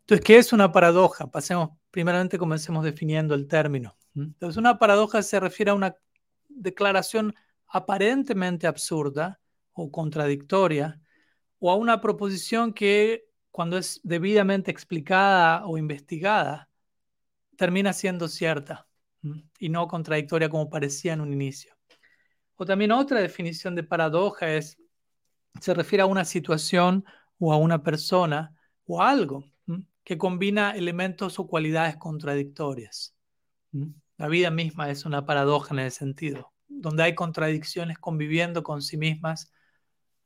Entonces, 0.00 0.24
¿qué 0.24 0.38
es 0.38 0.52
una 0.52 0.72
paradoja? 0.72 1.30
Pasemos, 1.30 1.70
primeramente 1.90 2.38
comencemos 2.38 2.84
definiendo 2.84 3.34
el 3.34 3.46
término. 3.46 3.96
Entonces, 4.14 4.56
una 4.56 4.78
paradoja 4.78 5.22
se 5.22 5.40
refiere 5.40 5.70
a 5.70 5.74
una 5.74 5.96
declaración 6.48 7.34
aparentemente 7.68 8.66
absurda 8.66 9.40
o 9.72 9.90
contradictoria 9.90 11.00
o 11.58 11.70
a 11.70 11.76
una 11.76 12.00
proposición 12.00 12.74
que 12.74 13.28
cuando 13.50 13.78
es 13.78 14.00
debidamente 14.02 14.70
explicada 14.70 15.64
o 15.66 15.78
investigada 15.78 16.68
termina 17.56 17.92
siendo 17.92 18.28
cierta 18.28 18.89
y 19.58 19.68
no 19.68 19.88
contradictoria 19.88 20.48
como 20.48 20.70
parecía 20.70 21.12
en 21.12 21.20
un 21.20 21.32
inicio. 21.32 21.74
O 22.56 22.64
también 22.64 22.92
otra 22.92 23.20
definición 23.20 23.74
de 23.74 23.82
paradoja 23.82 24.54
es, 24.54 24.78
se 25.60 25.74
refiere 25.74 26.02
a 26.02 26.06
una 26.06 26.24
situación 26.24 27.04
o 27.38 27.52
a 27.52 27.56
una 27.56 27.82
persona 27.82 28.54
o 28.84 29.02
algo 29.02 29.44
que 30.04 30.18
combina 30.18 30.72
elementos 30.72 31.38
o 31.38 31.46
cualidades 31.46 31.96
contradictorias. 31.96 33.14
La 34.16 34.28
vida 34.28 34.50
misma 34.50 34.90
es 34.90 35.04
una 35.04 35.24
paradoja 35.24 35.72
en 35.74 35.80
ese 35.80 35.98
sentido, 35.98 36.52
donde 36.68 37.02
hay 37.04 37.14
contradicciones 37.14 37.98
conviviendo 37.98 38.62
con 38.62 38.82
sí 38.82 38.96
mismas 38.96 39.52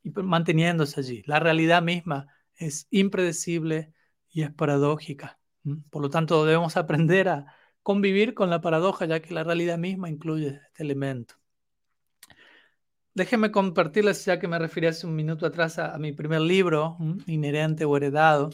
y 0.03 0.11
manteniéndose 0.11 1.01
allí. 1.01 1.23
La 1.27 1.39
realidad 1.39 1.83
misma 1.83 2.27
es 2.57 2.87
impredecible 2.91 3.93
y 4.31 4.43
es 4.43 4.53
paradójica. 4.53 5.39
Por 5.91 6.03
lo 6.03 6.11
tanto, 6.11 6.45
debemos 6.45 6.77
aprender 6.77 7.29
a 7.29 7.55
convivir 7.85 8.35
con 8.35 8.51
la 8.51 8.61
paradoja, 8.61 9.07
ya 9.07 9.21
que 9.21 9.35
la 9.35 9.45
realidad 9.45 9.79
misma 9.79 10.09
incluye 10.09 10.61
este 10.67 10.83
elemento. 10.83 11.37
Déjenme 13.15 13.53
compartirles, 13.53 14.25
ya 14.25 14.41
que 14.41 14.49
me 14.49 14.59
referí 14.59 14.89
hace 14.89 15.07
un 15.07 15.15
minuto 15.15 15.47
atrás 15.47 15.79
a, 15.79 15.97
mi 15.99 16.13
primer 16.13 16.41
libro, 16.41 16.97
Inherente 17.27 17.85
o 17.85 17.97
Heredado, 17.97 18.51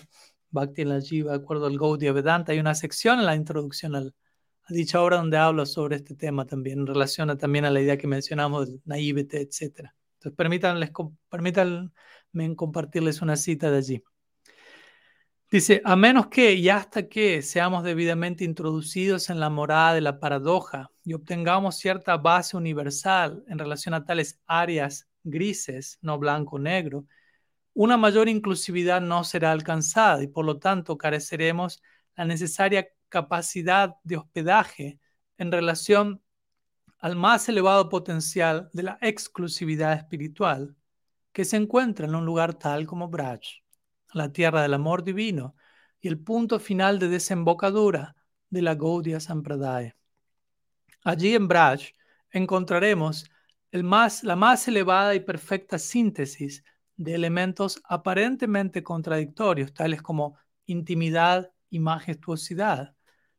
Bhakti 0.51 0.85
la 0.85 1.01
Jiva, 1.01 1.31
de 1.33 1.39
acuerdo 1.39 1.67
al 1.67 1.79
Gaudiya 1.79 2.13
Vedanta. 2.13 2.53
Hay 2.53 2.59
una 2.59 2.75
sección 2.75 3.21
en 3.21 3.27
la 3.27 3.37
introducción 3.37 3.95
a 3.97 4.03
dicha 4.69 5.01
obra 5.01 5.17
donde 5.19 5.39
habla 5.39 5.65
sobre 5.65 5.97
este 5.97 6.15
tema 6.15 6.45
también, 6.45 6.81
en 6.81 6.87
relación 6.87 7.37
también 7.39 7.65
a 7.65 7.71
la 7.71 7.81
idea 7.81 7.97
que 7.97 8.07
mencionamos 8.07 8.69
naivete, 8.85 9.41
etc. 9.41 9.93
Entonces, 10.15 10.37
permítanles, 10.37 10.91
permítanme 11.29 11.91
compartirles 12.57 13.23
una 13.23 13.37
cita 13.37 13.71
de 13.71 13.79
allí. 13.79 14.05
Dice, 15.51 15.83
a 15.85 15.97
menos 15.97 16.29
que 16.29 16.55
y 16.55 16.69
hasta 16.69 17.09
que 17.09 17.43
seamos 17.43 17.83
debidamente 17.83 18.45
introducidos 18.45 19.31
en 19.31 19.41
la 19.41 19.51
morada 19.51 19.95
de 19.95 20.01
la 20.01 20.21
paradoja 20.21 20.93
y 21.03 21.13
obtengamos 21.13 21.77
cierta 21.77 22.17
base 22.17 22.57
universal 22.57 23.43
en 23.49 23.59
relación 23.59 23.95
a 23.95 24.05
tales 24.05 24.41
áreas 24.47 25.09
grises, 25.25 25.99
no 26.03 26.21
blanco-negro, 26.21 27.05
una 27.75 27.97
mayor 27.97 28.29
inclusividad 28.29 29.01
no 29.01 29.25
será 29.25 29.51
alcanzada 29.51 30.23
y 30.23 30.29
por 30.29 30.45
lo 30.45 30.61
tanto 30.61 30.97
careceremos 30.97 31.83
la 32.17 32.27
necesaria 32.27 32.87
capacidad 33.09 33.97
de 34.05 34.19
hospedaje 34.19 35.01
en 35.37 35.51
relación 35.51 36.23
al 37.01 37.17
más 37.17 37.49
elevado 37.49 37.89
potencial 37.89 38.71
de 38.73 38.85
la 38.85 38.99
exclusividad 39.01 39.95
espiritual 39.95 40.77
que 41.33 41.45
se 41.45 41.57
encuentra 41.57 42.07
en 42.07 42.15
un 42.15 42.25
lugar 42.25 42.55
tal 42.55 42.87
como 42.87 43.09
Braj, 43.09 43.41
la 44.13 44.33
tierra 44.33 44.63
del 44.63 44.75
amor 44.75 45.05
divino 45.05 45.55
y 46.01 46.09
el 46.09 46.19
punto 46.19 46.59
final 46.61 46.99
de 46.99 47.09
desembocadura 47.09 48.17
de 48.49 48.63
la 48.63 48.75
Gaudiya 48.75 49.21
Sampradaya. 49.21 49.97
Allí 51.05 51.35
en 51.35 51.49
Braj 51.49 51.93
encontraremos 52.31 53.31
la 53.71 54.37
más 54.37 54.69
elevada 54.69 55.15
y 55.15 55.21
perfecta 55.21 55.79
síntesis 55.79 56.65
de 56.97 57.15
elementos 57.15 57.81
aparentemente 57.85 58.83
contradictorios, 58.83 59.73
tales 59.73 60.03
como 60.03 60.37
intimidad 60.67 61.51
y 61.71 61.79
majestuosidad, 61.79 62.95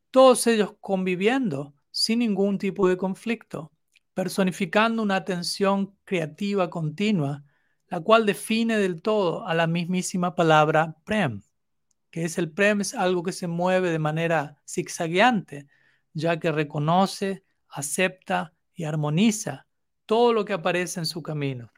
todos 0.10 0.48
ellos 0.48 0.76
conviviendo 0.80 1.74
sin 1.92 2.20
ningún 2.20 2.58
tipo 2.58 2.88
de 2.88 2.98
conflicto, 2.98 3.72
personificando 4.14 5.04
una 5.04 5.18
atención 5.18 5.96
creativa 6.04 6.70
continua, 6.70 7.44
la 7.92 8.00
cual 8.00 8.26
define 8.26 8.78
del 8.78 9.02
todo 9.02 9.46
a 9.46 9.54
la 9.54 9.68
mismísima 9.68 10.34
palabra 10.34 10.96
prem, 11.04 11.42
que 12.10 12.24
es 12.24 12.38
el 12.38 12.50
prem, 12.50 12.80
es 12.80 12.94
algo 12.94 13.22
que 13.22 13.34
se 13.34 13.48
mueve 13.48 13.92
de 13.92 14.00
manera 14.00 14.62
zigzagueante, 14.66 15.68
ya 16.14 16.40
que 16.40 16.54
reconoce, 16.54 17.44
acepta 17.68 18.54
y 18.74 18.86
armoniza 18.86 19.68
todo 20.06 20.32
lo 20.32 20.46
que 20.46 20.54
aparece 20.54 21.02
en 21.02 21.06
su 21.06 21.22
camino. 21.22 21.70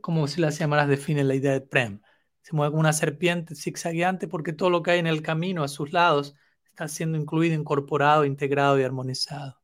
como 0.00 0.28
si 0.28 0.40
las 0.40 0.56
llamaras 0.60 0.88
define 0.88 1.24
la 1.24 1.34
idea 1.34 1.52
de 1.52 1.60
prem. 1.60 2.00
Se 2.42 2.54
mueve 2.54 2.70
como 2.70 2.80
una 2.80 2.92
serpiente 2.92 3.56
zigzagueante 3.56 4.28
porque 4.28 4.52
todo 4.52 4.70
lo 4.70 4.84
que 4.84 4.92
hay 4.92 5.00
en 5.00 5.08
el 5.08 5.22
camino 5.22 5.64
a 5.64 5.68
sus 5.68 5.92
lados 5.92 6.36
está 6.70 6.86
siendo 6.86 7.18
incluido, 7.18 7.56
incorporado, 7.56 8.24
integrado 8.24 8.78
y 8.78 8.84
armonizado. 8.84 9.58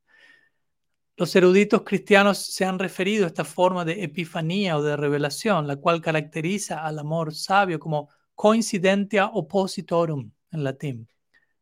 Los 1.23 1.37
eruditos 1.37 1.83
cristianos 1.83 2.39
se 2.39 2.65
han 2.65 2.81
referido 2.81 3.23
a 3.23 3.29
esta 3.29 3.45
forma 3.45 3.85
de 3.85 4.03
epifanía 4.03 4.77
o 4.77 4.83
de 4.83 4.97
revelación, 4.97 5.69
la 5.69 5.77
cual 5.77 6.01
caracteriza 6.01 6.85
al 6.85 6.99
amor 6.99 7.33
sabio 7.33 7.79
como 7.79 8.09
coincidentia 8.35 9.27
oppositorum 9.27 10.33
en 10.51 10.65
latín, 10.65 11.09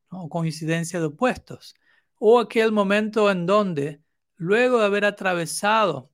o 0.08 0.30
coincidencia 0.30 0.98
de 0.98 1.04
opuestos, 1.04 1.74
o 2.18 2.40
aquel 2.40 2.72
momento 2.72 3.30
en 3.30 3.44
donde, 3.44 4.00
luego 4.36 4.78
de 4.78 4.86
haber 4.86 5.04
atravesado 5.04 6.10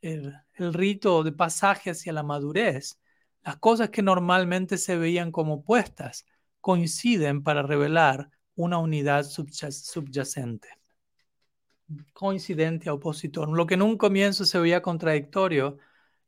el, 0.00 0.34
el 0.54 0.72
rito 0.72 1.22
de 1.22 1.32
pasaje 1.32 1.90
hacia 1.90 2.14
la 2.14 2.22
madurez, 2.22 2.98
las 3.42 3.58
cosas 3.58 3.90
que 3.90 4.00
normalmente 4.00 4.78
se 4.78 4.96
veían 4.96 5.32
como 5.32 5.56
opuestas 5.56 6.24
coinciden 6.62 7.42
para 7.42 7.62
revelar 7.62 8.30
una 8.54 8.78
unidad 8.78 9.24
subyacente. 9.24 10.83
Coincidente 12.12 12.90
opositor. 12.90 13.48
Lo 13.48 13.66
que 13.66 13.74
en 13.74 13.82
un 13.82 13.96
comienzo 13.96 14.44
se 14.44 14.58
veía 14.58 14.82
contradictorio, 14.82 15.78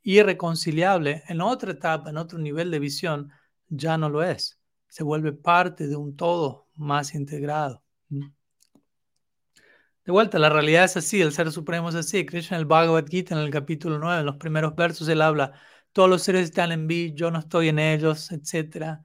irreconciliable, 0.03 1.25
en 1.29 1.41
otra 1.41 1.73
etapa, 1.73 2.11
en 2.11 2.17
otro 2.17 2.39
nivel 2.39 2.71
de 2.71 2.79
visión, 2.79 3.31
ya 3.69 3.99
no 3.99 4.09
lo 4.09 4.23
es. 4.23 4.61
Se 4.89 5.03
vuelve 5.03 5.33
parte 5.33 5.89
de 5.89 5.97
un 5.97 6.17
todo 6.17 6.69
más 6.75 7.15
integrado. 7.15 7.83
De 8.09 10.13
vuelta, 10.13 10.39
la 10.39 10.49
realidad 10.49 10.85
es 10.85 10.97
así, 10.97 11.21
el 11.21 11.33
Ser 11.33 11.51
Supremo 11.51 11.89
es 11.89 11.97
así. 11.97 12.25
Krishna 12.25 12.57
en 12.57 12.61
el 12.61 12.67
Bhagavad 12.67 13.07
Gita, 13.07 13.35
en 13.35 13.41
el 13.41 13.51
capítulo 13.51 13.99
9, 13.99 14.21
en 14.21 14.27
los 14.27 14.37
primeros 14.37 14.77
versos, 14.77 15.09
él 15.09 15.21
habla, 15.21 15.53
todos 15.93 16.09
los 16.09 16.23
seres 16.23 16.45
están 16.45 16.71
en 16.71 16.87
mí, 16.87 17.13
yo 17.15 17.31
no 17.31 17.41
estoy 17.41 17.69
en 17.69 17.81
ellos, 17.81 18.31
etc 18.31 19.01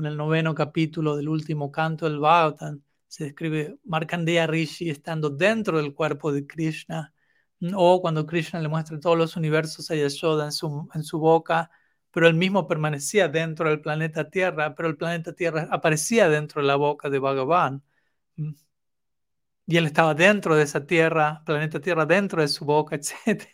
en 0.00 0.06
el 0.06 0.16
noveno 0.16 0.54
capítulo 0.54 1.16
del 1.16 1.28
último 1.28 1.70
canto 1.70 2.08
del 2.08 2.18
Bhagavatam, 2.18 2.82
se 3.12 3.24
describe 3.24 3.78
Markandeya 3.84 4.46
Rishi 4.46 4.88
estando 4.88 5.28
dentro 5.28 5.76
del 5.76 5.92
cuerpo 5.94 6.32
de 6.32 6.46
Krishna, 6.46 7.12
o 7.74 8.00
cuando 8.00 8.24
Krishna 8.26 8.58
le 8.60 8.68
muestra 8.68 8.98
todos 9.00 9.18
los 9.18 9.36
universos 9.36 9.90
a 9.90 9.96
Yashoda 9.96 10.46
en 10.46 10.52
su, 10.52 10.88
en 10.94 11.04
su 11.04 11.18
boca, 11.18 11.70
pero 12.10 12.26
él 12.26 12.34
mismo 12.34 12.66
permanecía 12.66 13.28
dentro 13.28 13.68
del 13.68 13.82
planeta 13.82 14.30
Tierra, 14.30 14.74
pero 14.74 14.88
el 14.88 14.96
planeta 14.96 15.34
Tierra 15.34 15.68
aparecía 15.70 16.30
dentro 16.30 16.62
de 16.62 16.68
la 16.68 16.76
boca 16.76 17.10
de 17.10 17.18
Bhagavan. 17.18 17.82
Y 19.66 19.76
él 19.76 19.84
estaba 19.86 20.14
dentro 20.14 20.56
de 20.56 20.62
esa 20.62 20.86
tierra, 20.86 21.42
planeta 21.44 21.80
Tierra 21.80 22.06
dentro 22.06 22.40
de 22.40 22.48
su 22.48 22.64
boca, 22.64 22.96
etc. 23.26 23.46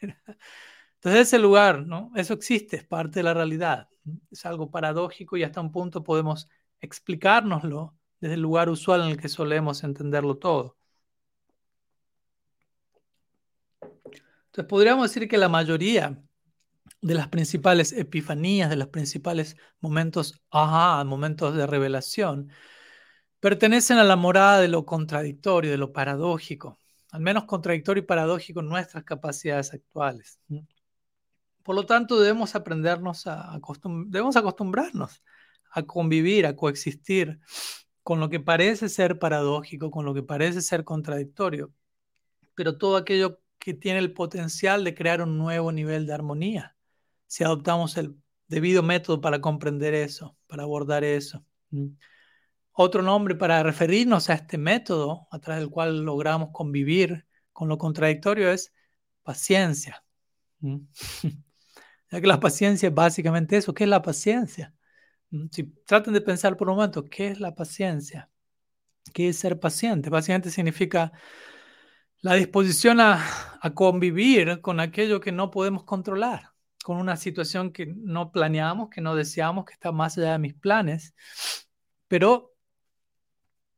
Entonces 0.95 1.29
ese 1.29 1.39
lugar, 1.41 1.85
¿no? 1.85 2.13
Eso 2.15 2.35
existe, 2.35 2.77
es 2.77 2.85
parte 2.85 3.21
de 3.21 3.25
la 3.25 3.35
realidad. 3.35 3.89
Es 4.31 4.47
algo 4.47 4.71
paradójico 4.71 5.37
y 5.37 5.43
hasta 5.43 5.61
un 5.61 5.73
punto 5.73 6.05
podemos 6.05 6.49
explicárnoslo 6.81 7.98
desde 8.21 8.35
el 8.35 8.41
lugar 8.43 8.69
usual 8.69 9.03
en 9.03 9.09
el 9.09 9.17
que 9.17 9.29
solemos 9.29 9.85
entenderlo 9.85 10.37
todo. 10.39 10.77
Entonces 14.47 14.69
podríamos 14.69 15.09
decir 15.09 15.29
que 15.29 15.39
la 15.39 15.49
mayoría 15.49 16.21
de 17.01 17.15
las 17.15 17.29
principales 17.29 17.93
epifanías, 17.93 18.71
de 18.71 18.77
los 18.77 18.89
principales 18.89 19.57
momentos, 19.81 20.43
ajá, 20.51 21.05
momentos 21.05 21.55
de 21.55 21.67
revelación, 21.67 22.51
pertenecen 23.41 23.99
a 23.99 24.05
la 24.05 24.17
morada 24.17 24.61
de 24.61 24.69
lo 24.69 24.85
contradictorio, 24.85 25.71
de 25.71 25.79
lo 25.79 25.93
paradójico, 25.93 26.79
al 27.13 27.21
menos 27.21 27.45
contradictorio 27.45 28.03
y 28.03 28.07
paradójico 28.07 28.61
en 28.61 28.69
nuestras 28.69 29.05
capacidades 29.05 29.73
actuales. 29.73 30.41
Por 31.63 31.75
lo 31.77 31.87
tanto, 31.87 32.19
debemos 32.19 32.55
aprendernos 32.55 33.27
a 33.27 33.61
debemos 34.07 34.37
acostumbrarnos 34.37 35.23
a 35.71 35.83
convivir, 35.83 36.47
a 36.47 36.57
coexistir 36.57 37.41
con 38.09 38.21
lo 38.21 38.31
que 38.31 38.41
parece 38.41 38.89
ser 38.89 39.19
paradójico, 39.19 39.91
con 39.91 40.07
lo 40.07 40.15
que 40.15 40.23
parece 40.23 40.63
ser 40.63 40.83
contradictorio, 40.83 41.75
pero 42.55 42.79
todo 42.79 42.97
aquello 42.97 43.43
que 43.59 43.75
tiene 43.75 43.99
el 43.99 44.15
potencial 44.15 44.83
de 44.83 44.95
crear 44.95 45.21
un 45.21 45.37
nuevo 45.37 45.73
nivel 45.73 46.07
de 46.07 46.15
armonía, 46.15 46.75
si 47.27 47.45
adoptamos 47.45 47.99
el 47.99 48.17
debido 48.47 48.83
método 48.83 49.21
para 49.21 49.43
comprender 49.43 49.93
eso, 49.93 50.39
para 50.47 50.63
abordar 50.63 51.05
eso. 51.05 51.45
Otro 52.73 53.03
nombre 53.03 53.35
para 53.35 53.63
referirnos 53.63 54.31
a 54.31 54.35
este 54.37 54.57
método 54.57 55.29
a 55.31 55.39
través 55.39 55.61
del 55.61 55.69
cual 55.69 56.01
logramos 56.03 56.49
convivir 56.51 57.27
con 57.53 57.69
lo 57.69 57.77
contradictorio 57.77 58.51
es 58.51 58.73
paciencia. 59.23 60.03
Ya 62.11 62.23
que 62.23 62.27
la 62.27 62.41
paciencia 62.41 62.89
es 62.89 62.95
básicamente 62.95 63.59
eso. 63.59 63.75
¿Qué 63.75 63.85
es 63.85 63.91
la 63.91 64.01
paciencia? 64.01 64.73
Mm, 65.31 65.47
si 65.51 65.65
traten 65.87 66.15
de 66.15 66.21
pensar 66.21 66.57
por 66.57 66.69
un 66.69 66.77
momento, 66.77 67.05
¿qué 67.05 67.29
es 67.29 67.41
la 67.41 67.55
paciencia? 67.55 68.31
¿Qué 69.13 69.29
es 69.31 69.39
ser 69.39 69.61
paciente? 69.61 70.11
Paciente 70.11 70.51
significa 70.51 71.13
la 72.21 72.35
disposición 72.35 73.01
a, 73.01 73.25
convivir 73.75 74.61
con 74.61 74.81
aquello 74.81 75.21
que 75.21 75.33
no 75.33 75.51
podemos 75.51 75.85
controlar, 75.85 76.53
con 76.85 76.97
una 76.99 77.17
situación 77.17 77.73
que 77.73 77.87
no 77.87 78.33
planeamos, 78.33 78.89
que 78.91 79.01
no 79.01 79.15
deseamos, 79.17 79.65
que 79.65 79.75
está 79.75 79.93
más 79.93 80.17
allá 80.19 80.33
de 80.33 80.39
mis 80.39 80.55
planes, 80.55 81.15
pero 82.09 82.55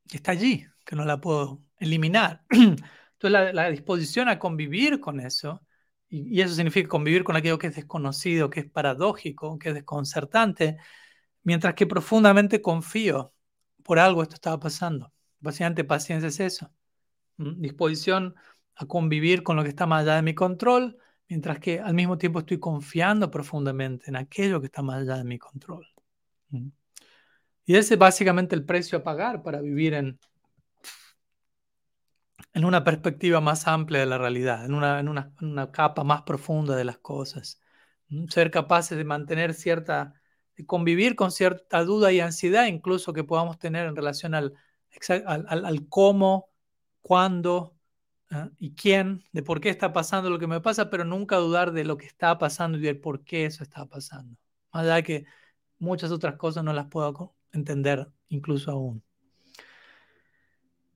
que 0.09 0.17
está 0.19 0.33
allí, 0.33 0.67
que 0.85 0.97
no 0.97 1.05
la 1.05 1.21
puedo 1.21 1.63
eliminar. 1.79 2.45
Entonces 2.51 3.55
la 3.55 3.71
disposición 3.71 4.29
a 4.29 4.39
convivir 4.39 5.01
con 5.01 5.21
eso 5.21 5.63
y, 6.11 6.41
eso 6.43 6.55
significa 6.55 6.89
convivir 6.89 7.25
con 7.25 7.37
aquello 7.37 7.59
que 7.59 7.69
es 7.69 7.77
desconocido, 7.77 8.51
que 8.51 8.61
es 8.61 8.71
paradójico, 8.71 9.59
que 9.59 9.69
es 9.71 9.75
desconcertante, 9.77 10.79
mientras 11.43 11.75
que 11.75 11.87
profundamente 11.87 12.61
confío 12.63 13.33
por 13.83 13.99
algo 13.99 14.23
esto 14.23 14.35
estaba 14.35 14.61
pasando. 14.61 15.13
Básicamente 15.41 15.85
paciencia 15.85 16.29
es 16.29 16.41
eso. 16.41 16.73
Disposición 17.37 18.35
a 18.77 18.87
convivir 18.87 19.43
con 19.43 19.57
lo 19.57 19.63
que 19.63 19.71
está 19.71 19.87
más 19.87 20.03
allá 20.03 20.17
de 20.17 20.23
mi 20.23 20.35
control, 20.35 20.99
mientras 21.29 21.59
que 21.59 21.81
al 21.81 21.95
mismo 21.95 22.19
tiempo 22.19 22.41
estoy 22.41 22.59
confiando 22.59 23.31
profundamente 23.31 24.09
en 24.09 24.17
aquello 24.17 24.61
que 24.61 24.67
está 24.67 24.83
más 24.83 25.03
allá 25.03 25.17
de 25.17 25.25
mi 25.25 25.39
control. 25.39 25.87
Y 27.65 27.77
ese 27.77 27.95
es 27.95 27.99
básicamente 27.99 28.55
el 28.55 28.65
precio 28.65 28.99
a 28.99 29.03
pagar 29.03 29.43
para 29.43 29.61
vivir 29.61 29.95
en, 29.95 30.19
en 32.53 32.65
una 32.65 32.85
perspectiva 32.85 33.41
más 33.41 33.67
amplia 33.69 34.01
de 34.01 34.07
la 34.07 34.19
realidad, 34.19 34.65
en 34.65 34.75
una, 34.75 35.01
en 35.01 35.09
una, 35.09 35.71
capa 35.71 36.05
más 36.05 36.23
profunda 36.23 36.77
de 36.77 36.85
las 36.85 36.99
cosas. 36.99 37.61
Ser 38.29 38.51
capaces 38.51 38.99
de 38.99 39.05
mantener 39.05 39.55
cierta, 39.55 40.20
convivir 40.67 41.17
con 41.17 41.31
cierta 41.31 41.85
duda 41.85 42.13
y 42.13 42.21
ansiedad 42.21 42.67
incluso 42.67 43.13
que 43.13 43.25
podamos 43.25 43.59
tener 43.59 43.87
en 43.87 43.97
relación 43.97 44.35
al, 44.35 44.55
al, 45.27 45.65
al, 45.65 45.89
cómo, 45.89 46.51
cuándo 47.03 47.77
¿eh? 48.31 48.51
y 48.59 48.75
quién, 48.75 49.25
de 49.33 49.43
por 49.43 49.61
qué 49.61 49.71
está 49.71 49.93
pasando 49.93 50.31
lo 50.31 50.39
que 50.39 50.47
me 50.47 50.61
pasa, 50.61 50.91
pero 50.91 51.05
nunca 51.05 51.37
dudar 51.37 51.73
de 51.73 51.85
lo 51.85 51.97
que 51.97 52.07
está 52.07 52.39
pasando 52.39 52.79
y 52.79 52.83
de 52.83 52.95
por 52.95 53.25
qué 53.25 53.47
eso 53.47 53.63
está 53.63 53.87
pasando. 53.87 54.37
Más 54.73 54.85
allá 54.85 54.95
de 54.97 55.03
que 55.03 55.25
muchas 55.79 56.11
otras 56.11 56.37
cosas 56.37 56.65
no 56.65 56.73
las 56.73 56.87
puedo 56.87 57.35
entender 57.53 58.09
incluso 58.29 58.71
aún. 58.71 59.03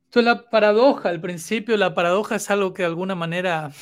Entonces 0.07 0.25
la 0.25 0.49
paradoja, 0.49 1.09
al 1.09 1.21
principio 1.21 1.77
la 1.77 1.95
paradoja 1.95 2.37
es 2.37 2.49
algo 2.51 2.73
que 2.73 2.83
de 2.83 2.89
alguna 2.89 3.17
manera 3.17 3.73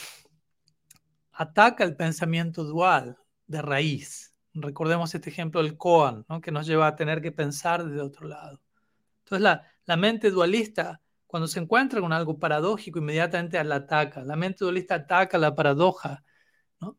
ataca 1.33 1.85
el 1.85 1.95
pensamiento 1.97 2.65
dual 2.65 3.19
de 3.47 3.61
raíz. 3.61 4.32
Recordemos 4.55 5.15
este 5.15 5.31
ejemplo 5.31 5.63
del 5.63 5.77
koan, 5.77 6.25
que 6.43 6.51
nos 6.51 6.67
lleva 6.67 6.87
a 6.87 6.97
tener 6.97 7.23
que 7.23 7.33
pensar 7.33 7.85
desde 7.85 8.03
otro 8.03 8.29
lado. 8.29 8.61
Entonces 9.21 9.43
la, 9.43 9.63
la 9.87 9.97
mente 9.97 10.31
dualista, 10.31 11.01
cuando 11.27 11.49
se 11.49 11.61
encuentra 11.61 12.01
con 12.01 12.13
algo 12.13 12.39
paradójico, 12.39 12.99
inmediatamente 12.99 13.63
la 13.65 13.77
ataca. 13.77 14.23
La 14.25 14.37
mente 14.37 14.65
dualista 14.65 14.97
ataca 14.97 15.39
la 15.39 15.55
paradoja 15.55 16.23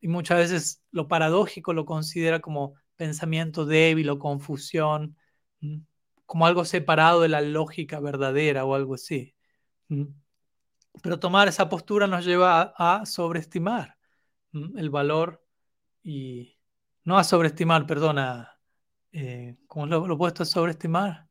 y 0.02 0.08
muchas 0.08 0.38
veces 0.38 0.84
lo 0.92 1.08
paradójico 1.08 1.74
lo 1.74 1.86
considera 1.86 2.40
como 2.40 2.76
pensamiento 2.96 3.66
débil 3.66 4.10
o 4.10 4.20
confusión 4.20 5.16
como 6.26 6.46
algo 6.46 6.66
separado 6.66 7.22
de 7.22 7.30
la 7.30 7.42
lógica 7.42 8.00
verdadera 8.00 8.66
o 8.66 8.76
algo 8.76 8.96
así. 8.96 9.36
Pero 11.02 11.20
tomar 11.20 11.48
esa 11.48 11.70
postura 11.70 12.08
nos 12.08 12.26
lleva 12.26 12.74
a, 12.78 13.06
sobreestimar 13.06 13.98
el 14.54 14.90
valor 14.90 15.44
y 16.04 16.53
no 17.06 17.18
a 17.18 17.24
sobreestimar, 17.24 17.86
perdona, 17.88 18.60
eh, 19.12 19.58
¿cómo 19.68 19.86
lo, 19.88 20.08
lo 20.08 20.18
puesto 20.18 20.44
a 20.44 20.46
sobreestimar? 20.46 21.28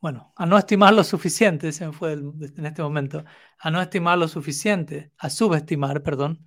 Bueno, 0.00 0.32
a 0.36 0.46
no 0.46 0.56
estimar 0.56 0.94
lo 0.94 1.04
suficiente, 1.04 1.68
ese 1.68 1.92
fue 1.92 2.12
en 2.14 2.64
este 2.66 2.82
momento, 2.82 3.22
a 3.58 3.70
no 3.70 3.82
estimar 3.82 4.16
lo 4.16 4.28
suficiente, 4.28 5.12
a 5.18 5.28
subestimar, 5.28 6.02
perdón, 6.02 6.46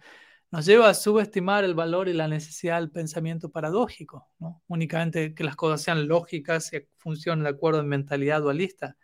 nos 0.54 0.66
lleva 0.66 0.90
a 0.90 0.94
subestimar 0.94 1.64
el 1.64 1.76
valor 1.76 2.08
y 2.08 2.14
la 2.14 2.28
necesidad 2.28 2.80
del 2.80 2.92
pensamiento 2.92 3.52
paradójico, 3.52 4.30
¿no? 4.40 4.64
únicamente 4.68 5.36
que 5.36 5.44
las 5.44 5.56
cosas 5.56 5.82
sean 5.82 6.08
lógicas 6.08 6.72
y 6.74 6.88
funcionen 6.98 7.44
de 7.44 7.50
acuerdo 7.52 7.80
en 7.82 7.88
mentalidad 7.88 8.42
dualista, 8.42 8.98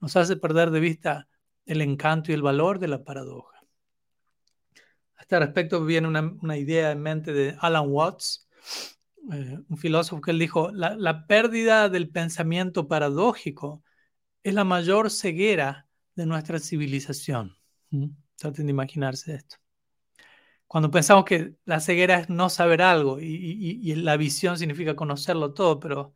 nos 0.00 0.16
hace 0.16 0.36
perder 0.36 0.70
de 0.70 0.80
vista 0.80 1.28
el 1.66 1.82
encanto 1.82 2.32
y 2.32 2.34
el 2.34 2.42
valor 2.42 2.78
de 2.78 2.88
la 2.88 3.04
paradoja. 3.04 3.55
Este 5.26 5.40
respecto 5.40 5.84
viene 5.84 6.06
una, 6.06 6.56
idea 6.56 6.92
en 6.92 7.02
mente 7.02 7.32
de 7.32 7.56
Alan 7.58 7.86
Watts, 7.88 8.48
eh, 9.32 9.58
un 9.68 9.76
filósofo 9.76 10.22
que 10.22 10.30
él 10.30 10.38
dijo, 10.38 10.70
la, 10.70 11.26
pérdida 11.26 11.88
del 11.88 12.10
pensamiento 12.10 12.86
paradójico 12.86 13.82
es 14.44 14.54
la 14.54 14.62
mayor 14.62 15.10
ceguera 15.10 15.88
de 16.14 16.26
nuestra 16.26 16.60
civilización. 16.60 17.56
Traten 18.36 18.66
de 18.66 18.70
imaginarse 18.70 19.34
esto. 19.34 19.56
Cuando 20.68 20.92
pensamos 20.92 21.24
que 21.24 21.56
la 21.64 21.80
ceguera 21.80 22.20
es 22.20 22.28
no 22.28 22.48
saber 22.48 22.80
algo 22.80 23.18
y, 23.20 23.96
la 23.96 24.16
visión 24.16 24.56
significa 24.56 24.94
conocerlo 24.94 25.54
todo, 25.54 25.80
pero 25.80 26.14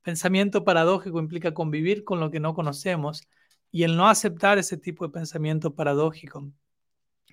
pensamiento 0.00 0.64
paradójico 0.64 1.18
implica 1.20 1.52
convivir 1.52 2.04
con 2.04 2.20
lo 2.20 2.30
que 2.30 2.40
no 2.40 2.54
conocemos 2.54 3.20
y 3.70 3.82
el 3.82 3.98
no 3.98 4.08
aceptar 4.08 4.56
ese 4.56 4.78
tipo 4.78 5.06
de 5.06 5.12
pensamiento 5.12 5.74
paradójico 5.74 6.50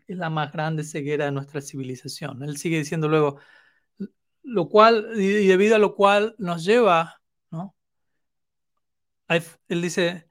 es 0.07 0.17
la 0.17 0.29
más 0.29 0.51
grande 0.51 0.83
ceguera 0.83 1.25
de 1.25 1.31
nuestra 1.31 1.61
civilización. 1.61 2.43
Él 2.43 2.57
sigue 2.57 2.77
diciendo 2.77 3.07
luego, 3.07 3.39
lo 4.43 4.69
cual, 4.69 5.11
y 5.15 5.47
debido 5.47 5.75
a 5.75 5.79
lo 5.79 5.95
cual 5.95 6.35
nos 6.37 6.65
lleva, 6.65 7.21
¿no? 7.51 7.75
Él 9.27 9.81
dice, 9.81 10.27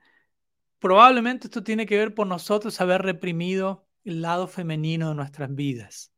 probablemente 0.78 1.46
esto 1.46 1.62
tiene 1.62 1.86
que 1.86 1.96
ver 1.96 2.14
por 2.14 2.26
nosotros 2.26 2.80
haber 2.80 3.02
reprimido 3.02 3.86
el 4.04 4.22
lado 4.22 4.46
femenino 4.46 5.10
de 5.10 5.14
nuestras 5.14 5.54
vidas 5.54 6.12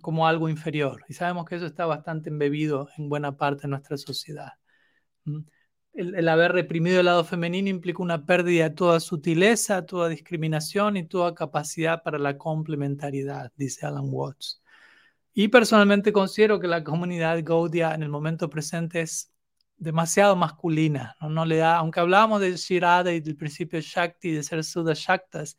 como 0.00 0.26
algo 0.26 0.48
inferior. 0.48 1.04
Y 1.08 1.14
sabemos 1.14 1.46
que 1.46 1.56
eso 1.56 1.66
está 1.66 1.86
bastante 1.86 2.30
embebido 2.30 2.88
en 2.96 3.08
buena 3.08 3.36
parte 3.36 3.62
de 3.62 3.68
nuestra 3.68 3.96
sociedad. 3.96 4.52
El, 5.94 6.28
haber 6.28 6.52
reprimido 6.52 7.00
el 7.00 7.06
lado 7.06 7.24
femenino 7.24 7.68
implica 7.68 8.02
una 8.02 8.24
pérdida 8.24 8.70
de 8.70 8.74
toda 8.74 8.98
sutileza, 9.00 9.84
toda 9.84 10.08
discriminación 10.08 10.96
y 10.96 11.06
toda 11.06 11.34
capacidad 11.34 12.02
para 12.02 12.18
la 12.18 12.38
complementariedad, 12.38 13.52
dice 13.56 13.86
Alan 13.86 14.06
Watts. 14.06 14.62
Y 15.34 15.48
personalmente 15.48 16.12
considero 16.12 16.60
que 16.60 16.68
la 16.68 16.84
comunidad 16.84 17.38
Gaudia 17.42 17.94
en 17.94 18.02
el 18.02 18.08
momento 18.08 18.48
presente 18.50 19.02
es 19.02 19.32
demasiado 19.76 20.36
masculina. 20.36 21.16
No, 21.20 21.44
le 21.44 21.56
da, 21.58 21.76
aunque 21.76 22.00
hablábamos 22.00 22.40
de 22.40 22.56
Shirada 22.56 23.12
y 23.12 23.20
del 23.20 23.36
principio 23.36 23.80
Shakti, 23.80 24.32
de 24.32 24.42
ser 24.42 24.64
Sudha 24.64 24.94
Shaktas, 24.94 25.56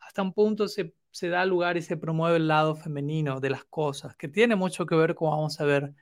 hasta 0.00 0.22
un 0.22 0.32
punto 0.32 0.68
se 0.68 0.94
se 1.16 1.30
da 1.30 1.46
lugar 1.46 1.78
y 1.78 1.82
se 1.82 1.96
promueve 1.96 2.36
el 2.36 2.46
lado 2.46 2.74
femenino 2.76 3.40
de 3.40 3.48
las 3.48 3.64
cosas, 3.64 4.14
que 4.16 4.28
tiene 4.28 4.54
mucho 4.54 4.84
que 4.84 4.94
ver, 4.94 5.14
como 5.14 5.30
vamos 5.30 5.58
a 5.60 5.64
ver, 5.64 5.94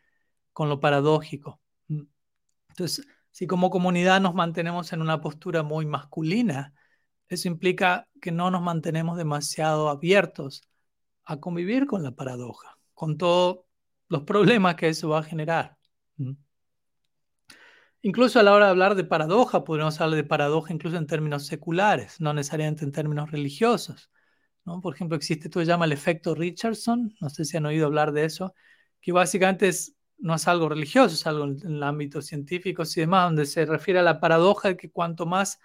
con 0.53 0.69
lo 0.69 0.81
paradójico. 0.81 1.61
Mm. 1.87 2.03
Entonces, 2.71 3.07
si 3.35 3.49
como 3.49 3.69
comunidad 3.69 4.21
nos 4.21 4.33
mantenemos 4.33 4.93
en 4.93 5.03
una 5.03 5.21
postura 5.21 5.65
muy 5.65 5.87
masculina, 5.87 6.73
eso 7.29 7.49
implica 7.49 8.09
que 8.23 8.31
no 8.31 8.49
nos 8.53 8.63
mantenemos 8.63 9.17
demasiado 9.19 9.89
abiertos 9.89 10.63
a 11.25 11.41
convivir 11.41 11.89
con 11.89 12.05
la 12.05 12.13
paradoja, 12.13 12.79
con 12.95 13.19
todos 13.19 13.65
los 14.09 14.23
problemas 14.23 14.77
que 14.77 14.89
eso 14.89 15.09
va 15.09 15.19
a 15.19 15.23
generar. 15.25 15.77
Mm. 16.17 16.35
Incluso 18.03 18.39
a 18.39 18.45
la 18.45 18.53
hora 18.53 18.67
de 18.67 18.71
hablar 18.71 18.95
de 18.95 19.03
paradoja, 19.03 19.65
podríamos 19.65 20.01
hablar 20.01 20.17
de 20.17 20.23
paradoja 20.23 20.73
incluso 20.73 20.97
en 20.97 21.09
términos 21.09 21.45
seculares, 21.47 22.21
no 22.21 22.35
necesariamente 22.35 22.85
en 22.85 22.93
términos 22.93 23.33
religiosos. 23.33 24.13
Por 24.63 24.95
ejemplo, 24.95 25.17
existe, 25.17 25.49
tú 25.49 25.59
se 25.59 25.67
llama 25.67 25.87
el 25.87 25.93
efecto 25.93 26.37
Richardson, 26.37 27.13
no 27.21 27.29
sé 27.31 27.45
si 27.45 27.57
han 27.57 27.67
oído 27.67 27.87
hablar 27.87 28.13
de 28.13 28.27
eso, 28.27 28.55
que 29.01 29.11
básicamente 29.11 29.67
es, 29.67 29.97
no 30.25 30.35
es 30.35 30.49
algo 30.49 30.69
religioso, 30.69 31.15
es 31.15 31.27
algo 31.27 31.45
en, 31.45 31.59
el 31.65 31.83
ámbito 31.83 32.23
científico 32.23 32.83
y 32.85 33.01
demás, 33.01 33.27
donde 33.27 33.47
se 33.47 33.67
refiere 33.67 34.01
a 34.01 34.03
la 34.03 34.21
paradoja 34.21 34.69
de 34.69 34.77
que 34.77 34.91
cuanto 34.91 35.27
más 35.27 35.59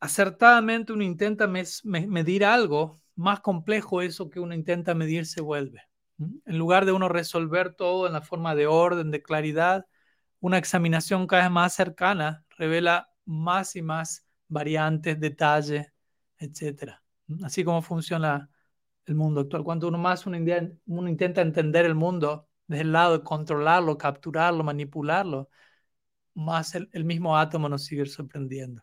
acertadamente 0.00 0.92
uno 0.92 1.04
intenta 1.04 1.46
medir 1.46 2.44
algo, 2.44 3.00
más 3.14 3.40
complejo 3.40 4.02
eso 4.02 4.30
que 4.30 4.40
uno 4.40 4.54
intenta 4.54 4.94
medir 4.94 5.26
se 5.26 5.40
vuelve. 5.40 5.82
En 6.18 6.58
lugar 6.58 6.86
de 6.86 6.92
uno 6.92 7.08
resolver 7.08 7.74
todo 7.74 8.06
en 8.06 8.12
la 8.12 8.22
forma 8.22 8.54
de 8.54 8.66
orden, 8.66 9.10
de 9.10 9.22
claridad, 9.22 9.86
una 10.40 10.58
examinación 10.58 11.26
cada 11.26 11.42
vez 11.44 11.50
más 11.52 11.74
cercana 11.74 12.44
revela 12.50 13.10
más 13.24 13.76
y 13.76 13.82
más 13.82 14.26
variantes, 14.48 15.18
detalles, 15.20 15.86
etcétera 16.38 17.02
así 17.44 17.64
como 17.64 17.82
funciona 17.82 18.50
el 19.06 19.14
mundo 19.14 19.42
actual. 19.42 19.64
Cuanto 19.64 19.88
uno 19.88 19.98
más 19.98 20.26
uno, 20.26 20.36
intenta 21.08 21.40
entender 21.42 21.86
el 21.86 21.94
mundo 21.94 22.48
desde 22.72 22.82
el 22.82 22.92
lado 22.92 23.18
de 23.18 23.24
controlarlo, 23.24 23.98
capturarlo, 23.98 24.64
manipularlo, 24.64 25.50
más 26.34 26.74
el, 26.74 27.04
mismo 27.04 27.36
átomo 27.36 27.68
nos 27.68 27.84
sigue 27.84 28.06
sorprendiendo. 28.06 28.82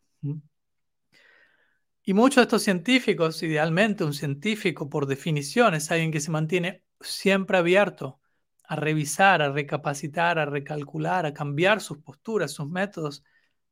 Y 2.04 2.14
muchos 2.14 2.38
de 2.38 2.44
estos 2.44 2.64
científicos, 2.64 3.42
idealmente 3.44 4.04
un 4.04 4.14
científico 4.14 4.90
por 4.90 5.08
definición 5.08 5.74
es 5.74 5.92
alguien 5.92 6.12
que 6.12 6.20
se 6.22 6.32
mantiene 6.32 6.84
siempre 7.02 7.58
abierto 7.58 8.20
a 8.64 8.76
revisar, 8.76 9.42
a 9.42 9.52
recapacitar, 9.52 10.38
a 10.38 10.46
recalcular, 10.46 11.26
a 11.26 11.34
cambiar 11.34 11.82
sus 11.82 11.98
posturas, 11.98 12.52
sus 12.52 12.70
métodos, 12.70 13.24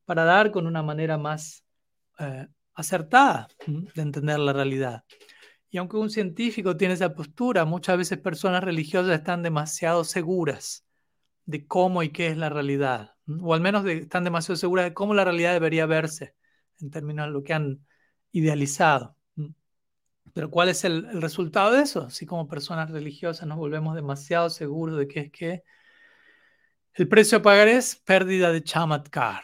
para 0.05 0.23
dar 0.23 0.51
con 0.51 0.65
una 0.65 0.81
manera 0.81 1.17
más 1.17 1.63
eh, 2.19 2.47
acertada 2.73 3.47
de 3.67 4.01
entender 4.01 4.39
la 4.39 4.53
realidad. 4.53 5.03
Y 5.69 5.77
aunque 5.77 5.97
un 5.97 6.09
científico 6.09 6.77
tiene 6.77 6.93
esa 6.93 7.13
postura, 7.13 7.65
muchas 7.65 7.97
veces 7.97 8.17
personas 8.19 8.63
religiosas 8.63 9.17
están 9.17 9.43
demasiado 9.43 10.03
seguras 10.03 10.85
de 11.45 11.65
cómo 11.67 12.03
y 12.03 12.09
qué 12.09 12.27
es 12.27 12.37
la 12.37 12.49
realidad, 12.49 13.15
o 13.41 13.53
al 13.53 13.61
menos 13.61 13.85
están 13.85 14.23
demasiado 14.23 14.57
seguras 14.57 14.85
de 14.85 14.93
cómo 14.93 15.13
la 15.13 15.23
realidad 15.23 15.53
debería 15.53 15.85
verse 15.85 16.35
en 16.81 16.91
términos 16.91 17.27
de 17.27 17.31
lo 17.31 17.43
que 17.43 17.53
han 17.53 17.85
idealizado. 18.31 19.15
Pero 20.33 20.51
¿cuál 20.51 20.69
es 20.69 20.83
el, 20.83 21.19
resultado 21.21 21.71
de 21.71 21.81
eso? 21.81 22.09
Si 22.09 22.25
como 22.25 22.47
personas 22.47 22.91
religiosas 22.91 23.47
nos 23.47 23.57
volvemos 23.57 23.95
demasiado 23.95 24.49
seguros 24.49 24.97
de 24.97 25.07
qué 25.07 25.19
es 25.21 25.31
qué, 25.31 25.63
el 26.93 27.07
precio 27.07 27.39
a 27.39 27.41
pagar 27.41 27.67
es 27.67 27.95
pérdida 27.95 28.51
de 28.51 28.63
chamatkar. 28.63 29.43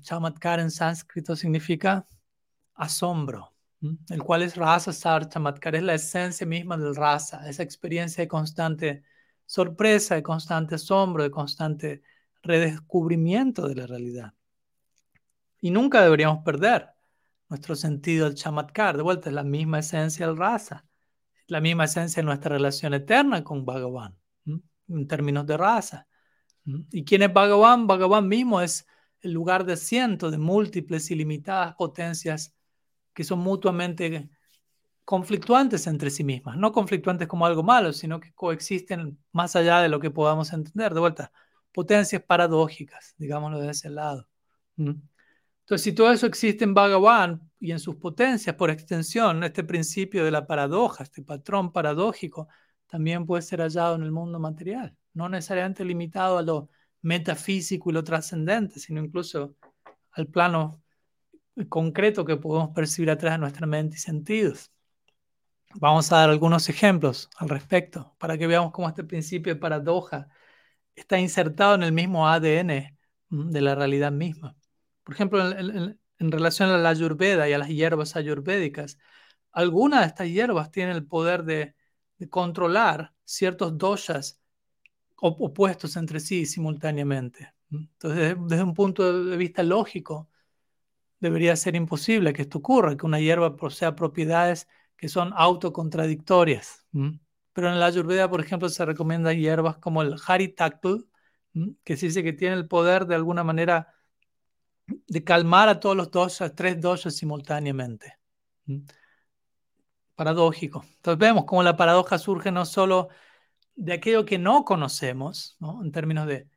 Chamatkar 0.00 0.60
en 0.60 0.70
sánscrito 0.70 1.34
significa 1.34 2.06
asombro, 2.74 3.53
el 4.08 4.22
cual 4.22 4.42
es 4.42 4.56
rasa 4.56 5.28
chamatkar, 5.28 5.74
es 5.74 5.82
la 5.82 5.94
esencia 5.94 6.46
misma 6.46 6.76
del 6.76 6.94
rasa, 6.94 7.48
esa 7.48 7.62
experiencia 7.62 8.22
de 8.22 8.28
constante 8.28 9.02
sorpresa, 9.46 10.14
de 10.14 10.22
constante 10.22 10.76
asombro, 10.76 11.22
de 11.22 11.30
constante 11.30 12.02
redescubrimiento 12.42 13.68
de 13.68 13.74
la 13.74 13.86
realidad. 13.86 14.34
Y 15.60 15.70
nunca 15.70 16.02
deberíamos 16.02 16.44
perder 16.44 16.90
nuestro 17.48 17.76
sentido 17.76 18.26
del 18.26 18.34
chamatkar, 18.34 18.96
de 18.96 19.02
vuelta 19.02 19.28
es 19.28 19.34
la 19.34 19.44
misma 19.44 19.80
esencia 19.80 20.26
del 20.26 20.36
rasa, 20.36 20.86
la 21.46 21.60
misma 21.60 21.84
esencia 21.84 22.22
de 22.22 22.26
nuestra 22.26 22.50
relación 22.50 22.94
eterna 22.94 23.44
con 23.44 23.64
Bhagavan, 23.64 24.16
en 24.88 25.06
términos 25.06 25.46
de 25.46 25.56
raza. 25.56 26.06
¿Y 26.64 27.04
quién 27.04 27.22
es 27.22 27.32
Bhagavan? 27.32 27.86
Bhagavan 27.86 28.28
mismo 28.28 28.60
es 28.60 28.86
el 29.20 29.32
lugar 29.32 29.64
de 29.64 29.76
cientos 29.76 30.32
de 30.32 30.38
múltiples 30.38 31.10
y 31.10 31.14
limitadas 31.14 31.74
potencias 31.74 32.54
que 33.14 33.24
son 33.24 33.38
mutuamente 33.38 34.28
conflictuantes 35.04 35.86
entre 35.86 36.10
sí 36.10 36.24
mismas, 36.24 36.56
no 36.56 36.72
conflictuantes 36.72 37.28
como 37.28 37.46
algo 37.46 37.62
malo, 37.62 37.92
sino 37.92 38.20
que 38.20 38.32
coexisten 38.32 39.18
más 39.32 39.54
allá 39.56 39.80
de 39.80 39.88
lo 39.88 40.00
que 40.00 40.10
podamos 40.10 40.52
entender. 40.52 40.94
De 40.94 41.00
vuelta, 41.00 41.32
potencias 41.72 42.22
paradójicas, 42.22 43.14
digámoslo 43.18 43.60
de 43.60 43.70
ese 43.70 43.90
lado. 43.90 44.28
Entonces, 44.76 45.82
si 45.82 45.92
todo 45.92 46.10
eso 46.12 46.26
existe 46.26 46.64
en 46.64 46.74
Bhagavan 46.74 47.50
y 47.60 47.72
en 47.72 47.78
sus 47.78 47.96
potencias, 47.96 48.56
por 48.56 48.70
extensión, 48.70 49.44
este 49.44 49.64
principio 49.64 50.24
de 50.24 50.30
la 50.30 50.46
paradoja, 50.46 51.04
este 51.04 51.22
patrón 51.22 51.72
paradójico, 51.72 52.48
también 52.86 53.26
puede 53.26 53.42
ser 53.42 53.60
hallado 53.60 53.96
en 53.96 54.02
el 54.02 54.12
mundo 54.12 54.38
material, 54.38 54.96
no 55.14 55.28
necesariamente 55.28 55.84
limitado 55.84 56.38
a 56.38 56.42
lo 56.42 56.70
metafísico 57.02 57.90
y 57.90 57.92
lo 57.92 58.04
trascendente, 58.04 58.78
sino 58.78 59.02
incluso 59.02 59.56
al 60.12 60.26
plano 60.28 60.83
concreto 61.68 62.24
que 62.24 62.36
podemos 62.36 62.70
percibir 62.74 63.10
atrás 63.10 63.34
de 63.34 63.38
nuestra 63.38 63.66
mente 63.66 63.96
y 63.96 64.00
sentidos. 64.00 64.72
Vamos 65.76 66.12
a 66.12 66.18
dar 66.18 66.30
algunos 66.30 66.68
ejemplos 66.68 67.28
al 67.36 67.48
respecto 67.48 68.14
para 68.18 68.38
que 68.38 68.46
veamos 68.46 68.72
cómo 68.72 68.88
este 68.88 69.04
principio 69.04 69.54
de 69.54 69.60
paradoja 69.60 70.28
está 70.94 71.18
insertado 71.18 71.74
en 71.74 71.82
el 71.82 71.92
mismo 71.92 72.28
ADN 72.28 72.96
de 73.28 73.60
la 73.60 73.74
realidad 73.74 74.12
misma. 74.12 74.56
Por 75.02 75.14
ejemplo, 75.14 75.50
en, 75.50 75.98
relación 76.32 76.70
a 76.70 76.78
la 76.78 76.90
ayurveda 76.90 77.48
y 77.48 77.52
a 77.52 77.58
las 77.58 77.68
hierbas 77.68 78.16
ayurvédicas, 78.16 78.98
algunas 79.52 80.00
de 80.02 80.06
estas 80.06 80.28
hierbas 80.28 80.70
tienen 80.70 80.96
el 80.96 81.06
poder 81.06 81.44
de, 81.44 81.74
controlar 82.30 83.12
ciertos 83.24 83.76
doshas 83.76 84.40
opuestos 85.16 85.96
entre 85.96 86.20
sí 86.20 86.46
simultáneamente. 86.46 87.52
Entonces, 87.70 88.36
desde 88.46 88.62
un 88.62 88.72
punto 88.72 89.24
de 89.24 89.36
vista 89.36 89.62
lógico, 89.62 90.30
debería 91.28 91.56
ser 91.56 91.74
imposible 91.74 92.34
que 92.34 92.42
esto 92.42 92.58
ocurra, 92.58 92.96
que 92.96 93.06
una 93.06 93.18
hierba 93.18 93.56
posea 93.56 93.96
propiedades 93.96 94.68
que 94.94 95.08
son 95.08 95.32
autocontradictorias. 95.34 96.86
Pero 97.54 97.70
en 97.70 97.80
la 97.80 97.86
Ayurveda, 97.86 98.28
por 98.28 98.42
ejemplo, 98.42 98.68
se 98.68 98.84
recomiendan 98.84 99.38
hierbas 99.38 99.78
como 99.78 100.02
el 100.02 100.16
Haritaktul, 100.26 101.08
que 101.82 101.96
se 101.96 102.06
dice 102.06 102.22
que 102.22 102.34
tiene 102.34 102.56
el 102.56 102.68
poder 102.68 103.06
de 103.06 103.14
alguna 103.14 103.42
manera 103.42 103.94
de 104.86 105.24
calmar 105.24 105.70
a 105.70 105.80
todos 105.80 105.96
los 105.96 106.10
doshas, 106.10 106.54
tres 106.54 106.78
doshas 106.78 107.16
simultáneamente. 107.16 108.18
Paradójico. 110.14 110.84
Entonces 110.96 111.18
vemos 111.18 111.44
cómo 111.46 111.62
la 111.62 111.76
paradoja 111.76 112.18
surge 112.18 112.52
no 112.52 112.66
solo 112.66 113.08
de 113.76 113.94
aquello 113.94 114.26
que 114.26 114.36
no 114.36 114.64
conocemos, 114.66 115.56
en 115.82 115.90
términos 115.90 116.26
de 116.26 116.48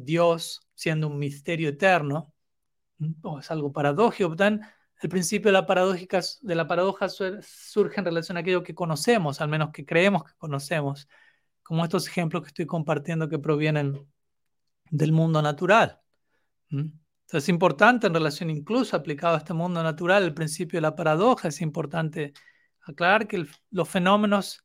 Dios 0.00 0.62
siendo 0.74 1.08
un 1.08 1.18
misterio 1.18 1.68
eterno, 1.68 2.32
es 3.38 3.50
algo 3.50 3.72
paradójico, 3.72 4.34
el 5.00 5.08
principio 5.08 5.48
de 5.48 5.52
la, 5.52 5.66
paradójica, 5.66 6.20
de 6.40 6.54
la 6.54 6.66
paradoja 6.66 7.08
surge 7.08 8.00
en 8.00 8.04
relación 8.04 8.36
a 8.36 8.40
aquello 8.40 8.62
que 8.64 8.74
conocemos, 8.74 9.40
al 9.40 9.48
menos 9.48 9.70
que 9.72 9.86
creemos 9.86 10.24
que 10.24 10.32
conocemos, 10.36 11.08
como 11.62 11.84
estos 11.84 12.08
ejemplos 12.08 12.42
que 12.42 12.48
estoy 12.48 12.66
compartiendo 12.66 13.28
que 13.28 13.38
provienen 13.38 14.06
del 14.90 15.12
mundo 15.12 15.40
natural. 15.40 16.00
Entonces 16.70 17.44
es 17.44 17.48
importante 17.48 18.06
en 18.06 18.14
relación 18.14 18.50
incluso 18.50 18.96
aplicado 18.96 19.34
a 19.36 19.38
este 19.38 19.54
mundo 19.54 19.82
natural, 19.82 20.24
el 20.24 20.34
principio 20.34 20.78
de 20.78 20.82
la 20.82 20.96
paradoja, 20.96 21.48
es 21.48 21.60
importante 21.60 22.32
aclarar 22.80 23.28
que 23.28 23.46
los 23.70 23.88
fenómenos, 23.88 24.64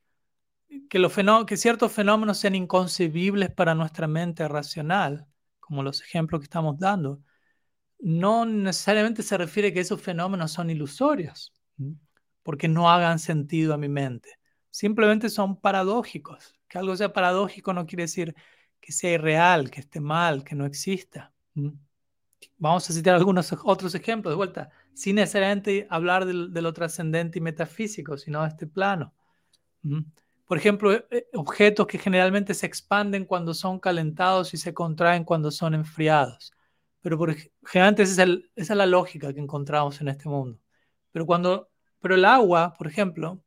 que, 0.90 0.98
los 0.98 1.14
que 1.46 1.58
ciertos 1.58 1.92
fenómenos 1.92 2.40
sean 2.40 2.56
inconcebibles 2.56 3.52
para 3.52 3.76
nuestra 3.76 4.08
mente 4.08 4.48
racional, 4.48 5.28
como 5.60 5.84
los 5.84 6.02
ejemplos 6.02 6.40
que 6.40 6.46
estamos 6.46 6.80
dando, 6.80 7.22
no 8.04 8.46
necesariamente 8.46 9.24
se 9.24 9.38
refiere 9.38 9.72
que 9.72 9.80
esos 9.80 10.02
fenómenos 10.02 10.52
son 10.52 10.70
ilusorios, 10.70 11.54
porque 12.44 12.68
no 12.68 12.92
hagan 12.92 13.18
sentido 13.18 13.74
a 13.74 13.78
mi 13.78 13.88
mente. 13.88 14.30
Simplemente 14.70 15.30
son 15.30 15.56
paradójicos. 15.56 16.54
Que 16.68 16.80
algo 16.80 16.98
sea 16.98 17.14
paradójico 17.14 17.72
no 17.72 17.86
quiere 17.86 18.04
decir 18.04 18.36
que 18.82 18.92
sea 18.92 19.12
irreal, 19.12 19.72
que 19.72 19.80
esté 19.80 20.02
mal, 20.02 20.44
que 20.44 20.54
no 20.54 20.66
exista. 20.66 21.32
Vamos 22.58 22.90
a 22.90 22.94
citar 22.94 23.16
algunos 23.16 23.56
otros 23.64 23.96
ejemplos 23.96 24.34
de 24.34 24.36
vuelta, 24.36 24.70
sin 24.94 25.16
necesariamente 25.16 25.88
hablar 25.90 26.26
de, 26.26 26.62
lo 26.62 26.74
trascendente 26.74 27.40
y 27.40 27.42
metafísico, 27.42 28.18
sino 28.18 28.42
de 28.42 28.50
este 28.50 28.68
plano. 28.68 29.14
Por 30.46 30.58
ejemplo, 30.58 30.92
eh, 30.92 31.06
eh, 31.10 31.28
objetos 31.36 31.88
que 31.88 31.98
generalmente 31.98 32.54
se 32.54 32.66
expanden 32.66 33.24
cuando 33.24 33.54
son 33.54 33.80
calentados 33.80 34.54
y 34.54 34.58
se 34.58 34.74
contraen 34.74 35.24
cuando 35.24 35.52
son 35.52 35.74
enfriados. 35.74 36.52
Pero 37.04 37.18
por, 37.20 37.36
generalmente 37.66 38.02
esa 38.04 38.24
es, 38.24 38.30
esa 38.56 38.74
es 38.74 38.78
la 38.78 38.88
lógica 38.88 39.32
que 39.34 39.40
encontramos 39.40 40.02
en 40.02 40.08
este 40.08 40.28
mundo. 40.28 40.60
Pero, 41.12 41.28
cuando, 41.28 41.70
pero 42.00 42.16
el 42.16 42.26
agua, 42.26 42.74
por 42.76 42.88
ejemplo, 42.88 43.44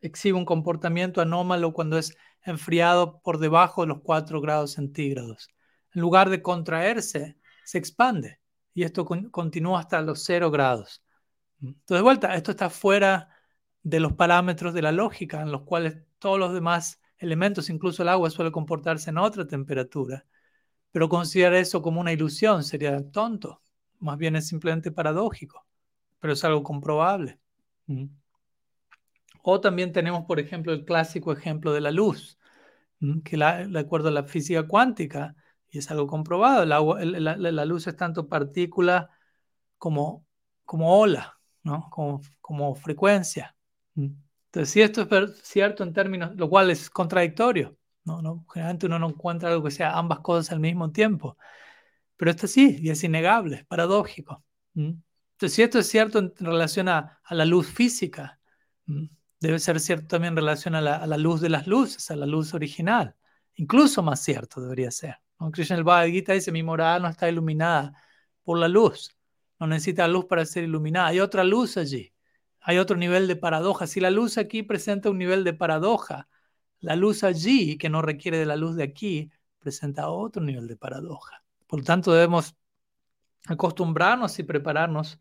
exhibe 0.00 0.36
un 0.36 0.44
comportamiento 0.44 1.20
anómalo 1.20 1.72
cuando 1.72 1.98
es 1.98 2.16
enfriado 2.42 3.20
por 3.20 3.38
debajo 3.38 3.82
de 3.82 3.88
los 3.88 4.00
4 4.02 4.40
grados 4.40 4.72
centígrados. 4.72 5.48
En 5.94 6.00
lugar 6.00 6.30
de 6.30 6.42
contraerse, 6.42 7.36
se 7.64 7.78
expande 7.78 8.40
y 8.74 8.82
esto 8.82 9.04
continúa 9.04 9.80
hasta 9.80 10.02
los 10.02 10.24
0 10.24 10.50
grados. 10.50 11.04
Entonces, 11.62 11.98
de 11.98 12.02
vuelta, 12.02 12.34
esto 12.34 12.50
está 12.50 12.70
fuera 12.70 13.30
de 13.82 14.00
los 14.00 14.14
parámetros 14.14 14.74
de 14.74 14.82
la 14.82 14.92
lógica, 14.92 15.42
en 15.42 15.52
los 15.52 15.62
cuales 15.62 15.98
todos 16.18 16.38
los 16.38 16.52
demás 16.52 17.00
elementos, 17.18 17.70
incluso 17.70 18.02
el 18.02 18.08
agua, 18.08 18.30
suele 18.30 18.50
comportarse 18.50 19.10
en 19.10 19.18
otra 19.18 19.46
temperatura. 19.46 20.26
Pero 20.94 21.08
considerar 21.08 21.54
eso 21.54 21.82
como 21.82 22.00
una 22.00 22.12
ilusión 22.12 22.62
sería 22.62 23.10
tonto. 23.10 23.60
Más 23.98 24.16
bien 24.16 24.36
es 24.36 24.46
simplemente 24.46 24.92
paradójico, 24.92 25.66
pero 26.20 26.34
es 26.34 26.44
algo 26.44 26.62
comprobable. 26.62 27.40
O 29.42 29.60
también 29.60 29.90
tenemos, 29.90 30.24
por 30.24 30.38
ejemplo, 30.38 30.72
el 30.72 30.84
clásico 30.84 31.32
ejemplo 31.32 31.72
de 31.72 31.80
la 31.80 31.90
luz, 31.90 32.38
que 33.24 33.36
de 33.36 33.76
acuerdo 33.80 34.06
a 34.06 34.12
la 34.12 34.22
física 34.22 34.68
cuántica, 34.68 35.34
y 35.68 35.78
es 35.78 35.90
algo 35.90 36.06
comprobado, 36.06 36.64
la, 36.64 37.64
luz 37.64 37.88
es 37.88 37.96
tanto 37.96 38.28
partícula 38.28 39.10
como, 39.78 40.24
como 40.64 40.96
ola, 40.96 41.40
¿no? 41.64 41.88
como, 41.90 42.20
como 42.40 42.72
frecuencia. 42.76 43.56
Entonces, 43.96 44.70
si 44.70 44.80
esto 44.80 45.08
es 45.10 45.40
cierto 45.42 45.82
en 45.82 45.92
términos, 45.92 46.36
lo 46.36 46.48
cual 46.48 46.70
es 46.70 46.88
contradictorio, 46.88 47.76
no, 48.04 48.20
no, 48.22 48.44
generalmente 48.52 48.86
uno 48.86 48.98
no 48.98 49.08
encuentra 49.08 49.50
algo 49.50 49.64
que 49.64 49.70
sea 49.70 49.98
ambas 49.98 50.20
cosas 50.20 50.52
al 50.52 50.60
mismo 50.60 50.92
tiempo. 50.92 51.38
Pero 52.16 52.30
esto 52.30 52.46
sí, 52.46 52.78
y 52.80 52.90
es 52.90 53.02
innegable, 53.04 53.56
es 53.56 53.64
paradójico. 53.64 54.44
Entonces, 54.74 55.54
si 55.54 55.62
esto 55.62 55.78
es 55.78 55.88
cierto 55.88 56.18
en 56.18 56.32
relación 56.38 56.88
a, 56.88 57.20
la 57.30 57.44
luz 57.44 57.66
física, 57.66 58.38
debe 59.40 59.58
ser 59.58 59.80
cierto 59.80 60.06
también 60.06 60.32
en 60.32 60.36
relación 60.36 60.74
a 60.74 60.80
la, 60.80 61.16
luz 61.16 61.40
de 61.40 61.48
las 61.48 61.66
luces, 61.66 62.10
a 62.10 62.16
la 62.16 62.26
luz 62.26 62.54
original. 62.54 63.16
Incluso 63.54 64.02
más 64.02 64.20
cierto 64.20 64.60
debería 64.60 64.90
ser. 64.90 65.16
¿no? 65.40 65.50
Krishna 65.50 65.76
el 65.76 65.84
Bhagavad 65.84 66.08
Gita 66.08 66.32
dice, 66.32 66.52
mi 66.52 66.62
morada 66.62 66.98
no 66.98 67.08
está 67.08 67.28
iluminada 67.28 67.92
por 68.42 68.58
la 68.58 68.68
luz. 68.68 69.16
No 69.58 69.66
necesita 69.66 70.06
luz 70.08 70.26
para 70.26 70.44
ser 70.44 70.64
iluminada. 70.64 71.08
Hay 71.08 71.20
otra 71.20 71.44
luz 71.44 71.76
allí. 71.76 72.12
Hay 72.60 72.78
otro 72.78 72.96
nivel 72.96 73.28
de 73.28 73.36
paradoja. 73.36 73.86
Si 73.86 74.00
la 74.00 74.10
luz 74.10 74.38
aquí 74.38 74.62
presenta 74.62 75.10
un 75.10 75.18
nivel 75.18 75.44
de 75.44 75.52
paradoja, 75.52 76.28
la 76.84 76.96
luz 76.96 77.24
allí, 77.24 77.78
que 77.78 77.88
no 77.88 78.02
requiere 78.02 78.38
de 78.38 78.46
la 78.46 78.56
luz 78.56 78.76
de 78.76 78.84
aquí, 78.84 79.30
presenta 79.58 80.10
otro 80.10 80.42
nivel 80.42 80.68
de 80.68 80.76
paradoja. 80.76 81.42
Por 81.66 81.80
lo 81.80 81.84
tanto, 81.84 82.12
debemos 82.12 82.54
acostumbrarnos 83.46 84.38
y 84.38 84.42
prepararnos 84.42 85.18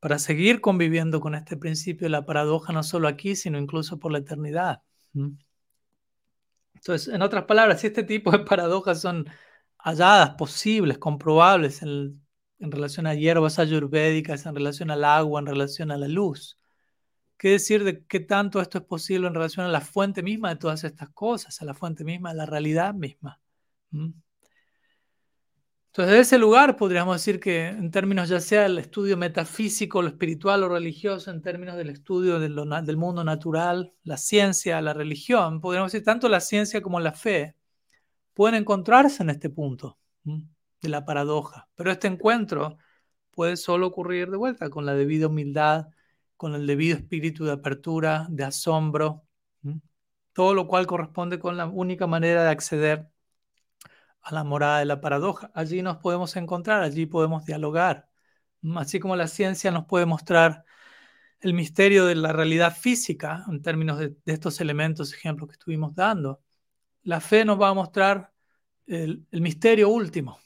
para 0.00 0.18
seguir 0.18 0.60
conviviendo 0.60 1.20
con 1.20 1.34
este 1.34 1.56
principio 1.56 2.06
de 2.06 2.10
la 2.10 2.24
paradoja, 2.24 2.72
no 2.72 2.82
solo 2.82 3.08
aquí, 3.08 3.34
sino 3.34 3.58
incluso 3.58 3.98
por 3.98 4.12
la 4.12 4.18
eternidad. 4.18 4.82
Entonces, 6.74 7.12
en 7.12 7.22
otras 7.22 7.44
palabras, 7.44 7.80
si 7.80 7.88
este 7.88 8.04
tipo 8.04 8.30
de 8.30 8.40
paradojas 8.40 9.00
son 9.00 9.26
halladas, 9.78 10.30
posibles, 10.36 10.98
comprobables 10.98 11.82
en, 11.82 12.22
en 12.60 12.70
relación 12.70 13.06
a 13.06 13.14
hierbas 13.14 13.58
ayurvédicas, 13.58 14.46
en 14.46 14.54
relación 14.54 14.90
al 14.90 15.04
agua, 15.04 15.40
en 15.40 15.46
relación 15.46 15.90
a 15.90 15.96
la 15.96 16.08
luz, 16.08 16.58
¿Qué 17.38 17.50
decir 17.50 17.84
de 17.84 18.04
qué 18.06 18.20
tanto 18.20 18.60
esto 18.60 18.78
es 18.78 18.84
posible 18.84 19.26
en 19.28 19.34
relación 19.34 19.66
a 19.66 19.68
la 19.70 19.80
fuente 19.80 20.22
misma 20.22 20.50
de 20.50 20.56
todas 20.56 20.84
estas 20.84 21.10
cosas, 21.10 21.60
a 21.60 21.64
la 21.64 21.74
fuente 21.74 22.04
misma 22.04 22.30
de 22.30 22.36
la 22.36 22.46
realidad 22.46 22.94
misma? 22.94 23.40
¿Mm? 23.90 24.10
Entonces, 25.96 26.14
de 26.14 26.20
ese 26.20 26.38
lugar 26.38 26.76
podríamos 26.76 27.16
decir 27.16 27.40
que 27.40 27.68
en 27.68 27.90
términos 27.90 28.28
ya 28.28 28.38
sea 28.38 28.66
el 28.66 28.76
estudio 28.78 29.16
metafísico, 29.16 30.02
lo 30.02 30.08
espiritual 30.08 30.62
o 30.62 30.68
religioso, 30.68 31.30
en 31.30 31.40
términos 31.40 31.74
del 31.76 31.88
estudio 31.88 32.38
del, 32.38 32.96
mundo 32.98 33.24
natural, 33.24 33.94
la 34.02 34.18
ciencia, 34.18 34.78
la 34.82 34.92
religión, 34.92 35.58
podríamos 35.58 35.92
decir 35.92 36.04
tanto 36.04 36.28
la 36.28 36.40
ciencia 36.40 36.82
como 36.82 37.00
la 37.00 37.12
fe 37.12 37.56
pueden 38.34 38.56
encontrarse 38.56 39.22
en 39.22 39.30
este 39.30 39.48
punto 39.48 39.98
de 40.24 40.88
la 40.90 41.06
paradoja. 41.06 41.70
Pero 41.74 41.90
este 41.90 42.08
encuentro 42.08 42.76
puede 43.30 43.56
solo 43.56 43.86
ocurrir 43.86 44.30
de 44.30 44.36
vuelta 44.36 44.68
con 44.68 44.84
la 44.84 44.92
debida 44.92 45.28
humildad 45.28 45.88
con 46.36 46.54
el 46.54 46.66
debido 46.66 46.96
espíritu 46.96 47.44
de 47.44 47.52
apertura, 47.52 48.26
de 48.30 48.44
asombro, 48.44 49.24
todo 50.32 50.54
lo 50.54 50.68
cual 50.68 50.86
corresponde 50.86 51.38
con 51.38 51.56
la 51.56 51.66
única 51.66 52.06
manera 52.06 52.44
de 52.44 52.50
acceder 52.50 53.08
a 54.22 54.34
la 54.34 54.44
morada 54.44 54.80
de 54.80 54.84
la 54.84 55.00
paradoja. 55.00 55.50
Allí 55.54 55.82
nos 55.82 55.98
podemos 55.98 56.36
encontrar, 56.36 56.82
allí 56.82 57.06
podemos 57.06 57.44
dialogar, 57.44 58.08
así 58.76 59.00
como 59.00 59.16
la 59.16 59.28
ciencia 59.28 59.70
nos 59.70 59.86
puede 59.86 60.06
mostrar 60.06 60.64
el 61.40 61.54
misterio 61.54 62.06
de 62.06 62.16
la 62.16 62.32
realidad 62.32 62.76
física, 62.76 63.44
en 63.48 63.62
términos 63.62 63.98
de, 63.98 64.16
estos 64.26 64.60
elementos, 64.60 65.12
ejemplos 65.12 65.48
que 65.48 65.52
estuvimos 65.54 65.94
dando, 65.94 66.42
la 67.02 67.20
fe 67.20 67.44
nos 67.44 67.60
va 67.60 67.68
a 67.68 67.74
mostrar 67.74 68.32
el, 68.86 69.26
misterio 69.30 69.88
último, 69.88 70.38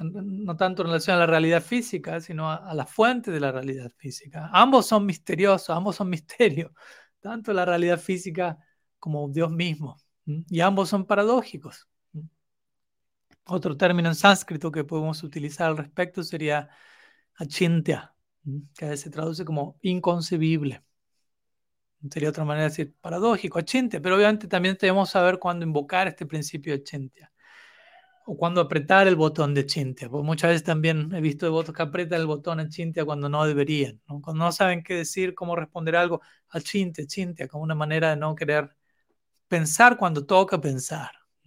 no 0.00 0.56
tanto 0.56 0.82
en 0.82 0.88
relación 0.88 1.16
a 1.16 1.20
la 1.20 1.26
realidad 1.26 1.62
física, 1.62 2.20
sino 2.20 2.50
a, 2.50 2.72
la 2.74 2.86
fuente 2.86 3.30
de 3.30 3.40
la 3.40 3.52
realidad 3.52 3.90
física. 3.96 4.48
Ambos 4.52 4.86
son 4.86 5.04
misteriosos, 5.04 5.70
ambos 5.70 5.96
son 5.96 6.08
misterios, 6.10 6.72
tanto 7.20 7.52
la 7.52 7.64
realidad 7.64 7.98
física 7.98 8.58
como 8.98 9.28
Dios 9.28 9.50
mismo, 9.50 9.96
y 10.24 10.60
ambos 10.60 10.88
son 10.88 11.06
paradójicos. 11.06 11.88
Otro 13.44 13.76
término 13.76 14.08
en 14.08 14.14
sánscrito 14.14 14.70
que 14.70 14.84
podemos 14.84 15.22
utilizar 15.22 15.68
al 15.68 15.76
respecto 15.76 16.22
sería 16.22 16.68
achintya, 17.34 18.14
que 18.76 18.96
se 18.96 19.10
traduce 19.10 19.44
como 19.44 19.78
inconcebible. 19.82 20.82
Sería 22.10 22.30
otra 22.30 22.44
manera 22.44 22.64
de 22.64 22.70
decir 22.70 22.94
paradójico, 23.00 23.58
achintya, 23.58 24.00
pero 24.00 24.16
obviamente 24.16 24.48
también 24.48 24.78
debemos 24.80 25.10
saber 25.10 25.38
cuándo 25.38 25.66
invocar 25.66 26.08
este 26.08 26.24
principio 26.24 26.74
de 26.74 26.80
achintya 26.80 27.30
o 28.30 28.36
cuándo 28.36 28.60
apretar 28.60 29.08
el 29.08 29.16
botón 29.16 29.54
de 29.54 29.62
achintya, 29.62 30.08
porque 30.08 30.24
muchas 30.24 30.50
veces 30.50 30.62
también 30.62 31.12
he 31.12 31.20
visto 31.20 31.46
devotos 31.46 31.74
que 31.74 31.82
apretan 31.82 32.20
el 32.20 32.28
botón 32.28 32.60
achintya 32.60 33.04
cuando 33.04 33.28
no 33.28 33.44
deberían, 33.44 34.00
cuando 34.06 34.34
no 34.34 34.52
saben 34.52 34.84
qué 34.84 34.94
decir, 34.94 35.34
cómo 35.34 35.56
responder 35.56 35.96
algo, 35.96 36.20
achintya, 36.48 37.04
achintya, 37.04 37.48
como 37.48 37.64
una 37.64 37.74
manera 37.74 38.10
de 38.10 38.16
no 38.16 38.36
querer 38.36 38.76
pensar 39.48 39.96
cuando 39.96 40.24
toca 40.26 40.60
pensar. 40.60 41.10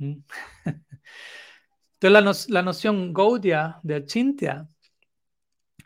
Entonces 2.02 2.50
la, 2.50 2.62
noción 2.62 3.14
Gaudia 3.14 3.80
de 3.82 3.96
Achintya 3.96 4.68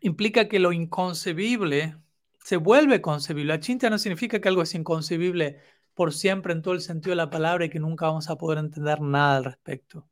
implica 0.01 0.47
que 0.47 0.57
lo 0.57 0.71
inconcebible 0.73 1.95
se 2.43 2.57
vuelve 2.57 3.01
concebible. 3.01 3.53
Achintya 3.53 3.91
no 3.91 3.99
significa 3.99 4.41
que 4.41 4.47
algo 4.49 4.63
es 4.63 4.73
inconcebible 4.73 5.59
por 5.93 6.11
siempre 6.11 6.53
en 6.53 6.63
todo 6.63 6.73
el 6.73 6.81
sentido 6.81 7.11
de 7.11 7.17
la 7.17 7.29
palabra 7.29 7.65
y 7.65 7.69
que 7.69 7.79
nunca 7.79 8.07
vamos 8.07 8.31
a 8.31 8.37
poder 8.37 8.57
entender 8.57 8.99
nada 9.01 9.37
al 9.37 9.43
respecto. 9.45 10.07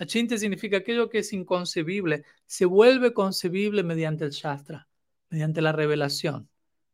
Achintya 0.00 0.38
significa 0.38 0.78
aquello 0.78 1.10
que 1.10 1.18
es 1.18 1.30
inconcebible 1.34 2.24
se 2.46 2.64
vuelve 2.64 3.12
concebible 3.12 3.82
mediante 3.82 4.24
el 4.24 4.30
Shastra, 4.30 4.88
mediante 5.28 5.60
la 5.60 5.72
revelación. 5.72 6.48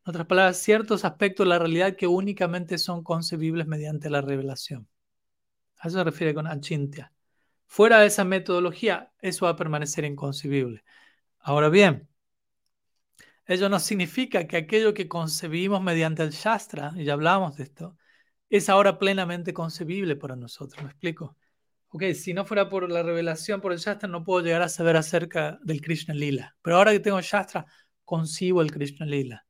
En 0.05 0.11
otras 0.11 0.27
palabras, 0.27 0.59
ciertos 0.59 1.05
aspectos 1.05 1.47
de 1.47 1.51
la 1.51 1.61
realidad 1.61 1.95
que 1.95 2.09
únicamente 2.09 2.79
son 2.79 3.05
concebibles 3.05 3.69
mediante 3.69 4.11
la 4.11 4.23
revelación. 4.23 4.89
A 5.79 5.87
eso 5.87 5.99
se 5.99 6.05
refiere 6.05 6.35
con 6.35 6.49
Achintya. 6.49 7.13
Fuera 7.67 8.01
de 8.01 8.09
esa 8.09 8.25
metodología, 8.25 9.13
eso 9.21 9.47
va 9.47 9.53
a 9.53 9.57
permanecer 9.57 10.05
inconcebible. 10.05 10.83
Ahora 11.39 11.69
bien, 11.69 12.09
ello 13.47 13.69
no 13.69 13.79
significa 13.79 14.49
que 14.49 14.57
aquello 14.57 14.95
que 14.95 15.07
concebimos 15.07 15.81
mediante 15.81 16.25
el 16.25 16.31
Shastra, 16.31 16.93
y 16.97 17.05
ya 17.05 17.13
hablamos 17.13 17.57
de 17.57 17.65
esto, 17.65 17.97
es 18.51 18.69
ahora 18.69 18.99
plenamente 18.99 19.55
concebible 19.55 20.17
para 20.17 20.35
nosotros. 20.35 20.83
¿Me 20.83 20.91
explico? 20.91 21.37
Ok, 21.89 22.03
si 22.15 22.35
no 22.35 22.45
fuera 22.45 22.69
por 22.69 22.91
la 22.91 23.03
revelación 23.03 23.61
por 23.61 23.73
el 23.73 23.79
Shastra, 23.79 24.09
no 24.09 24.25
puedo 24.25 24.45
llegar 24.45 24.63
a 24.63 24.69
saber 24.69 24.97
acerca 24.97 25.59
del 25.63 25.81
Krishna 25.81 26.15
Lila. 26.15 26.57
Pero 26.63 26.77
ahora 26.77 26.93
que 26.93 27.01
tengo 27.01 27.21
Shastra, 27.21 27.67
concibo 28.05 28.61
el 28.61 28.71
Krishna 28.71 29.07
Lila. 29.07 29.47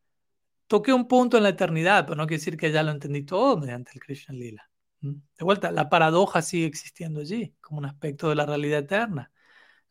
Toqué 0.67 0.93
un 0.93 1.09
punto 1.09 1.37
en 1.37 1.45
la 1.45 1.51
eternidad, 1.51 2.05
pero 2.07 2.17
no 2.17 2.27
quiere 2.27 2.41
decir 2.41 2.57
que 2.57 2.73
ya 2.73 2.83
lo 2.83 2.91
entendí 2.91 3.23
todo 3.23 3.57
mediante 3.57 3.93
el 3.95 4.01
Krishna 4.01 4.35
Lila. 4.35 4.69
De 5.01 5.45
vuelta, 5.45 5.71
la 5.71 5.89
paradoja 5.89 6.43
sigue 6.43 6.67
existiendo 6.67 7.21
allí 7.21 7.55
como 7.61 7.79
un 7.79 7.87
aspecto 7.87 8.29
de 8.29 8.35
la 8.35 8.47
realidad 8.47 8.81
eterna. 8.81 9.31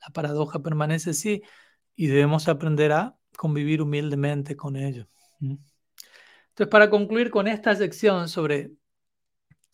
La 0.01 0.09
paradoja 0.09 0.61
permanece 0.61 1.11
así 1.11 1.41
y 1.95 2.07
debemos 2.07 2.47
aprender 2.47 2.91
a 2.91 3.17
convivir 3.37 3.81
humildemente 3.81 4.55
con 4.55 4.75
ello. 4.75 5.07
Entonces, 5.39 6.69
para 6.69 6.89
concluir 6.89 7.31
con 7.31 7.47
esta 7.47 7.75
sección 7.75 8.27
sobre 8.27 8.71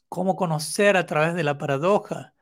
cómo 0.10 0.36
conocer 0.36 0.98
a 0.98 1.06
través 1.06 1.34
de 1.34 1.44
la 1.44 1.58
paradoja, 1.58 2.34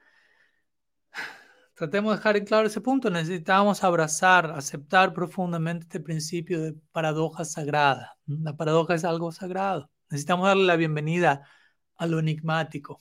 tratemos 1.80 2.12
de 2.12 2.18
dejar 2.18 2.36
en 2.36 2.44
claro 2.46 2.68
ese 2.68 2.82
punto. 2.82 3.10
Necesitamos 3.10 3.86
abrazar, 3.86 4.52
aceptar 4.52 5.14
profundamente 5.14 5.86
este 5.86 6.02
principio 6.02 6.62
de 6.62 6.74
paradoja 6.92 7.46
sagrada. 7.46 8.18
La 8.26 8.58
paradoja 8.58 8.96
es 8.96 9.06
algo 9.06 9.32
sagrado. 9.32 9.90
Necesitamos 10.10 10.48
darle 10.48 10.66
la 10.66 10.76
bienvenida 10.76 11.48
a 11.96 12.06
lo 12.06 12.20
enigmático. 12.20 13.00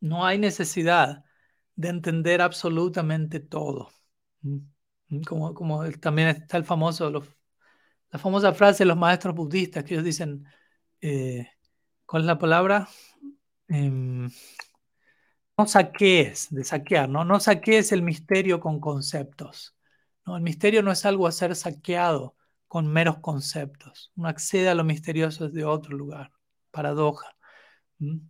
No 0.00 0.26
hay 0.26 0.38
necesidad 0.38 1.22
de 1.76 1.88
entender 1.88 2.42
absolutamente 2.42 3.38
todo. 3.38 3.90
Como, 5.28 5.54
como 5.54 5.88
también 5.92 6.28
está 6.28 6.56
el 6.56 6.64
famoso, 6.64 7.12
la 8.10 8.18
famosa 8.18 8.52
frase 8.54 8.82
de 8.82 8.88
los 8.88 8.96
maestros 8.96 9.36
budistas 9.36 9.84
que 9.84 9.94
ellos 9.94 10.04
dicen, 10.04 10.44
eh, 11.00 11.48
¿cuál 12.06 12.22
es 12.22 12.26
la 12.26 12.38
palabra? 12.38 12.88
Em, 13.68 14.28
no 15.58 15.66
saquees, 15.66 16.48
de 16.50 16.64
saquear, 16.64 17.08
¿no? 17.08 17.24
No 17.24 17.40
saquees 17.40 17.92
el 17.92 18.02
misterio 18.02 18.60
con 18.60 18.80
conceptos. 18.80 19.76
¿no? 20.26 20.36
El 20.36 20.42
misterio 20.42 20.82
no 20.82 20.92
es 20.92 21.04
algo 21.04 21.26
a 21.26 21.32
ser 21.32 21.54
saqueado 21.56 22.36
con 22.68 22.88
meros 22.88 23.18
conceptos. 23.18 24.12
Uno 24.16 24.28
accede 24.28 24.68
a 24.68 24.74
lo 24.74 24.84
misterioso 24.84 25.48
desde 25.48 25.64
otro 25.64 25.96
lugar 25.96 26.32
paradoja. 26.70 27.36
Y 27.98 28.20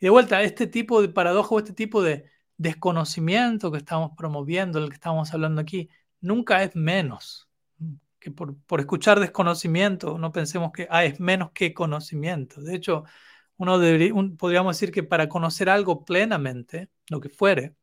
de 0.00 0.10
vuelta, 0.10 0.42
este 0.42 0.66
tipo 0.66 1.02
de 1.02 1.10
paradoja 1.10 1.54
o 1.54 1.58
este 1.58 1.74
tipo 1.74 2.02
de 2.02 2.24
desconocimiento 2.56 3.70
que 3.70 3.78
estamos 3.78 4.12
promoviendo, 4.16 4.78
el 4.78 4.88
que 4.88 4.94
estamos 4.94 5.32
hablando 5.34 5.60
aquí, 5.60 5.90
nunca 6.20 6.62
es 6.62 6.74
menos. 6.74 7.48
Que 8.18 8.30
por, 8.30 8.56
escuchar 8.78 9.20
desconocimiento 9.20 10.18
no 10.18 10.32
pensemos 10.32 10.72
que 10.72 10.86
ah, 10.90 11.04
es 11.04 11.20
menos 11.20 11.52
que 11.52 11.74
conocimiento. 11.74 12.60
De 12.62 12.74
hecho, 12.74 13.04
uno 13.60 13.78
debería, 13.78 14.14
podríamos 14.38 14.74
decir 14.74 14.90
que 14.90 15.02
para 15.02 15.28
conocer 15.28 15.68
algo 15.68 16.02
plenamente, 16.06 16.88
lo 17.10 17.20
que 17.20 17.28
fuere, 17.28 17.74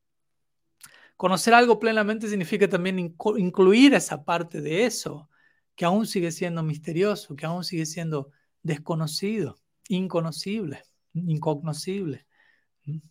conocer 1.16 1.54
algo 1.54 1.78
plenamente 1.78 2.28
significa 2.28 2.68
también 2.68 3.16
incluir 3.38 3.94
esa 3.94 4.26
parte 4.26 4.60
de 4.60 4.86
eso 4.86 5.30
que 5.76 5.86
aún 5.86 6.08
sigue 6.08 6.32
siendo 6.32 6.64
misterioso, 6.64 7.36
que 7.36 7.46
aún 7.46 7.64
sigue 7.64 7.86
siendo 7.86 8.32
desconocido 8.64 9.60
inconocible, 9.88 10.82
incognoscible. 11.14 12.26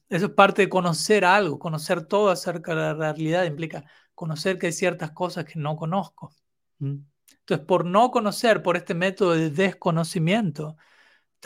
Eso 0.08 0.26
es 0.26 0.32
parte 0.32 0.62
de 0.62 0.68
conocer 0.68 1.24
algo, 1.24 1.60
conocer 1.60 2.04
todo 2.04 2.30
acerca 2.30 2.74
de 2.74 2.80
la 2.80 2.94
realidad 2.94 3.44
implica 3.44 3.84
conocer 4.12 4.58
que 4.58 4.66
hay 4.66 4.72
ciertas 4.72 5.12
cosas 5.12 5.44
que 5.44 5.60
no 5.60 5.76
conozco. 5.76 6.34
Entonces, 6.80 7.64
por 7.64 7.84
no 7.84 8.10
conocer, 8.10 8.60
por 8.60 8.76
este 8.76 8.94
método 8.94 9.34
de 9.34 9.50
desconocimiento, 9.50 10.76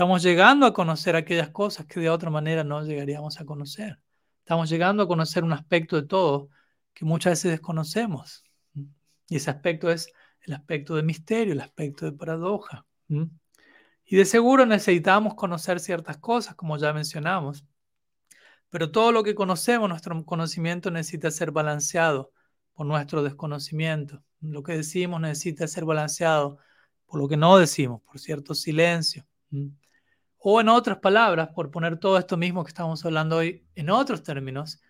estamos 0.01 0.23
llegando 0.23 0.65
a 0.65 0.73
conocer 0.73 1.15
aquellas 1.15 1.51
cosas 1.51 1.85
que 1.85 2.01
de 2.01 2.09
otra 2.09 2.31
manera 2.31 2.65
no 2.65 2.83
llegaríamos 2.83 3.39
a 3.39 3.45
conocer. 3.45 4.01
Estamos 4.39 4.71
llegando 4.71 5.03
a 5.03 5.07
conocer 5.07 5.45
un 5.45 5.53
aspecto 5.53 5.97
de 5.97 6.09
todo 6.09 6.49
que 6.95 7.05
muchas 7.05 7.33
veces 7.33 7.51
desconocemos. 7.51 8.43
Y 9.29 9.37
ese 9.37 9.51
aspecto 9.51 9.91
es 9.91 10.11
el 10.41 10.55
aspecto 10.55 10.95
de 10.95 11.03
misterio, 11.03 11.53
el 11.53 11.61
aspecto 11.61 12.07
de 12.07 12.13
paradoja. 12.13 12.87
Y 14.07 14.17
de 14.17 14.25
seguro 14.25 14.65
necesitamos 14.65 15.35
conocer 15.35 15.81
ciertas 15.81 16.17
cosas, 16.17 16.55
como 16.55 16.79
ya 16.79 16.95
mencionamos. 16.95 17.67
Pero 18.71 18.91
todo 18.91 19.13
lo 19.13 19.23
que 19.23 19.35
conocemos, 19.35 19.87
nuestro 19.87 20.25
conocimiento 20.25 20.91
necesita 20.91 21.31
ser 21.31 21.51
balanceado 21.51 22.33
por 22.73 22.87
nuestro 22.87 23.23
desconocimiento. 23.23 24.23
Lo 24.41 24.63
que 24.63 24.79
decimos 24.79 25.21
necesita 25.21 25.69
ser 25.69 25.85
balanceado 25.85 26.57
por 27.05 27.21
lo 27.21 27.29
que 27.29 27.37
no 27.37 27.59
decimos, 27.59 28.01
por 28.01 28.19
cierto 28.19 28.55
silencio. 28.55 29.27
O 30.41 30.61
en 30.61 30.69
otras 30.69 30.99
palabras, 30.99 31.51
por 31.55 31.71
poner 31.71 31.99
todo 31.99 32.19
esto 32.19 32.37
mismo 32.37 32.65
que 32.65 32.71
estamos 32.71 33.05
hablando 33.05 33.37
hoy 33.37 33.65
en 33.75 33.91
otros 33.91 34.23
términos, 34.23 34.81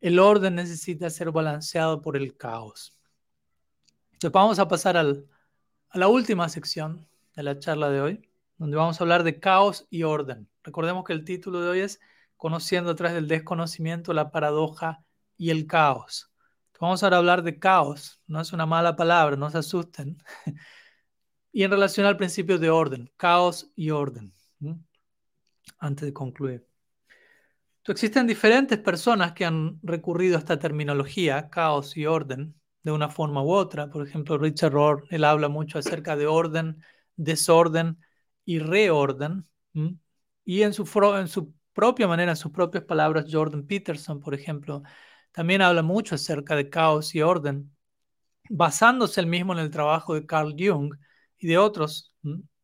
el 0.00 0.18
orden 0.18 0.54
necesita 0.54 1.10
ser 1.10 1.30
balanceado 1.32 2.00
por 2.00 2.16
el 2.16 2.36
caos. 2.36 2.98
Entonces 4.12 4.32
vamos 4.32 4.58
a 4.58 4.68
pasar 4.68 4.96
a 4.96 5.04
la 5.94 6.08
última 6.08 6.48
sección 6.48 7.08
de 7.34 7.42
la 7.42 7.58
charla 7.58 7.90
de 7.90 8.00
hoy 8.00 8.32
donde 8.62 8.76
vamos 8.76 9.00
a 9.00 9.04
hablar 9.04 9.24
de 9.24 9.40
caos 9.40 9.88
y 9.90 10.04
orden. 10.04 10.48
Recordemos 10.62 11.02
que 11.04 11.12
el 11.12 11.24
título 11.24 11.60
de 11.60 11.68
hoy 11.68 11.80
es 11.80 12.00
Conociendo 12.36 12.92
a 12.92 12.94
través 12.94 13.14
del 13.14 13.26
desconocimiento 13.26 14.12
la 14.12 14.30
paradoja 14.30 15.04
y 15.36 15.50
el 15.50 15.66
caos. 15.66 16.30
Vamos 16.78 17.02
a 17.02 17.08
hablar 17.08 17.42
de 17.42 17.58
caos, 17.58 18.20
no 18.28 18.40
es 18.40 18.52
una 18.52 18.64
mala 18.64 18.94
palabra, 18.94 19.34
no 19.34 19.50
se 19.50 19.58
asusten. 19.58 20.22
y 21.52 21.64
en 21.64 21.72
relación 21.72 22.06
al 22.06 22.16
principio 22.16 22.58
de 22.60 22.70
orden, 22.70 23.10
caos 23.16 23.72
y 23.74 23.90
orden. 23.90 24.32
Antes 25.82 26.06
de 26.06 26.12
concluir. 26.12 26.64
existen 27.88 28.28
diferentes 28.28 28.78
personas 28.78 29.32
que 29.32 29.44
han 29.44 29.80
recurrido 29.82 30.36
a 30.36 30.38
esta 30.38 30.56
terminología, 30.56 31.50
caos 31.50 31.96
y 31.96 32.06
orden, 32.06 32.54
de 32.84 32.92
una 32.92 33.08
forma 33.08 33.42
u 33.42 33.50
otra. 33.50 33.90
Por 33.90 34.06
ejemplo, 34.06 34.38
Richard 34.38 34.72
Rohr, 34.72 35.04
él 35.10 35.24
habla 35.24 35.48
mucho 35.48 35.80
acerca 35.80 36.14
de 36.14 36.28
orden, 36.28 36.80
desorden 37.16 37.98
y 38.44 38.60
reorden. 38.60 39.44
Y 40.44 40.62
en 40.62 40.72
su, 40.72 40.88
en 41.18 41.26
su 41.26 41.52
propia 41.72 42.06
manera, 42.06 42.30
en 42.30 42.36
sus 42.36 42.52
propias 42.52 42.84
palabras, 42.84 43.26
Jordan 43.28 43.66
Peterson, 43.66 44.20
por 44.20 44.34
ejemplo, 44.34 44.84
también 45.32 45.62
habla 45.62 45.82
mucho 45.82 46.14
acerca 46.14 46.54
de 46.54 46.70
caos 46.70 47.12
y 47.16 47.22
orden, 47.22 47.74
basándose 48.48 49.20
él 49.20 49.26
mismo 49.26 49.52
en 49.52 49.58
el 49.58 49.70
trabajo 49.70 50.14
de 50.14 50.26
Carl 50.26 50.54
Jung 50.56 50.94
y 51.38 51.48
de 51.48 51.58
otros 51.58 52.14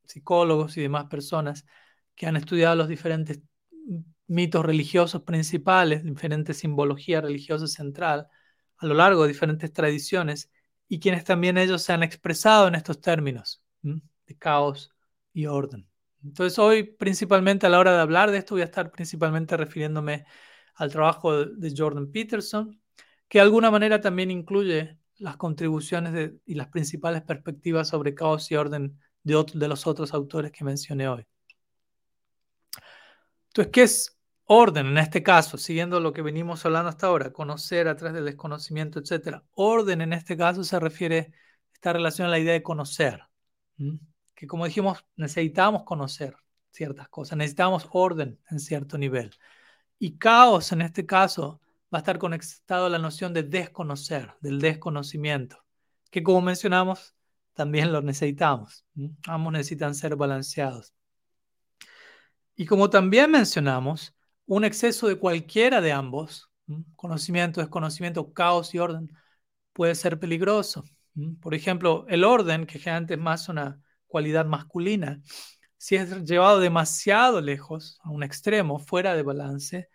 psicólogos 0.04 0.76
y 0.76 0.82
demás 0.82 1.06
personas 1.06 1.64
que 2.18 2.26
han 2.26 2.36
estudiado 2.36 2.74
los 2.74 2.88
diferentes 2.88 3.40
mitos 4.26 4.64
religiosos 4.64 5.22
principales, 5.22 6.04
diferentes 6.04 6.58
simbología 6.58 7.20
religiosa 7.20 7.68
central, 7.68 8.28
a 8.76 8.86
lo 8.86 8.94
largo 8.94 9.22
de 9.22 9.28
diferentes 9.28 9.72
tradiciones, 9.72 10.50
y 10.88 10.98
quienes 10.98 11.24
también 11.24 11.56
ellos 11.56 11.82
se 11.82 11.92
han 11.92 12.02
expresado 12.02 12.66
en 12.66 12.74
estos 12.74 13.00
términos 13.00 13.62
de 13.82 14.36
caos 14.36 14.90
y 15.32 15.46
orden. 15.46 15.88
Entonces 16.24 16.58
hoy 16.58 16.82
principalmente 16.82 17.66
a 17.66 17.70
la 17.70 17.78
hora 17.78 17.92
de 17.92 18.00
hablar 18.00 18.32
de 18.32 18.38
esto 18.38 18.56
voy 18.56 18.62
a 18.62 18.66
estar 18.66 18.90
principalmente 18.90 19.56
refiriéndome 19.56 20.26
al 20.74 20.90
trabajo 20.90 21.44
de 21.44 21.74
Jordan 21.76 22.10
Peterson, 22.10 22.80
que 23.28 23.38
de 23.38 23.42
alguna 23.42 23.70
manera 23.70 24.00
también 24.00 24.30
incluye 24.30 24.98
las 25.18 25.36
contribuciones 25.36 26.32
y 26.44 26.54
las 26.54 26.68
principales 26.68 27.22
perspectivas 27.22 27.88
sobre 27.88 28.14
caos 28.14 28.50
y 28.50 28.56
orden 28.56 28.98
de, 29.22 29.44
de 29.54 29.68
los 29.68 29.86
otros 29.86 30.12
autores 30.14 30.50
que 30.50 30.64
mencioné 30.64 31.08
hoy. 31.08 31.26
Entonces, 33.58 33.72
¿qué 33.72 33.82
es 33.82 34.18
orden 34.44 34.86
en 34.86 34.98
este 34.98 35.20
caso? 35.20 35.58
Siguiendo 35.58 35.98
lo 35.98 36.12
que 36.12 36.22
venimos 36.22 36.64
hablando 36.64 36.90
hasta 36.90 37.08
ahora, 37.08 37.32
conocer 37.32 37.88
a 37.88 37.96
través 37.96 38.14
del 38.14 38.26
desconocimiento, 38.26 39.00
etc. 39.00 39.42
Orden 39.54 40.00
en 40.00 40.12
este 40.12 40.36
caso 40.36 40.62
se 40.62 40.78
refiere, 40.78 41.32
esta 41.72 41.92
relación 41.92 42.28
a 42.28 42.30
la 42.30 42.38
idea 42.38 42.52
de 42.52 42.62
conocer, 42.62 43.20
que 44.36 44.46
como 44.46 44.64
dijimos, 44.64 45.04
necesitamos 45.16 45.82
conocer 45.82 46.36
ciertas 46.70 47.08
cosas, 47.08 47.36
necesitamos 47.36 47.88
orden 47.90 48.38
en 48.48 48.60
cierto 48.60 48.96
nivel. 48.96 49.32
Y 49.98 50.18
caos 50.18 50.70
en 50.70 50.82
este 50.82 51.04
caso 51.04 51.60
va 51.92 51.98
a 51.98 52.02
estar 52.02 52.18
conectado 52.18 52.86
a 52.86 52.90
la 52.90 52.98
noción 52.98 53.32
de 53.32 53.42
desconocer, 53.42 54.34
del 54.40 54.60
desconocimiento, 54.60 55.64
que 56.12 56.22
como 56.22 56.42
mencionamos, 56.42 57.16
también 57.54 57.90
lo 57.92 58.02
necesitamos. 58.02 58.86
Ambos 59.26 59.52
necesitan 59.52 59.96
ser 59.96 60.14
balanceados. 60.14 60.94
Y 62.60 62.66
como 62.66 62.90
también 62.90 63.30
mencionamos, 63.30 64.16
un 64.44 64.64
exceso 64.64 65.06
de 65.06 65.16
cualquiera 65.16 65.80
de 65.80 65.92
ambos, 65.92 66.50
conocimiento, 66.96 67.60
desconocimiento, 67.60 68.32
caos 68.32 68.74
y 68.74 68.80
orden, 68.80 69.16
puede 69.72 69.94
ser 69.94 70.18
peligroso. 70.18 70.82
Por 71.40 71.54
ejemplo, 71.54 72.04
el 72.08 72.24
orden, 72.24 72.66
que 72.66 72.80
generalmente 72.80 73.14
es 73.14 73.20
más 73.20 73.48
una 73.48 73.80
cualidad 74.08 74.44
masculina, 74.44 75.22
si 75.76 75.94
es 75.94 76.24
llevado 76.24 76.58
demasiado 76.58 77.40
lejos, 77.40 78.00
a 78.02 78.10
un 78.10 78.24
extremo, 78.24 78.80
fuera 78.80 79.14
de 79.14 79.22
balance, 79.22 79.88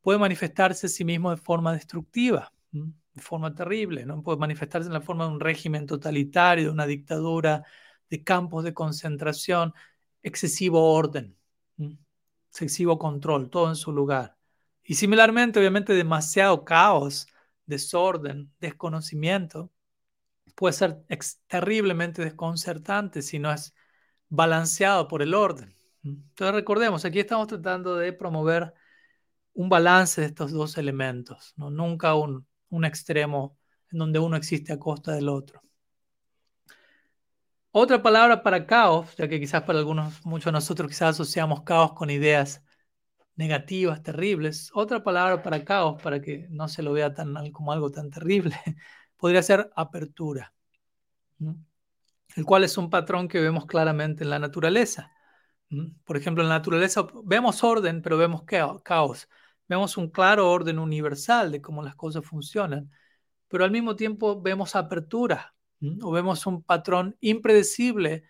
puede 0.00 0.18
manifestarse 0.18 0.88
a 0.88 0.90
sí 0.90 1.04
mismo 1.04 1.30
de 1.30 1.36
forma 1.36 1.72
destructiva, 1.72 2.52
de 2.72 3.22
forma 3.22 3.54
terrible, 3.54 4.04
¿no? 4.06 4.24
Puede 4.24 4.38
manifestarse 4.38 4.88
en 4.88 4.94
la 4.94 5.02
forma 5.02 5.26
de 5.26 5.30
un 5.34 5.40
régimen 5.40 5.86
totalitario, 5.86 6.64
de 6.64 6.70
una 6.70 6.86
dictadura, 6.86 7.64
de 8.10 8.24
campos 8.24 8.64
de 8.64 8.74
concentración, 8.74 9.72
excesivo 10.24 10.92
orden, 10.92 11.36
excesivo 12.48 12.98
control, 12.98 13.50
todo 13.50 13.68
en 13.68 13.76
su 13.76 13.92
lugar. 13.92 14.36
Y 14.84 14.94
similarmente, 14.94 15.58
obviamente, 15.58 15.94
demasiado 15.94 16.64
caos, 16.64 17.26
desorden, 17.66 18.52
desconocimiento, 18.60 19.70
puede 20.54 20.74
ser 20.74 21.04
terriblemente 21.46 22.22
desconcertante 22.22 23.22
si 23.22 23.38
no 23.38 23.52
es 23.52 23.74
balanceado 24.28 25.08
por 25.08 25.22
el 25.22 25.34
orden. 25.34 25.74
Entonces 26.04 26.54
recordemos, 26.54 27.04
aquí 27.04 27.20
estamos 27.20 27.46
tratando 27.48 27.96
de 27.96 28.12
promover 28.12 28.74
un 29.54 29.68
balance 29.68 30.20
de 30.20 30.28
estos 30.28 30.52
dos 30.52 30.78
elementos, 30.78 31.54
¿no? 31.56 31.70
nunca 31.70 32.14
un, 32.14 32.46
un 32.70 32.84
extremo 32.84 33.58
en 33.90 33.98
donde 33.98 34.18
uno 34.18 34.36
existe 34.36 34.72
a 34.72 34.78
costa 34.78 35.12
del 35.12 35.28
otro. 35.28 35.62
Otra 37.74 38.02
palabra 38.02 38.42
para 38.42 38.66
caos, 38.66 39.16
ya 39.16 39.28
que 39.28 39.40
quizás 39.40 39.62
para 39.62 39.78
algunos, 39.78 40.24
muchos 40.26 40.46
de 40.46 40.52
nosotros 40.52 40.88
quizás 40.88 41.10
asociamos 41.10 41.62
caos 41.62 41.94
con 41.94 42.10
ideas 42.10 42.62
negativas, 43.36 44.02
terribles. 44.02 44.70
Otra 44.74 45.02
palabra 45.02 45.42
para 45.42 45.64
caos, 45.64 46.02
para 46.02 46.20
que 46.20 46.46
no 46.50 46.68
se 46.68 46.82
lo 46.82 46.92
vea 46.92 47.14
tan, 47.14 47.34
como 47.52 47.72
algo 47.72 47.90
tan 47.90 48.10
terrible, 48.10 48.56
podría 49.16 49.42
ser 49.42 49.70
apertura, 49.74 50.52
el 52.36 52.44
cual 52.44 52.64
es 52.64 52.76
un 52.76 52.90
patrón 52.90 53.26
que 53.28 53.40
vemos 53.40 53.66
claramente 53.66 54.24
en 54.24 54.30
la 54.30 54.38
naturaleza. 54.38 55.10
Por 56.04 56.18
ejemplo, 56.18 56.42
en 56.42 56.50
la 56.50 56.58
naturaleza 56.58 57.06
vemos 57.24 57.64
orden, 57.64 58.02
pero 58.02 58.18
vemos 58.18 58.42
caos. 58.44 59.28
Vemos 59.68 59.96
un 59.96 60.10
claro 60.10 60.50
orden 60.50 60.78
universal 60.78 61.50
de 61.52 61.62
cómo 61.62 61.82
las 61.82 61.94
cosas 61.96 62.24
funcionan, 62.26 62.90
pero 63.48 63.64
al 63.64 63.70
mismo 63.70 63.96
tiempo 63.96 64.42
vemos 64.42 64.76
apertura 64.76 65.54
o 66.02 66.10
vemos 66.10 66.46
un 66.46 66.62
patrón 66.62 67.16
impredecible 67.20 68.24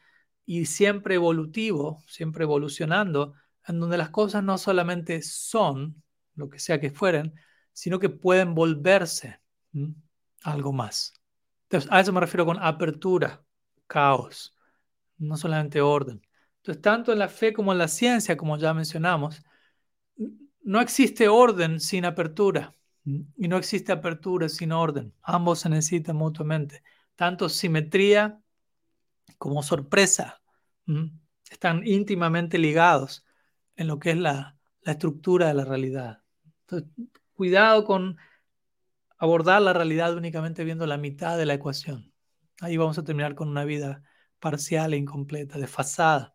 y 0.45 0.67
siempre 0.67 1.17
evolutivo, 1.17 2.03
siempre 2.07 2.45
evolucionando, 2.45 3.35
en 3.67 3.79
donde 3.79 3.99
las 3.99 4.11
cosas 4.11 4.43
no 4.43 4.59
solamente 4.59 5.23
son 5.23 6.03
lo 6.35 6.49
que 6.49 6.59
sea 6.59 6.81
que 6.81 6.91
fueren, 6.91 7.35
sino 7.73 7.99
que 7.99 8.09
pueden 8.09 8.55
volverse 8.55 9.41
algo 10.43 10.73
más. 10.73 11.15
A 11.91 12.01
eso 12.01 12.13
me 12.13 12.21
refiero 12.21 12.45
con 12.45 12.59
apertura, 12.59 13.43
caos, 13.87 14.57
no 15.19 15.37
solamente 15.37 15.81
orden. 15.81 16.21
Entonces, 16.59 16.83
tanto 16.83 17.13
en 17.13 17.19
la 17.19 17.29
fe 17.29 17.53
como 17.53 17.73
en 17.73 17.79
la 17.79 17.89
ciencia, 17.89 18.37
como 18.37 18.57
ya 18.57 18.75
mencionamos, 18.75 19.43
no 20.63 20.81
existe 20.81 21.29
orden 21.29 21.81
sin 21.81 22.05
apertura 22.05 22.75
y 23.05 23.49
no 23.49 23.57
existe 23.57 23.93
apertura 23.93 24.49
sin 24.49 24.73
orden. 24.73 25.13
Ambos 25.23 25.61
se 25.61 25.69
necesitan 25.69 26.17
mutuamente. 26.17 26.83
Tanto 27.23 27.49
simetría 27.49 28.43
como 29.39 29.63
sorpresa 29.63 30.43
están 31.49 31.87
íntimamente 31.87 32.59
ligados 32.59 33.25
en 33.77 33.87
lo 33.87 34.01
que 34.01 34.11
es 34.11 34.17
la, 34.17 34.59
la 34.81 34.93
estructura 34.93 35.47
de 35.47 35.55
la 35.55 35.65
realidad. 35.65 36.25
Entonces, 36.63 36.91
cuidado 37.33 37.85
con 37.85 38.17
abordar 39.19 39.63
la 39.63 39.73
realidad 39.73 40.17
únicamente 40.17 40.65
viendo 40.65 40.85
la 40.85 40.97
mitad 40.97 41.39
de 41.39 41.47
la 41.47 41.55
ecuación. 41.55 42.13
Ahí 42.61 42.77
vamos 42.77 42.99
a 42.99 43.05
terminar 43.05 43.37
con 43.37 43.49
una 43.49 43.65
vida 43.65 44.03
parcial 44.41 44.93
e 44.93 44.97
incompleta, 44.97 45.61
desfasada. 45.61 46.35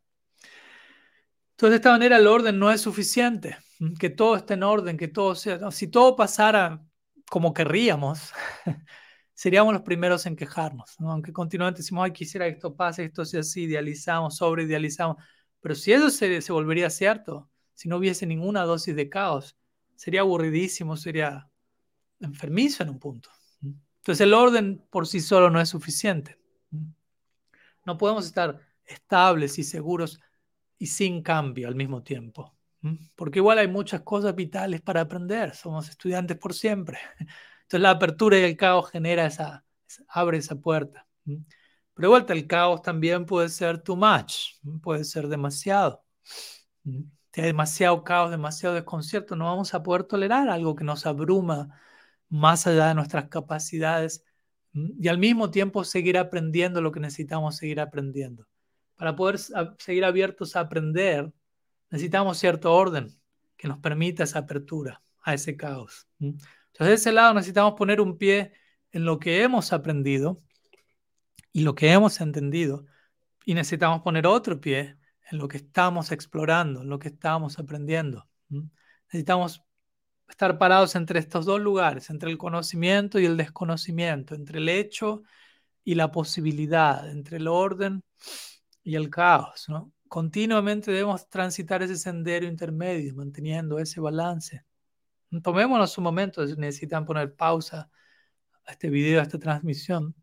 Entonces, 1.51 1.71
de 1.71 1.75
esta 1.75 1.91
manera 1.91 2.15
el 2.15 2.27
orden 2.27 2.59
no 2.59 2.71
es 2.71 2.79
suficiente 2.79 3.57
que 3.99 4.09
todo 4.09 4.37
esté 4.37 4.53
en 4.53 4.63
orden, 4.63 4.95
que 4.95 5.09
todo 5.09 5.35
sea, 5.35 5.69
si 5.69 5.89
todo 5.89 6.15
pasara 6.15 6.81
como 7.29 7.53
querríamos, 7.53 8.31
seríamos 9.37 9.71
los 9.71 9.83
primeros 9.83 10.25
en 10.25 10.35
quejarnos, 10.35 10.95
aunque 10.99 11.31
continuamente 11.31 11.83
decimos, 11.83 12.05
ay, 12.05 12.11
quisiera 12.11 12.47
que 12.47 12.53
esto 12.53 12.75
pase, 12.75 13.03
esto 13.03 13.23
sea 13.23 13.41
así, 13.41 13.65
idealizamos, 13.65 14.37
sobreidealizamos, 14.37 15.17
pero 15.59 15.75
si 15.75 15.93
eso 15.93 16.09
se, 16.09 16.41
se 16.41 16.51
volvería 16.51 16.89
cierto, 16.89 17.47
si 17.75 17.87
no 17.87 17.97
hubiese 17.97 18.25
ninguna 18.25 18.63
dosis 18.63 18.95
de 18.95 19.09
caos, 19.09 19.55
sería 19.95 20.21
aburridísimo, 20.21 20.97
sería 20.97 21.51
enfermizo 22.19 22.81
en 22.81 22.89
un 22.89 22.97
punto. 22.97 23.29
Entonces 23.61 24.21
el 24.21 24.33
orden 24.33 24.83
por 24.89 25.05
sí 25.05 25.19
solo 25.19 25.51
no 25.51 25.61
es 25.61 25.69
suficiente. 25.69 26.39
No 27.85 27.95
podemos 27.95 28.25
estar 28.25 28.59
estables 28.85 29.59
y 29.59 29.63
seguros 29.63 30.19
y 30.79 30.87
sin 30.87 31.21
cambio 31.21 31.67
al 31.67 31.75
mismo 31.75 32.01
tiempo. 32.01 32.55
Porque 33.15 33.37
igual 33.37 33.59
hay 33.59 33.67
muchas 33.67 34.01
cosas 34.01 34.33
vitales 34.33 34.81
para 34.81 35.01
aprender, 35.01 35.53
somos 35.53 35.89
estudiantes 35.89 36.37
por 36.37 36.55
siempre. 36.55 36.97
Entonces 37.67 37.81
la 37.81 37.89
apertura 37.91 38.39
y 38.39 38.43
el 38.43 38.55
caos 38.55 38.89
genera 38.91 39.25
esa, 39.25 39.65
abre 40.07 40.37
esa 40.37 40.55
puerta. 40.55 41.05
Pero 41.25 41.41
de 41.95 42.07
vuelta, 42.07 42.31
el 42.31 42.47
caos 42.47 42.81
también 42.81 43.25
puede 43.25 43.49
ser 43.49 43.79
too 43.79 43.97
much, 43.97 44.55
puede 44.81 45.03
ser 45.03 45.27
demasiado. 45.27 46.01
Si 46.83 47.41
hay 47.41 47.47
demasiado 47.47 48.05
caos, 48.05 48.31
demasiado 48.31 48.73
desconcierto, 48.73 49.35
no 49.35 49.45
vamos 49.45 49.73
a 49.73 49.83
poder 49.83 50.05
tolerar 50.05 50.47
algo 50.47 50.75
que 50.75 50.85
nos 50.85 51.05
abruma 51.05 51.77
más 52.29 52.67
allá 52.67 52.87
de 52.87 52.95
nuestras 52.95 53.27
capacidades 53.27 54.23
y 54.73 55.09
al 55.09 55.17
mismo 55.17 55.51
tiempo 55.51 55.83
seguir 55.83 56.17
aprendiendo 56.17 56.81
lo 56.81 56.93
que 56.93 57.01
necesitamos 57.01 57.57
seguir 57.57 57.81
aprendiendo. 57.81 58.47
Para 58.95 59.13
poder 59.13 59.39
seguir 59.77 60.05
abiertos 60.05 60.55
a 60.55 60.61
aprender, 60.61 61.33
necesitamos 61.89 62.37
cierto 62.37 62.73
orden 62.73 63.19
que 63.57 63.67
nos 63.67 63.79
permita 63.79 64.23
esa 64.23 64.39
apertura 64.39 65.01
a 65.21 65.33
ese 65.33 65.57
caos. 65.57 66.07
Entonces, 66.77 66.89
de 66.89 67.09
ese 67.09 67.11
lado 67.11 67.33
necesitamos 67.33 67.73
poner 67.73 67.99
un 67.99 68.19
pie 68.19 68.53
en 68.91 69.03
lo 69.03 69.17
que 69.17 69.41
hemos 69.41 69.73
aprendido 69.73 70.43
y 71.51 71.61
lo 71.61 71.73
que 71.73 71.91
hemos 71.91 72.21
entendido, 72.21 72.85
y 73.45 73.55
necesitamos 73.55 74.01
poner 74.03 74.27
otro 74.27 74.61
pie 74.61 74.95
en 75.31 75.39
lo 75.39 75.47
que 75.47 75.57
estamos 75.57 76.11
explorando, 76.11 76.83
en 76.83 76.89
lo 76.89 76.99
que 76.99 77.07
estamos 77.07 77.57
aprendiendo. 77.57 78.29
Necesitamos 79.07 79.63
estar 80.29 80.59
parados 80.59 80.95
entre 80.95 81.17
estos 81.17 81.47
dos 81.47 81.59
lugares, 81.59 82.11
entre 82.11 82.29
el 82.29 82.37
conocimiento 82.37 83.19
y 83.19 83.25
el 83.25 83.37
desconocimiento, 83.37 84.35
entre 84.35 84.59
el 84.59 84.69
hecho 84.69 85.23
y 85.83 85.95
la 85.95 86.11
posibilidad, 86.11 87.09
entre 87.09 87.37
el 87.37 87.47
orden 87.47 88.03
y 88.83 88.93
el 88.93 89.09
caos. 89.09 89.65
continuamente 90.07 90.91
debemos 90.91 91.27
transitar 91.27 91.81
ese 91.81 91.95
sendero 91.95 92.45
intermedio, 92.45 93.15
manteniendo 93.15 93.79
ese 93.79 93.99
balance. 93.99 94.66
Tomémonos 95.43 95.97
un 95.97 96.03
momento, 96.03 96.47
si 96.47 96.55
necesitan 96.55 97.05
poner 97.05 97.35
pausa 97.35 97.89
a 98.65 98.71
este 98.71 98.89
video, 98.89 99.19
a 99.19 99.23
esta 99.23 99.39
transmisión, 99.39 100.15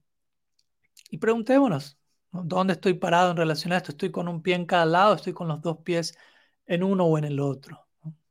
y 1.11 1.19
preguntémonos, 1.19 1.99
¿Dónde 2.43 2.73
estoy 2.73 2.95
parado 2.95 3.31
en 3.31 3.37
relación 3.37 3.73
a 3.73 3.77
esto? 3.77 3.93
¿Estoy 3.93 4.11
con 4.11 4.27
un 4.27 4.43
pie 4.43 4.57
en 4.57 4.67
cada 4.67 4.85
lado? 4.85 5.15
¿Estoy 5.15 5.33
con 5.33 5.47
los 5.47 5.61
dos 5.63 5.79
pies 5.85 6.19
en 6.67 6.83
uno 6.83 7.05
o 7.05 7.17
en 7.17 7.25
el 7.25 7.39
otro? 7.39 7.87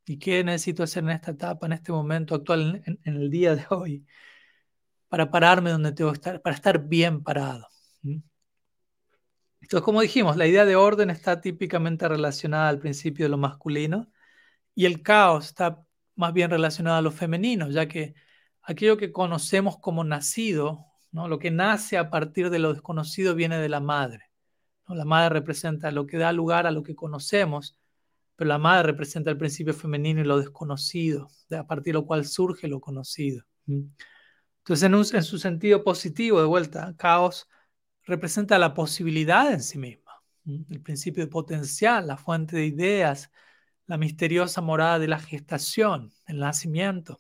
¿Y 0.06 0.20
qué 0.20 0.44
necesito 0.44 0.84
hacer 0.84 1.04
en 1.06 1.12
esta 1.12 1.32
etapa, 1.32 1.66
en 1.68 1.74
este 1.74 1.94
momento 1.94 2.36
actual, 2.36 2.84
en, 2.86 3.00
el 3.06 3.30
día 3.30 3.56
de 3.56 3.66
hoy, 3.70 4.06
para 5.08 5.32
pararme 5.32 5.72
donde 5.72 5.94
tengo 5.94 6.12
que 6.12 6.16
estar, 6.18 6.42
para 6.42 6.56
estar 6.56 6.86
bien 6.86 7.24
parado? 7.24 7.70
Entonces, 9.62 9.86
como 9.86 10.02
dijimos, 10.02 10.36
la 10.36 10.48
idea 10.48 10.66
de 10.66 10.76
orden 10.76 11.10
está 11.10 11.40
típicamente 11.40 12.06
relacionada 12.10 12.68
al 12.68 12.80
principio 12.80 13.26
de 13.26 13.30
lo 13.30 13.38
masculino 13.38 14.12
y 14.76 14.86
el 14.86 15.02
caos 15.02 15.46
está 15.46 15.82
más 16.16 16.34
bien 16.34 16.50
relacionado 16.50 16.98
a 16.98 17.02
lo 17.02 17.12
femenino, 17.12 17.70
ya 17.70 17.88
que 17.88 18.16
aquello 18.62 18.98
que 18.98 19.12
conocemos 19.12 19.78
como 19.80 20.04
nacido, 20.04 20.86
¿no? 21.12 21.28
lo 21.28 21.40
que 21.40 21.52
nace 21.52 21.98
a 21.98 22.10
partir 22.10 22.50
de 22.50 22.60
lo 22.60 22.74
desconocido 22.74 23.36
viene 23.36 23.58
de 23.58 23.70
la 23.70 23.80
madre. 23.80 24.30
La 24.88 25.06
madre 25.06 25.30
representa 25.30 25.92
lo 25.92 26.06
que 26.06 26.18
da 26.18 26.32
lugar 26.32 26.68
a 26.68 26.72
lo 26.72 26.84
que 26.84 26.96
conocemos, 26.96 27.78
pero 28.36 28.48
la 28.48 28.58
madre 28.58 28.88
representa 28.88 29.32
el 29.32 29.38
principio 29.38 29.74
femenino 29.74 30.22
y 30.22 30.26
lo 30.26 30.40
desconocido, 30.40 31.30
a 31.52 31.66
partir 31.66 31.94
de 31.94 32.00
lo 32.00 32.06
cual 32.06 32.26
surge 32.26 32.68
lo 32.68 32.80
conocido. 32.82 33.44
Entonces, 33.66 34.84
en, 34.84 35.18
en 35.18 35.24
su 35.24 35.38
sentido 35.38 35.84
positivo, 35.84 36.40
de 36.40 36.48
vuelta, 36.48 36.94
caos 36.98 37.48
representa 38.04 38.58
la 38.58 38.74
posibilidad 38.74 39.52
en 39.52 39.62
sí 39.62 39.78
misma, 39.78 40.12
el 40.46 40.82
principio 40.82 41.24
de 41.24 41.30
potencial, 41.32 42.08
la 42.08 42.18
fuente 42.18 42.58
de 42.58 42.66
ideas, 42.66 43.32
la 43.88 43.98
misteriosa 43.98 44.62
morada 44.62 45.00
de 45.00 45.08
la 45.08 45.20
gestación, 45.20 46.12
el 46.28 46.40
nacimiento, 46.40 47.20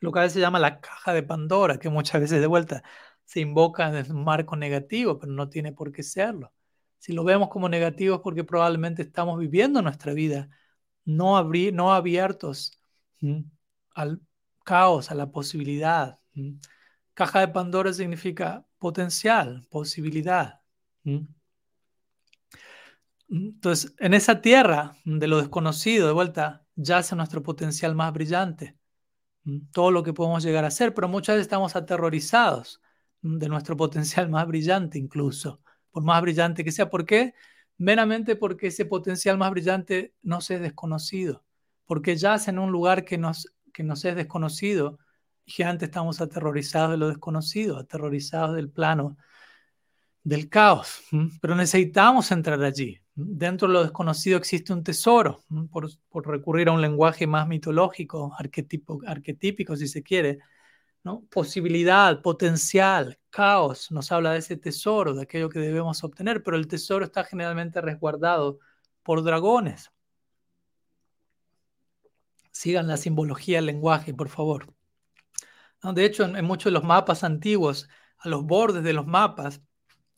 lo 0.00 0.12
que 0.12 0.18
a 0.18 0.22
veces 0.22 0.34
se 0.34 0.40
llama 0.40 0.58
la 0.58 0.80
caja 0.80 1.12
de 1.12 1.22
Pandora, 1.22 1.78
que 1.78 1.88
muchas 1.88 2.20
veces 2.20 2.40
de 2.40 2.46
vuelta 2.46 2.82
se 3.24 3.40
invoca 3.40 3.88
en 3.88 4.12
un 4.12 4.24
marco 4.24 4.56
negativo, 4.56 5.18
pero 5.18 5.32
no 5.32 5.48
tiene 5.48 5.72
por 5.72 5.92
qué 5.92 6.02
serlo. 6.02 6.52
Si 6.98 7.12
lo 7.12 7.24
vemos 7.24 7.48
como 7.48 7.68
negativo 7.68 8.16
es 8.16 8.20
porque 8.22 8.44
probablemente 8.44 9.02
estamos 9.02 9.38
viviendo 9.38 9.82
nuestra 9.82 10.12
vida 10.12 10.48
no, 11.04 11.42
no 11.44 11.94
abiertos 11.94 12.80
al 13.94 14.20
caos, 14.64 15.10
a 15.10 15.14
la 15.14 15.30
posibilidad. 15.30 16.18
Caja 17.14 17.40
de 17.40 17.48
Pandora 17.48 17.92
significa 17.92 18.66
potencial, 18.78 19.66
posibilidad. 19.70 20.60
Entonces, 23.28 23.94
en 23.98 24.14
esa 24.14 24.40
tierra 24.40 24.96
de 25.04 25.26
lo 25.26 25.38
desconocido, 25.38 26.06
de 26.06 26.12
vuelta, 26.12 26.64
yace 26.76 27.16
nuestro 27.16 27.42
potencial 27.42 27.94
más 27.94 28.12
brillante, 28.12 28.76
todo 29.72 29.90
lo 29.90 30.02
que 30.02 30.12
podemos 30.12 30.42
llegar 30.42 30.64
a 30.64 30.70
ser, 30.70 30.94
pero 30.94 31.08
muchas 31.08 31.34
veces 31.36 31.46
estamos 31.46 31.76
aterrorizados 31.76 32.80
de 33.22 33.48
nuestro 33.48 33.76
potencial 33.76 34.28
más 34.28 34.46
brillante 34.46 34.98
incluso, 34.98 35.60
por 35.90 36.04
más 36.04 36.20
brillante 36.22 36.64
que 36.64 36.72
sea. 36.72 36.90
¿Por 36.90 37.04
qué? 37.04 37.34
Meramente 37.78 38.36
porque 38.36 38.68
ese 38.68 38.84
potencial 38.86 39.38
más 39.38 39.50
brillante 39.50 40.14
nos 40.22 40.50
es 40.50 40.60
desconocido, 40.60 41.44
porque 41.84 42.16
yace 42.16 42.50
en 42.50 42.58
un 42.58 42.70
lugar 42.72 43.04
que 43.04 43.18
nos, 43.18 43.52
que 43.72 43.82
es 43.82 44.16
desconocido 44.16 44.98
y 45.44 45.62
antes 45.62 45.88
estamos 45.88 46.20
aterrorizados 46.20 46.92
de 46.92 46.96
lo 46.96 47.08
desconocido, 47.08 47.78
aterrorizados 47.78 48.56
del 48.56 48.70
plano 48.70 49.16
del 50.24 50.48
caos, 50.48 51.02
pero 51.40 51.54
necesitamos 51.54 52.32
entrar 52.32 52.60
allí. 52.62 53.00
Dentro 53.18 53.66
de 53.66 53.74
lo 53.74 53.82
desconocido 53.82 54.36
existe 54.36 54.74
un 54.74 54.84
tesoro, 54.84 55.42
por, 55.70 56.26
recurrir 56.28 56.68
a 56.68 56.72
un 56.72 56.82
lenguaje 56.82 57.26
más 57.26 57.48
mitológico, 57.48 58.34
arquetipo, 58.38 59.00
arquetípico 59.06 59.74
si 59.74 59.88
se 59.88 60.02
quiere. 60.02 60.38
Posibilidad, 61.30 62.20
potencial, 62.20 63.18
caos, 63.30 63.90
nos 63.90 64.12
habla 64.12 64.32
de 64.32 64.40
ese 64.40 64.56
tesoro, 64.56 65.14
de 65.14 65.22
aquello 65.22 65.48
que 65.48 65.60
debemos 65.60 66.04
obtener, 66.04 66.42
pero 66.42 66.58
el 66.58 66.68
tesoro 66.68 67.06
está 67.06 67.24
generalmente 67.24 67.80
resguardado 67.80 68.58
por 69.02 69.22
dragones. 69.22 69.90
Sigan 72.50 72.86
la 72.86 72.98
simbología 72.98 73.58
del 73.58 73.66
lenguaje, 73.66 74.12
por 74.12 74.28
favor. 74.28 74.74
De 75.82 76.04
hecho, 76.04 76.24
en, 76.24 76.44
muchos 76.44 76.66
de 76.66 76.78
los 76.78 76.84
mapas 76.84 77.24
antiguos, 77.24 77.88
a 78.18 78.28
los 78.28 78.44
bordes 78.44 78.82
de 78.82 78.92
los 78.92 79.06
mapas, 79.06 79.62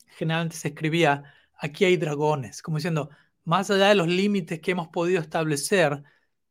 generalmente 0.07 0.57
se 0.57 0.69
escribía, 0.69 1.23
aquí 1.59 1.85
hay 1.85 1.97
dragones, 1.97 2.61
como 2.61 2.77
diciendo, 2.77 3.09
más 3.43 3.69
allá 3.69 3.87
de 3.89 3.95
los 3.95 4.07
límites 4.07 4.59
que 4.59 4.71
hemos 4.71 4.87
podido 4.87 5.21
establecer, 5.21 6.03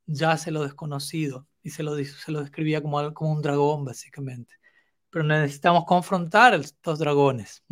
ya 0.07 0.37
se 0.37 0.51
lo 0.51 0.63
desconocido, 0.63 1.47
y 1.63 1.71
se 1.71 1.83
lo, 1.83 1.97
se 1.97 2.33
lo 2.33 2.41
describía 2.41 2.83
como, 2.83 3.13
como 3.15 3.33
un 3.33 3.43
dragón, 3.43 3.85
básicamente. 3.85 4.55
Pero 5.11 5.25
necesitamos 5.25 5.85
confrontar 5.85 6.55
estos 6.55 6.99
dragones. 6.99 7.63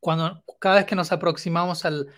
Cuando, 0.00 0.42
cada 0.58 0.76
vez 0.76 0.86
que 0.86 0.96
nos 0.96 1.12
aproximamos 1.12 1.84
al 1.84 2.08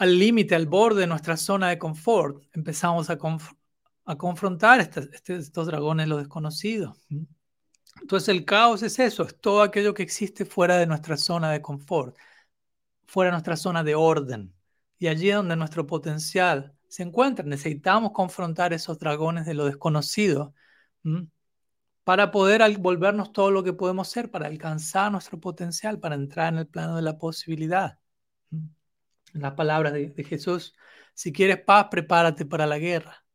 límite, 0.00 0.54
al, 0.54 0.66
borde 0.66 1.02
de 1.02 1.06
nuestra 1.06 1.36
zona 1.36 1.68
de 1.68 1.78
confort, 1.78 2.44
empezamos 2.52 3.10
a, 3.10 3.18
a 4.04 4.16
confrontar 4.16 4.80
este, 4.80 5.36
estos 5.36 5.66
dragones, 5.66 6.08
lo 6.08 6.18
desconocido. 6.18 6.96
Entonces 8.00 8.28
el 8.28 8.44
caos 8.44 8.82
es 8.82 8.98
eso, 8.98 9.24
es 9.24 9.38
todo 9.40 9.62
aquello 9.62 9.94
que 9.94 10.02
existe 10.02 10.44
fuera 10.44 10.76
de 10.78 10.86
nuestra 10.86 11.16
zona 11.16 11.50
de 11.50 11.60
confort, 11.60 12.16
fuera 13.12 13.30
nuestra 13.30 13.56
zona 13.56 13.84
de 13.84 13.94
orden. 13.94 14.54
Y 14.98 15.08
allí 15.08 15.30
donde 15.30 15.54
nuestro 15.54 15.86
potencial 15.86 16.74
se 16.88 17.02
encuentra. 17.02 17.44
Necesitamos 17.44 18.12
confrontar 18.12 18.72
esos 18.72 18.98
dragones 18.98 19.44
de 19.44 19.52
lo 19.52 19.66
desconocido 19.66 20.54
para 22.04 22.30
poder 22.30 22.62
volvernos 22.78 23.30
todo 23.32 23.50
lo 23.50 23.62
que 23.62 23.74
podemos 23.74 24.08
ser, 24.08 24.30
para 24.30 24.46
alcanzar 24.46 25.12
nuestro 25.12 25.38
potencial, 25.38 26.00
para 26.00 26.14
entrar 26.14 26.54
en 26.54 26.60
el 26.60 26.66
plano 26.66 26.96
de 26.96 27.02
la 27.02 27.18
posibilidad. 27.18 27.98
En 28.50 28.80
las 29.34 29.52
palabras 29.52 29.92
de, 29.92 30.24
Jesús, 30.26 30.74
si 31.12 31.34
quieres 31.34 31.60
paz, 31.62 31.88
prepárate 31.90 32.46
para 32.46 32.64
la 32.66 32.78
guerra. 32.78 33.26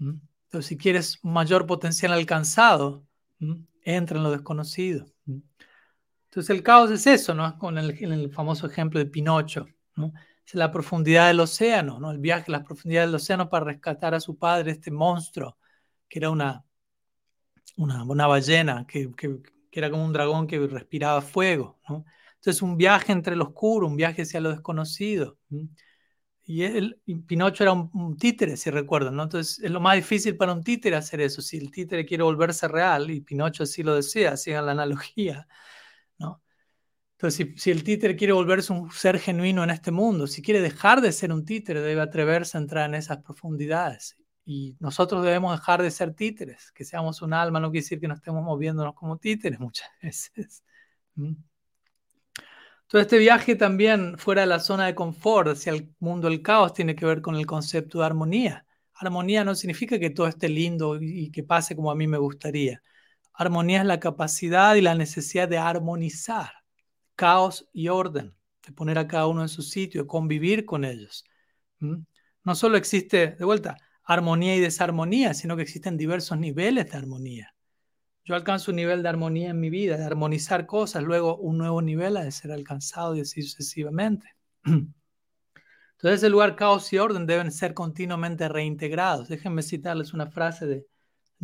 Entonces, 0.00 0.66
si 0.66 0.76
quieres 0.76 1.20
mayor 1.22 1.66
potencial 1.66 2.12
alcanzado, 2.12 3.06
entra 3.84 4.16
en 4.16 4.24
lo 4.24 4.32
desconocido. 4.32 5.06
Entonces 6.34 6.50
el 6.50 6.64
caos 6.64 6.90
es 6.90 7.06
eso, 7.06 7.32
¿no? 7.32 7.56
Con 7.60 7.78
el, 7.78 8.28
famoso 8.32 8.66
ejemplo 8.66 8.98
de 8.98 9.06
Pinocho, 9.06 9.68
¿no? 9.94 10.12
Es 10.44 10.56
la 10.56 10.72
profundidad 10.72 11.28
del 11.28 11.38
océano, 11.38 12.00
¿no? 12.00 12.10
El 12.10 12.18
viaje 12.18 12.46
a 12.48 12.58
la 12.58 12.64
profundidad 12.64 13.02
del 13.06 13.14
océano 13.14 13.48
para 13.48 13.66
rescatar 13.66 14.16
a 14.16 14.20
su 14.20 14.36
padre, 14.36 14.72
este 14.72 14.90
monstruo, 14.90 15.56
que 16.08 16.18
era 16.18 16.30
una, 16.30 16.64
una, 17.76 18.26
ballena, 18.26 18.84
que, 18.84 19.12
era 19.70 19.90
como 19.90 20.04
un 20.04 20.12
dragón 20.12 20.48
que 20.48 20.58
respiraba 20.66 21.22
fuego, 21.22 21.78
¿no? 21.88 22.04
Entonces 22.34 22.62
un 22.62 22.76
viaje 22.76 23.12
entre 23.12 23.36
lo 23.36 23.44
oscuro, 23.44 23.86
un 23.86 23.96
viaje 23.96 24.22
hacia 24.22 24.40
lo 24.40 24.50
desconocido. 24.50 25.38
Y, 26.42 26.64
él, 26.64 27.00
Pinocho 27.28 27.62
era 27.62 27.72
un, 27.72 28.16
títere, 28.16 28.56
si 28.56 28.70
recuerdan, 28.70 29.14
¿no? 29.14 29.22
Entonces 29.22 29.60
es 29.62 29.70
lo 29.70 29.78
más 29.78 29.94
difícil 29.94 30.36
para 30.36 30.52
un 30.52 30.64
títere 30.64 30.96
hacer 30.96 31.20
eso. 31.20 31.40
Si 31.42 31.58
el 31.58 31.70
títere 31.70 32.04
quiere 32.04 32.24
volverse 32.24 32.66
real 32.66 33.08
y 33.12 33.20
Pinocho 33.20 33.62
así 33.62 33.84
lo 33.84 33.94
desea, 33.94 34.36
sigan 34.36 34.66
la 34.66 34.72
analogía. 34.72 35.46
Entonces, 37.24 37.54
si, 37.54 37.58
si, 37.58 37.70
el 37.70 37.82
títere 37.84 38.16
quiere 38.16 38.34
volverse 38.34 38.70
un 38.70 38.90
ser 38.90 39.18
genuino 39.18 39.64
en 39.64 39.70
este 39.70 39.90
mundo, 39.90 40.26
si 40.26 40.42
quiere 40.42 40.60
dejar 40.60 41.00
de 41.00 41.10
ser 41.10 41.32
un 41.32 41.46
títere, 41.46 41.80
debe 41.80 42.02
atreverse 42.02 42.58
a 42.58 42.60
entrar 42.60 42.86
en 42.86 42.94
esas 42.96 43.22
profundidades. 43.22 44.18
Y 44.44 44.76
nosotros 44.78 45.24
debemos 45.24 45.58
dejar 45.58 45.80
de 45.80 45.90
ser 45.90 46.12
títeres. 46.12 46.70
Que 46.72 46.84
seamos 46.84 47.22
un 47.22 47.32
alma 47.32 47.60
no 47.60 47.70
quiere 47.70 47.82
decir 47.82 47.98
que 47.98 48.08
no 48.08 48.14
estemos 48.14 48.44
moviéndonos 48.44 48.94
como 48.94 49.16
títeres 49.16 49.58
muchas 49.58 49.88
veces. 50.02 50.62
Todo 52.88 53.00
este 53.00 53.16
viaje 53.16 53.56
también 53.56 54.18
fuera 54.18 54.42
de 54.42 54.46
la 54.46 54.60
zona 54.60 54.84
de 54.84 54.94
confort 54.94 55.48
hacia 55.48 55.72
el 55.72 55.94
mundo 56.00 56.28
del 56.28 56.42
caos 56.42 56.74
tiene 56.74 56.94
que 56.94 57.06
ver 57.06 57.22
con 57.22 57.36
el 57.36 57.46
concepto 57.46 58.00
de 58.00 58.04
armonía. 58.04 58.66
Armonía 58.92 59.44
no 59.44 59.54
significa 59.54 59.98
que 59.98 60.10
todo 60.10 60.26
esté 60.26 60.50
lindo 60.50 60.98
y 61.00 61.30
que 61.30 61.42
pase 61.42 61.74
como 61.74 61.90
a 61.90 61.94
mí 61.94 62.06
me 62.06 62.18
gustaría. 62.18 62.82
Armonía 63.32 63.80
es 63.80 63.86
la 63.86 63.98
capacidad 63.98 64.74
y 64.74 64.82
la 64.82 64.94
necesidad 64.94 65.48
de 65.48 65.56
armonizar 65.56 66.63
caos 67.16 67.68
y 67.72 67.88
orden, 67.88 68.34
de 68.66 68.72
poner 68.72 68.98
a 68.98 69.08
cada 69.08 69.26
uno 69.26 69.42
en 69.42 69.48
su 69.48 69.62
sitio, 69.62 70.02
de 70.02 70.08
convivir 70.08 70.64
con 70.64 70.84
ellos. 70.84 71.24
No 71.80 72.54
solo 72.54 72.76
existe, 72.76 73.36
de 73.38 73.44
vuelta, 73.44 73.76
armonía 74.04 74.56
y 74.56 74.60
desarmonía, 74.60 75.34
sino 75.34 75.56
que 75.56 75.62
existen 75.62 75.96
diversos 75.96 76.38
niveles 76.38 76.90
de 76.90 76.98
armonía 76.98 77.54
yo 78.24 78.34
alcanzo 78.34 78.70
un 78.70 78.76
nivel 78.76 79.02
de 79.02 79.08
armonía 79.08 79.50
en 79.50 79.60
mi 79.60 79.70
vida, 79.70 79.96
de 79.96 80.04
armonizar 80.04 80.66
cosas, 80.66 81.02
luego 81.02 81.36
un 81.36 81.58
nuevo 81.58 81.82
nivel 81.82 82.16
ha 82.16 82.24
de 82.24 82.32
ser 82.32 82.52
alcanzado 82.52 83.14
y 83.14 83.20
así 83.20 83.42
sucesivamente. 83.42 84.34
Entonces, 84.64 86.22
el 86.22 86.32
lugar 86.32 86.56
caos 86.56 86.92
y 86.92 86.98
orden 86.98 87.26
deben 87.26 87.52
ser 87.52 87.74
continuamente 87.74 88.48
reintegrados. 88.48 89.28
Déjenme 89.28 89.62
citarles 89.62 90.12
una 90.14 90.26
frase 90.26 90.66
de 90.66 90.86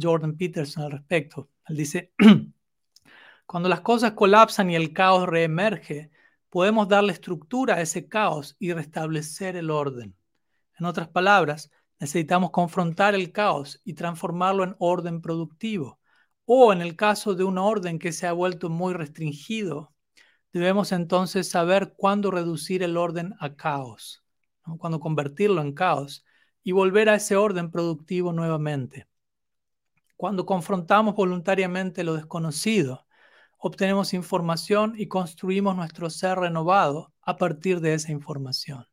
Jordan 0.00 0.36
Peterson 0.36 0.84
al 0.84 0.92
respecto. 0.92 1.50
Él 1.66 1.76
dice, 1.76 2.12
cuando 3.50 3.68
las 3.68 3.80
cosas 3.80 4.12
colapsan 4.12 4.70
y 4.70 4.76
el 4.76 4.92
caos 4.92 5.26
reemerge, 5.26 6.12
podemos 6.50 6.86
darle 6.86 7.12
estructura 7.12 7.74
a 7.74 7.80
ese 7.80 8.06
caos 8.06 8.54
y 8.60 8.72
restablecer 8.72 9.56
el 9.56 9.72
orden. 9.72 10.14
En 10.78 10.86
otras 10.86 11.08
palabras, 11.08 11.68
necesitamos 11.98 12.52
confrontar 12.52 13.16
el 13.16 13.32
caos 13.32 13.80
y 13.84 13.94
transformarlo 13.94 14.62
en 14.62 14.76
orden 14.78 15.20
productivo 15.20 15.98
o 16.44 16.72
en 16.72 16.80
el 16.80 16.94
caso 16.94 17.34
de 17.34 17.42
un 17.42 17.58
orden 17.58 17.98
que 17.98 18.12
se 18.12 18.28
ha 18.28 18.32
vuelto 18.32 18.70
muy 18.70 18.94
restringido, 18.94 19.92
debemos 20.52 20.92
entonces 20.92 21.50
saber 21.50 21.94
cuándo 21.96 22.30
reducir 22.30 22.84
el 22.84 22.96
orden 22.96 23.34
a 23.40 23.56
caos, 23.56 24.22
cuándo 24.78 25.00
convertirlo 25.00 25.60
en 25.60 25.72
caos 25.72 26.24
y 26.62 26.70
volver 26.70 27.08
a 27.08 27.16
ese 27.16 27.34
orden 27.34 27.72
productivo 27.72 28.32
nuevamente. 28.32 29.08
Cuando 30.14 30.46
confrontamos 30.46 31.16
voluntariamente 31.16 32.04
lo 32.04 32.14
desconocido, 32.14 33.08
obtenemos 33.60 34.14
información 34.14 34.94
y 34.96 35.06
construimos 35.06 35.76
nuestro 35.76 36.08
ser 36.08 36.38
renovado 36.38 37.12
a 37.20 37.36
partir 37.36 37.80
de 37.80 37.94
esa 37.94 38.10
información. 38.10 38.86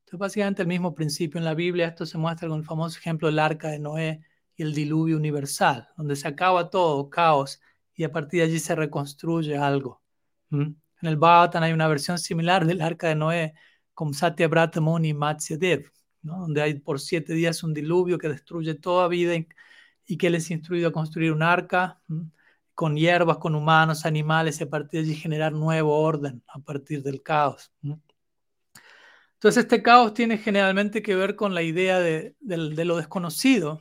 Entonces, 0.00 0.18
básicamente 0.18 0.62
el 0.62 0.68
mismo 0.68 0.94
principio 0.94 1.38
en 1.38 1.44
la 1.44 1.54
Biblia, 1.54 1.86
esto 1.86 2.04
se 2.04 2.18
muestra 2.18 2.48
con 2.48 2.58
el 2.58 2.64
famoso 2.64 2.98
ejemplo 2.98 3.28
del 3.28 3.38
arca 3.38 3.68
de 3.68 3.78
Noé 3.78 4.20
y 4.56 4.64
el 4.64 4.74
diluvio 4.74 5.16
universal, 5.16 5.88
donde 5.96 6.16
se 6.16 6.26
acaba 6.26 6.70
todo, 6.70 7.08
caos, 7.08 7.60
y 7.94 8.02
a 8.02 8.10
partir 8.10 8.40
de 8.40 8.46
allí 8.46 8.58
se 8.58 8.74
reconstruye 8.74 9.56
algo. 9.56 10.02
En 10.50 10.76
el 11.00 11.16
Bhagavatam 11.16 11.62
hay 11.62 11.72
una 11.72 11.88
versión 11.88 12.18
similar 12.18 12.66
del 12.66 12.80
arca 12.80 13.08
de 13.08 13.14
Noé 13.14 13.54
con 13.92 14.12
Satya 14.12 14.48
Brata 14.48 14.80
Muni 14.80 15.14
Matsyadev, 15.14 15.90
donde 16.22 16.62
hay 16.62 16.74
por 16.80 17.00
siete 17.00 17.32
días 17.32 17.62
un 17.62 17.72
diluvio 17.72 18.18
que 18.18 18.28
destruye 18.28 18.74
toda 18.74 19.06
vida 19.06 19.34
y, 20.06 20.16
que 20.16 20.30
les 20.30 20.50
instruido 20.50 20.88
a 20.88 20.92
construir 20.92 21.32
un 21.32 21.42
arca 21.42 22.00
con 22.74 22.96
hierbas, 22.96 23.38
con 23.38 23.54
humanos, 23.54 24.04
animales, 24.04 24.60
a 24.60 24.66
partir 24.66 25.02
de 25.02 25.10
allí 25.10 25.20
generar 25.20 25.52
nuevo 25.52 25.98
orden 26.00 26.42
a 26.48 26.58
partir 26.58 27.02
del 27.02 27.22
caos. 27.22 27.72
Entonces 29.34 29.64
este 29.64 29.82
caos 29.82 30.14
tiene 30.14 30.38
generalmente 30.38 31.02
que 31.02 31.14
ver 31.14 31.36
con 31.36 31.54
la 31.54 31.62
idea 31.62 32.00
de, 32.00 32.34
lo 32.40 32.96
desconocido. 32.96 33.80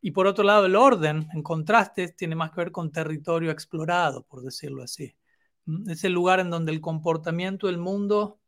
Y 0.00 0.12
por 0.12 0.26
otro 0.26 0.44
lado, 0.44 0.66
el 0.66 0.76
orden, 0.76 1.28
en 1.34 1.42
contraste, 1.42 2.08
tiene 2.08 2.36
más 2.36 2.52
que 2.52 2.60
ver 2.60 2.70
con 2.70 2.92
territorio 2.92 3.50
explorado, 3.50 4.22
por 4.22 4.42
decirlo 4.42 4.82
así. 4.84 5.16
Es 5.88 6.04
el 6.04 6.12
lugar 6.12 6.38
en 6.38 6.50
donde 6.50 6.70
el 6.70 6.80
comportamiento 6.80 7.66
del 7.66 7.78
mundo 7.78 8.38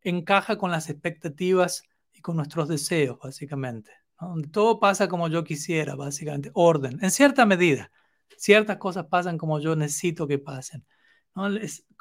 encaja 0.00 0.56
con 0.56 0.70
las 0.70 0.88
expectativas 0.88 1.82
y 2.12 2.22
con 2.22 2.36
nuestros 2.36 2.68
deseos, 2.68 3.18
básicamente. 3.22 3.92
Donde 4.18 4.48
todo 4.48 4.80
pasa 4.80 5.08
como 5.08 5.28
yo 5.28 5.44
quisiera, 5.44 5.94
básicamente. 5.94 6.50
Orden, 6.54 6.98
en 7.02 7.10
cierta 7.10 7.44
medida. 7.44 7.92
Ciertas 8.36 8.76
cosas 8.78 9.06
pasan 9.06 9.38
como 9.38 9.60
yo 9.60 9.76
necesito 9.76 10.26
que 10.26 10.38
pasen. 10.38 10.84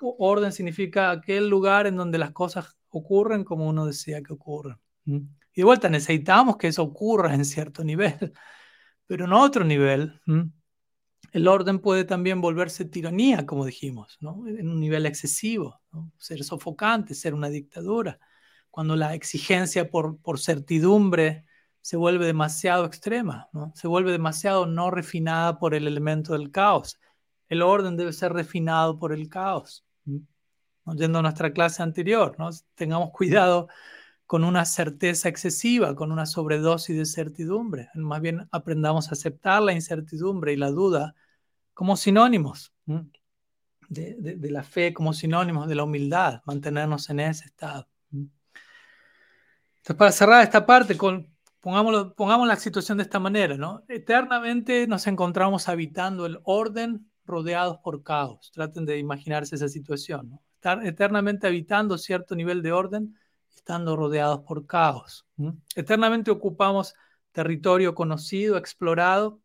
orden 0.02 0.52
significa 0.52 1.12
aquel 1.12 1.50
lugar 1.50 1.88
en 1.88 1.96
donde 1.96 2.18
las 2.18 2.32
cosas 2.32 2.78
ocurren 2.90 3.44
como 3.44 3.68
uno 3.68 3.86
desea 3.86 4.22
que 4.22 4.34
ocurran. 4.34 4.80
Y 5.06 5.62
de 5.62 5.64
vuelta, 5.64 5.90
necesitamos 5.90 6.58
que 6.58 6.68
eso 6.68 6.84
ocurra 6.84 7.34
en 7.34 7.46
cierto 7.46 7.84
nivel, 7.84 8.34
pero 9.08 9.26
en 9.26 9.34
otro 9.34 9.64
nivel, 9.64 10.20
el 11.32 11.48
orden 11.48 11.80
puede 11.80 12.06
también 12.06 12.42
volverse 12.42 12.86
tiranía, 12.86 13.46
como 13.46 13.66
dijimos, 13.66 14.18
en 14.22 14.70
un 14.70 14.80
nivel 14.80 15.06
excesivo, 15.06 15.82
ser 16.18 16.44
sofocante, 16.44 17.16
ser 17.16 17.34
una 17.34 17.50
dictadura. 17.50 18.20
Cuando 18.70 18.96
la 18.96 19.14
exigencia 19.14 19.90
por, 19.90 20.20
por 20.20 20.40
certidumbre 20.40 21.46
se 21.84 21.98
vuelve 21.98 22.26
demasiado 22.26 22.86
extrema, 22.86 23.50
¿no? 23.52 23.74
se 23.76 23.90
vuelve 23.90 24.14
demasiado 24.14 24.66
no 24.66 24.90
refinada 24.90 25.60
por 25.60 25.76
el 25.76 25.86
elemento 25.86 26.32
del 26.32 26.50
caos. 26.50 26.98
El 27.50 27.62
orden 27.62 27.98
debe 27.98 28.14
ser 28.14 28.32
refinado 28.32 28.98
por 28.98 29.12
el 29.12 29.28
caos. 29.28 29.86
¿no? 30.06 30.22
Yendo 30.96 31.20
a 31.20 31.22
nuestra 31.22 31.52
clase 31.52 31.84
anterior, 31.84 32.36
¿no? 32.40 32.50
tengamos 32.76 33.12
cuidado 33.12 33.68
con 34.26 34.46
una 34.46 34.64
certeza 34.64 35.28
excesiva, 35.28 35.94
con 35.94 36.14
una 36.14 36.26
sobredosis 36.26 36.96
de 36.96 37.06
certidumbre. 37.06 37.90
Más 37.96 38.22
bien 38.22 38.48
aprendamos 38.54 39.10
a 39.10 39.12
aceptar 39.12 39.62
la 39.62 39.74
incertidumbre 39.74 40.54
y 40.54 40.56
la 40.56 40.72
duda 40.72 41.16
como 41.74 41.98
sinónimos 41.98 42.74
de, 43.90 44.16
de 44.18 44.52
la 44.52 44.64
fe, 44.64 44.94
como 44.94 45.12
sinónimos 45.12 45.68
de 45.68 45.76
la 45.76 45.84
humildad, 45.84 46.42
mantenernos 46.46 47.10
en 47.10 47.20
ese 47.20 47.44
estado. 47.44 47.90
Entonces, 48.10 49.98
para 49.98 50.12
cerrar 50.14 50.44
esta 50.44 50.66
parte, 50.66 50.96
con, 50.96 51.33
pongamos 51.64 52.48
la 52.48 52.56
situación 52.58 52.98
de 52.98 53.04
esta 53.04 53.20
manera, 53.20 53.56
¿no? 53.56 53.84
Eternamente 53.88 54.86
nos 54.86 55.08
encontramos 55.08 55.70
habitando 55.70 56.26
el 56.26 56.40
orden 56.44 57.10
rodeados 57.26 57.78
por 57.78 58.04
caos. 58.04 58.52
Traten 58.54 58.86
de 58.86 59.00
imaginarse 59.00 59.56
esa 59.56 59.70
situación. 59.70 60.40
Estar 60.56 60.86
eternamente 60.86 61.48
habitando 61.48 61.98
cierto 61.98 62.36
nivel 62.36 62.62
de 62.62 62.74
orden, 62.74 63.18
estando 63.56 63.96
rodeados 63.96 64.42
por 64.42 64.66
caos. 64.66 65.26
Eternamente 65.74 66.32
ocupamos 66.32 66.96
territorio 67.32 67.96
conocido, 67.96 68.58
explorado, 68.58 69.40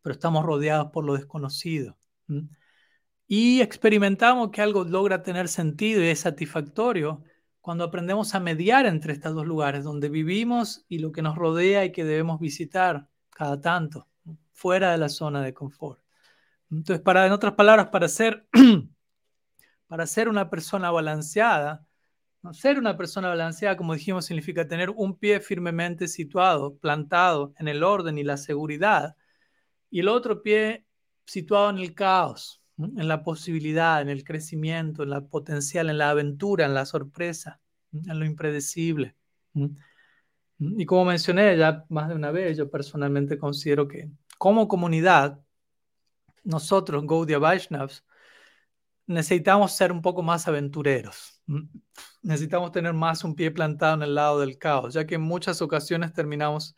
pero 0.00 0.12
estamos 0.12 0.44
rodeados 0.44 0.92
por 0.92 1.04
lo 1.04 1.14
desconocido. 1.14 1.98
Y 3.26 3.60
experimentamos 3.62 4.50
que 4.50 4.62
algo 4.62 4.84
logra 4.84 5.24
tener 5.24 5.48
sentido 5.48 6.02
y 6.02 6.06
es 6.06 6.20
satisfactorio 6.20 7.24
cuando 7.62 7.84
aprendemos 7.84 8.34
a 8.34 8.40
mediar 8.40 8.86
entre 8.86 9.12
estos 9.12 9.34
dos 9.34 9.46
lugares, 9.46 9.84
donde 9.84 10.08
vivimos 10.08 10.84
y 10.88 10.98
lo 10.98 11.12
que 11.12 11.22
nos 11.22 11.36
rodea 11.36 11.84
y 11.84 11.92
que 11.92 12.04
debemos 12.04 12.40
visitar 12.40 13.08
cada 13.30 13.60
tanto, 13.60 14.08
fuera 14.52 14.90
de 14.90 14.98
la 14.98 15.08
zona 15.08 15.42
de 15.42 15.54
confort. 15.54 16.02
Entonces, 16.70 17.02
para, 17.02 17.24
en 17.24 17.32
otras 17.32 17.54
palabras, 17.54 17.88
para 17.88 18.08
ser, 18.08 18.48
para 19.86 20.06
ser 20.08 20.28
una 20.28 20.50
persona 20.50 20.90
balanceada, 20.90 21.86
¿no? 22.42 22.52
ser 22.52 22.78
una 22.78 22.96
persona 22.96 23.28
balanceada, 23.28 23.76
como 23.76 23.94
dijimos, 23.94 24.24
significa 24.24 24.66
tener 24.66 24.90
un 24.90 25.16
pie 25.16 25.40
firmemente 25.40 26.08
situado, 26.08 26.76
plantado 26.78 27.54
en 27.58 27.68
el 27.68 27.84
orden 27.84 28.18
y 28.18 28.24
la 28.24 28.38
seguridad, 28.38 29.16
y 29.88 30.00
el 30.00 30.08
otro 30.08 30.42
pie 30.42 30.86
situado 31.26 31.70
en 31.70 31.78
el 31.78 31.94
caos, 31.94 32.61
en 32.84 33.08
la 33.08 33.22
posibilidad, 33.22 34.00
en 34.00 34.08
el 34.08 34.24
crecimiento, 34.24 35.02
en 35.02 35.10
la 35.10 35.22
potencial, 35.22 35.90
en 35.90 35.98
la 35.98 36.10
aventura, 36.10 36.64
en 36.66 36.74
la 36.74 36.86
sorpresa, 36.86 37.60
en 37.92 38.18
lo 38.18 38.24
impredecible. 38.24 39.16
Y 40.58 40.86
como 40.86 41.04
mencioné 41.04 41.56
ya 41.56 41.84
más 41.88 42.08
de 42.08 42.14
una 42.14 42.30
vez, 42.30 42.56
yo 42.56 42.70
personalmente 42.70 43.38
considero 43.38 43.88
que 43.88 44.10
como 44.38 44.68
comunidad, 44.68 45.40
nosotros, 46.44 47.06
Gaudiya 47.06 47.38
Vaishnavas, 47.38 48.04
necesitamos 49.06 49.72
ser 49.72 49.92
un 49.92 50.02
poco 50.02 50.22
más 50.22 50.48
aventureros. 50.48 51.42
Necesitamos 52.22 52.72
tener 52.72 52.92
más 52.92 53.24
un 53.24 53.34
pie 53.34 53.50
plantado 53.50 53.94
en 53.94 54.02
el 54.02 54.14
lado 54.14 54.40
del 54.40 54.58
caos, 54.58 54.94
ya 54.94 55.06
que 55.06 55.16
en 55.16 55.22
muchas 55.22 55.62
ocasiones 55.62 56.12
terminamos 56.12 56.76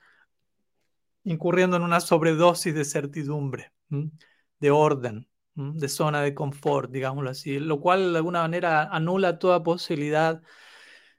incurriendo 1.22 1.76
en 1.76 1.82
una 1.82 2.00
sobredosis 2.00 2.74
de 2.74 2.84
certidumbre, 2.84 3.72
de 3.88 4.70
orden, 4.70 5.28
de 5.54 5.88
zona 5.88 6.22
de 6.22 6.34
confort, 6.34 6.90
digámoslo 6.90 7.30
así, 7.30 7.58
lo 7.58 7.80
cual 7.80 8.12
de 8.12 8.18
alguna 8.18 8.42
manera 8.42 8.84
anula 8.84 9.38
toda 9.38 9.62
posibilidad 9.62 10.42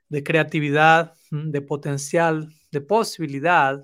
de 0.09 0.23
creatividad, 0.23 1.13
de 1.31 1.61
potencial, 1.61 2.53
de 2.71 2.81
posibilidad, 2.81 3.83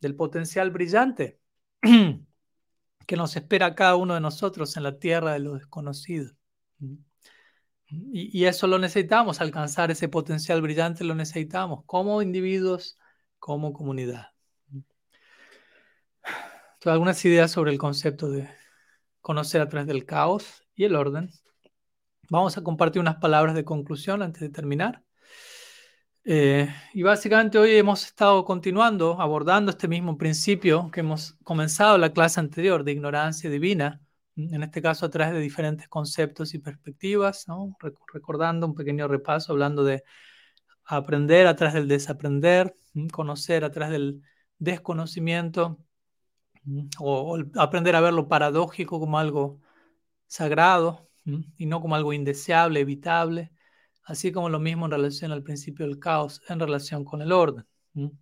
del 0.00 0.14
potencial 0.14 0.70
brillante 0.70 1.40
que 3.06 3.16
nos 3.16 3.36
espera 3.36 3.66
a 3.66 3.74
cada 3.74 3.96
uno 3.96 4.14
de 4.14 4.20
nosotros 4.20 4.76
en 4.76 4.82
la 4.82 4.98
tierra 4.98 5.32
de 5.32 5.40
lo 5.40 5.54
desconocido. 5.54 6.34
Y, 7.90 8.44
eso 8.44 8.66
lo 8.66 8.78
necesitamos, 8.78 9.40
alcanzar 9.40 9.90
ese 9.90 10.08
potencial 10.08 10.60
brillante 10.60 11.04
lo 11.04 11.14
necesitamos 11.14 11.84
como 11.86 12.20
individuos, 12.20 12.98
como 13.38 13.72
comunidad. 13.72 14.28
algunas 16.84 17.24
ideas 17.24 17.50
sobre 17.50 17.72
el 17.72 17.78
concepto 17.78 18.30
de 18.30 18.48
conocer 19.28 19.60
a 19.60 19.68
través 19.68 19.86
del 19.86 20.06
caos 20.06 20.64
y 20.74 20.84
el 20.84 20.96
orden. 20.96 21.28
Vamos 22.30 22.56
a 22.56 22.62
compartir 22.62 22.98
unas 22.98 23.16
palabras 23.16 23.54
de 23.54 23.62
conclusión 23.62 24.22
antes 24.22 24.40
de 24.40 24.48
terminar. 24.48 25.04
Eh, 26.24 26.66
y 26.94 27.02
básicamente 27.02 27.58
hoy 27.58 27.76
hemos 27.76 28.06
estado 28.06 28.42
continuando 28.46 29.20
abordando 29.20 29.70
este 29.70 29.86
mismo 29.86 30.16
principio 30.16 30.90
que 30.90 31.00
hemos 31.00 31.34
comenzado 31.44 31.98
la 31.98 32.10
clase 32.10 32.40
anterior 32.40 32.84
de 32.84 32.92
ignorancia 32.92 33.50
divina, 33.50 34.00
en 34.34 34.62
este 34.62 34.80
caso 34.80 35.04
a 35.04 35.10
través 35.10 35.34
de 35.34 35.40
diferentes 35.40 35.88
conceptos 35.88 36.54
y 36.54 36.58
perspectivas, 36.60 37.44
recordando 38.14 38.66
un 38.66 38.74
pequeño 38.74 39.08
repaso, 39.08 39.52
hablando 39.52 39.84
de 39.84 40.04
aprender 40.86 41.46
a 41.46 41.54
través 41.54 41.74
del 41.74 41.86
desaprender, 41.86 42.74
conocer 43.12 43.62
a 43.62 43.70
través 43.70 43.92
del 43.92 44.22
desconocimiento, 44.58 45.84
o, 46.98 47.38
aprender 47.56 47.96
a 47.96 48.00
ver 48.00 48.12
lo 48.12 48.28
paradójico 48.28 49.00
como 49.00 49.18
algo 49.18 49.60
sagrado 50.26 51.08
y 51.56 51.66
no 51.66 51.80
como 51.80 51.94
algo 51.96 52.12
indeseable, 52.12 52.80
evitable, 52.80 53.52
así 54.04 54.32
como 54.32 54.48
lo 54.48 54.58
mismo 54.60 54.86
en 54.86 54.92
relación 54.92 55.32
al 55.32 55.42
principio 55.42 55.86
del 55.86 55.98
caos, 55.98 56.42
en 56.48 56.60
relación 56.60 57.04
con 57.04 57.22
el 57.22 57.32
orden. 57.32 57.66
Entonces, 57.94 58.18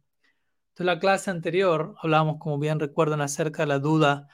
en 0.80 0.86
la 0.86 0.98
clase 0.98 1.30
anterior 1.30 1.94
hablábamos, 2.02 2.38
como 2.38 2.58
bien 2.58 2.80
recuerdan, 2.80 3.20
acerca 3.20 3.62
de 3.62 3.68
la 3.68 3.78
duda 3.78 4.28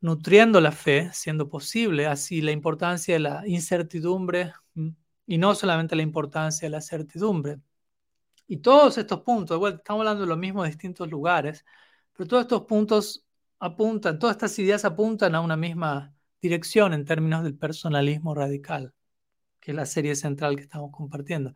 nutriendo 0.00 0.60
la 0.60 0.72
fe, 0.72 1.10
siendo 1.12 1.48
posible, 1.48 2.06
así 2.06 2.42
la 2.42 2.52
importancia 2.52 3.14
de 3.14 3.20
la 3.20 3.42
incertidumbre 3.46 4.52
y 5.26 5.38
no 5.38 5.54
solamente 5.54 5.96
la 5.96 6.02
importancia 6.02 6.66
de 6.66 6.70
la 6.70 6.80
certidumbre. 6.82 7.58
Y 8.46 8.58
todos 8.58 8.98
estos 8.98 9.22
puntos, 9.22 9.58
bueno, 9.58 9.78
estamos 9.78 10.00
hablando 10.00 10.22
de 10.22 10.28
lo 10.28 10.36
mismo 10.36 10.64
en 10.64 10.70
distintos 10.70 11.08
lugares, 11.10 11.64
pero 12.12 12.28
todos 12.28 12.42
estos 12.42 12.62
puntos 12.64 13.23
apuntan, 13.64 14.18
todas 14.18 14.36
estas 14.36 14.58
ideas 14.58 14.84
apuntan 14.84 15.34
a 15.34 15.40
una 15.40 15.56
misma 15.56 16.14
dirección 16.40 16.92
en 16.94 17.04
términos 17.04 17.42
del 17.44 17.56
personalismo 17.56 18.34
radical. 18.34 18.94
que 19.60 19.72
es 19.72 19.76
la 19.76 19.86
serie 19.86 20.16
central 20.16 20.56
que 20.56 20.62
estamos 20.62 20.90
compartiendo. 20.92 21.54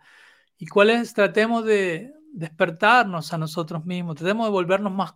¿Y 0.58 0.66
cuál 0.66 0.90
es? 0.90 1.14
Tratemos 1.14 1.64
de 1.64 2.12
despertarnos 2.32 3.32
a 3.32 3.38
nosotros 3.38 3.84
mismos, 3.86 4.16
tratemos 4.16 4.46
de 4.46 4.52
volvernos 4.52 4.92
más, 4.92 5.14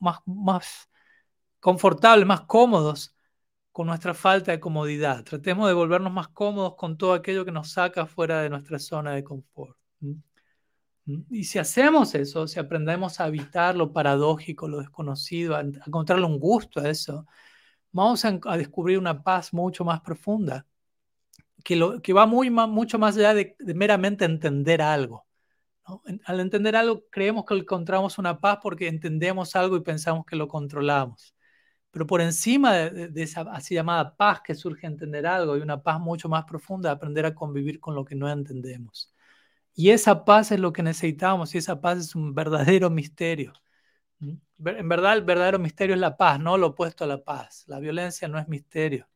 más, 0.00 0.20
más 0.26 0.90
confortables, 1.60 2.26
más 2.26 2.42
cómodos 2.42 3.16
con 3.72 3.86
nuestra 3.88 4.14
falta 4.14 4.52
de 4.52 4.60
comodidad. 4.60 5.24
Tratemos 5.24 5.68
de 5.68 5.74
volvernos 5.74 6.12
más 6.12 6.28
cómodos 6.28 6.76
con 6.76 6.96
todo 6.98 7.14
aquello 7.14 7.44
que 7.44 7.52
nos 7.52 7.72
saca 7.72 8.06
fuera 8.06 8.42
de 8.42 8.50
nuestra 8.50 8.78
zona 8.78 9.12
de 9.12 9.24
confort. 9.24 9.76
Y 11.06 11.44
si 11.44 11.58
hacemos 11.58 12.14
eso, 12.14 12.46
si 12.48 12.58
aprendemos 12.58 13.20
a 13.20 13.26
evitar 13.28 13.76
lo 13.76 13.92
paradójico, 13.92 14.68
lo 14.68 14.78
desconocido, 14.78 15.54
a 15.54 15.60
encontrarle 15.60 16.24
un 16.24 16.38
gusto 16.38 16.80
a 16.80 16.88
eso, 16.88 17.26
vamos 17.92 18.24
a, 18.24 18.32
descubrir 18.56 18.98
una 18.98 19.22
paz 19.22 19.52
mucho 19.52 19.84
más 19.84 20.00
profunda, 20.00 20.66
que, 21.64 21.76
lo, 21.76 22.02
que 22.02 22.12
va 22.12 22.26
muy, 22.26 22.50
mucho 22.50 22.98
más 22.98 23.16
allá 23.16 23.34
de, 23.34 23.56
meramente 23.74 24.24
entender 24.24 24.82
algo. 24.82 25.26
Al 26.26 26.40
entender 26.40 26.76
algo, 26.76 27.04
creemos 27.10 27.44
que 27.46 27.54
encontramos 27.54 28.18
una 28.18 28.40
paz 28.40 28.58
porque 28.62 28.88
entendemos 28.88 29.54
algo 29.56 29.76
y 29.76 29.82
pensamos 29.82 30.24
que 30.26 30.36
lo 30.36 30.48
controlamos. 30.48 31.34
Pero 31.90 32.06
por 32.06 32.20
encima 32.22 32.74
de, 32.74 33.08
de 33.08 33.22
esa 33.22 33.42
así 33.52 33.74
llamada 33.74 34.16
paz 34.16 34.40
que 34.42 34.54
surge 34.54 34.86
entender 34.86 35.26
algo, 35.26 35.54
hay 35.54 35.60
una 35.62 35.82
paz 35.82 36.00
mucho 36.00 36.28
más 36.28 36.44
profunda 36.44 36.90
de 36.90 36.94
aprender 36.96 37.26
a 37.26 37.34
convivir 37.34 37.80
con 37.80 37.94
lo 37.94 38.04
que 38.04 38.16
no 38.16 38.28
entendemos. 38.30 39.13
Y 39.74 39.90
esa 39.90 40.24
paz 40.24 40.52
es 40.52 40.60
lo 40.60 40.72
que 40.72 40.82
necesitamos 40.82 41.54
y 41.54 41.58
esa 41.58 41.80
paz 41.80 41.98
es 41.98 42.14
un 42.14 42.34
verdadero 42.34 42.90
misterio. 42.90 43.52
En 44.20 44.88
verdad, 44.88 45.14
el 45.14 45.22
verdadero 45.22 45.58
misterio 45.58 45.94
es 45.94 46.00
la 46.00 46.16
paz, 46.16 46.40
no 46.40 46.56
lo 46.56 46.68
opuesto 46.68 47.04
a 47.04 47.06
la 47.06 47.22
paz. 47.22 47.64
La 47.66 47.80
violencia 47.80 48.28
no 48.28 48.38
es 48.38 48.48
misterio 48.48 49.08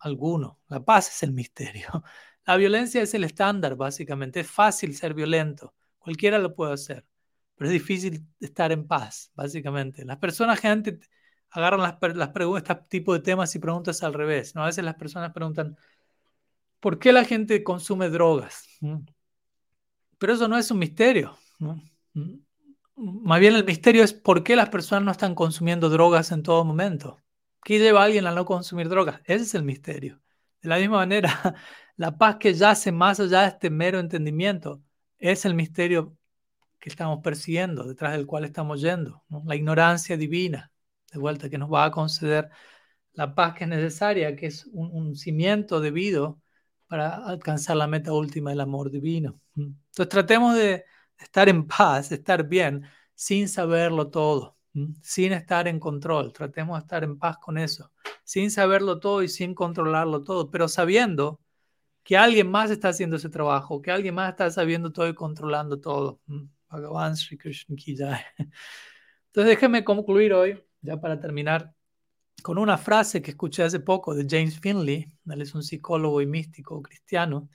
alguno. 0.00 0.60
La 0.68 0.84
paz 0.84 1.08
es 1.08 1.22
el 1.22 1.32
misterio. 1.32 1.88
La 2.46 2.56
violencia 2.56 3.00
es 3.00 3.14
el 3.14 3.24
estándar, 3.24 3.74
básicamente. 3.74 4.40
Es 4.40 4.50
fácil 4.50 4.94
ser 4.94 5.14
violento. 5.14 5.74
Cualquiera 5.98 6.38
lo 6.38 6.54
puede 6.54 6.74
hacer. 6.74 7.06
Pero 7.56 7.70
es 7.70 7.72
difícil 7.72 8.26
estar 8.38 8.70
en 8.70 8.86
paz, 8.86 9.32
básicamente. 9.34 10.04
Las 10.04 10.18
personas 10.18 10.60
gente 10.60 10.98
agarran 11.50 11.80
las, 11.80 11.96
las 12.14 12.28
preguntas, 12.30 12.76
este 12.76 12.88
tipo 12.88 13.14
de 13.14 13.20
temas 13.20 13.54
y 13.54 13.60
preguntas 13.60 14.02
al 14.02 14.12
revés. 14.12 14.54
¿no? 14.54 14.62
A 14.62 14.66
veces 14.66 14.84
las 14.84 14.96
personas 14.96 15.32
preguntan, 15.32 15.76
¿por 16.80 16.98
qué 16.98 17.12
la 17.12 17.24
gente 17.24 17.64
consume 17.64 18.10
drogas? 18.10 18.68
Pero 20.18 20.34
eso 20.34 20.48
no 20.48 20.58
es 20.58 20.70
un 20.70 20.78
misterio. 20.78 21.36
Más 22.96 23.40
bien 23.40 23.54
el 23.54 23.64
misterio 23.64 24.04
es 24.04 24.12
por 24.12 24.44
qué 24.44 24.56
las 24.56 24.68
personas 24.68 25.04
no 25.04 25.10
están 25.10 25.34
consumiendo 25.34 25.88
drogas 25.88 26.30
en 26.32 26.42
todo 26.42 26.64
momento. 26.64 27.20
¿Qué 27.64 27.78
lleva 27.78 28.02
a 28.02 28.04
alguien 28.04 28.26
a 28.26 28.32
no 28.32 28.44
consumir 28.44 28.88
drogas? 28.88 29.20
Ese 29.24 29.44
es 29.44 29.54
el 29.54 29.64
misterio. 29.64 30.20
De 30.62 30.68
la 30.68 30.78
misma 30.78 30.98
manera, 30.98 31.54
la 31.96 32.16
paz 32.16 32.36
que 32.36 32.54
yace 32.54 32.92
más 32.92 33.20
allá 33.20 33.42
de 33.42 33.48
este 33.48 33.70
mero 33.70 33.98
entendimiento 33.98 34.82
es 35.18 35.44
el 35.44 35.54
misterio 35.54 36.16
que 36.78 36.90
estamos 36.90 37.20
persiguiendo, 37.22 37.84
detrás 37.84 38.12
del 38.12 38.26
cual 38.26 38.44
estamos 38.44 38.80
yendo. 38.80 39.24
La 39.46 39.56
ignorancia 39.56 40.16
divina, 40.16 40.70
de 41.12 41.18
vuelta, 41.18 41.48
que 41.48 41.58
nos 41.58 41.72
va 41.72 41.86
a 41.86 41.90
conceder 41.90 42.50
la 43.14 43.34
paz 43.34 43.54
que 43.54 43.64
es 43.64 43.70
necesaria, 43.70 44.36
que 44.36 44.46
es 44.46 44.66
un 44.72 45.16
cimiento 45.16 45.80
debido 45.80 46.40
para 46.86 47.16
alcanzar 47.26 47.76
la 47.76 47.86
meta 47.86 48.12
última 48.12 48.50
del 48.50 48.60
amor 48.60 48.90
divino. 48.90 49.40
Entonces 49.94 50.10
tratemos 50.10 50.56
de 50.56 50.84
estar 51.16 51.48
en 51.48 51.68
paz, 51.68 52.10
estar 52.10 52.48
bien, 52.48 52.84
sin 53.14 53.48
saberlo 53.48 54.10
todo, 54.10 54.56
sin 55.02 55.32
estar 55.32 55.68
en 55.68 55.78
control. 55.78 56.32
Tratemos 56.32 56.76
de 56.76 56.80
estar 56.80 57.04
en 57.04 57.16
paz 57.16 57.38
con 57.38 57.58
eso, 57.58 57.92
sin 58.24 58.50
saberlo 58.50 58.98
todo 58.98 59.22
y 59.22 59.28
sin 59.28 59.54
controlarlo 59.54 60.24
todo, 60.24 60.50
pero 60.50 60.66
sabiendo 60.66 61.40
que 62.02 62.16
alguien 62.16 62.50
más 62.50 62.72
está 62.72 62.88
haciendo 62.88 63.16
ese 63.16 63.28
trabajo, 63.28 63.80
que 63.80 63.92
alguien 63.92 64.16
más 64.16 64.30
está 64.30 64.50
sabiendo 64.50 64.90
todo 64.90 65.08
y 65.08 65.14
controlando 65.14 65.80
todo. 65.80 66.20
Bhagavan 66.68 67.16
Sri 67.16 67.38
Krishna 67.38 67.76
Entonces 67.76 69.46
déjenme 69.46 69.84
concluir 69.84 70.32
hoy, 70.34 70.60
ya 70.82 71.00
para 71.00 71.20
terminar, 71.20 71.72
con 72.42 72.58
una 72.58 72.76
frase 72.78 73.22
que 73.22 73.30
escuché 73.30 73.62
hace 73.62 73.78
poco 73.78 74.12
de 74.12 74.26
James 74.28 74.58
Finley, 74.58 75.06
él 75.24 75.40
es 75.40 75.54
un 75.54 75.62
psicólogo 75.62 76.20
y 76.20 76.26
místico 76.26 76.82
cristiano, 76.82 77.48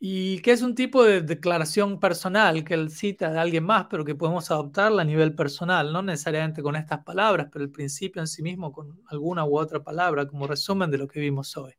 y 0.00 0.40
que 0.42 0.52
es 0.52 0.62
un 0.62 0.74
tipo 0.74 1.02
de 1.04 1.22
declaración 1.22 1.98
personal 1.98 2.62
que 2.64 2.74
él 2.74 2.90
cita 2.90 3.30
de 3.30 3.38
alguien 3.38 3.64
más, 3.64 3.86
pero 3.90 4.04
que 4.04 4.14
podemos 4.14 4.50
adoptarla 4.50 5.02
a 5.02 5.04
nivel 5.04 5.34
personal, 5.34 5.92
no 5.92 6.02
necesariamente 6.02 6.62
con 6.62 6.76
estas 6.76 7.02
palabras, 7.04 7.48
pero 7.52 7.64
el 7.64 7.72
principio 7.72 8.22
en 8.22 8.28
sí 8.28 8.42
mismo 8.42 8.70
con 8.72 9.02
alguna 9.08 9.44
u 9.44 9.58
otra 9.58 9.82
palabra 9.82 10.26
como 10.28 10.46
resumen 10.46 10.90
de 10.90 10.98
lo 10.98 11.08
que 11.08 11.20
vimos 11.20 11.56
hoy. 11.56 11.74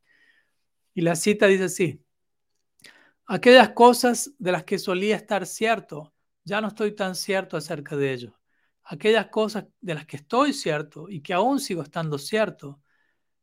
Y 0.94 1.02
la 1.02 1.16
cita 1.16 1.48
dice 1.48 1.66
así, 1.66 2.04
aquellas 3.26 3.70
cosas 3.70 4.34
de 4.38 4.52
las 4.52 4.66
que 4.66 4.80
solía 4.80 5.16
estar 5.16 5.46
cierto, 5.46 6.14
ya 6.44 6.60
no 6.60 6.68
estoy 6.68 6.96
tan 6.96 7.16
cierto 7.16 7.56
acerca 7.56 7.96
de 7.96 8.12
ello. 8.14 8.40
Aquellas 8.84 9.28
cosas 9.28 9.66
de 9.80 9.94
las 9.94 10.06
que 10.06 10.18
estoy 10.18 10.52
cierto 10.52 11.10
y 11.10 11.22
que 11.22 11.34
aún 11.34 11.60
sigo 11.60 11.84
estando 11.84 12.18
cierto, 12.18 12.82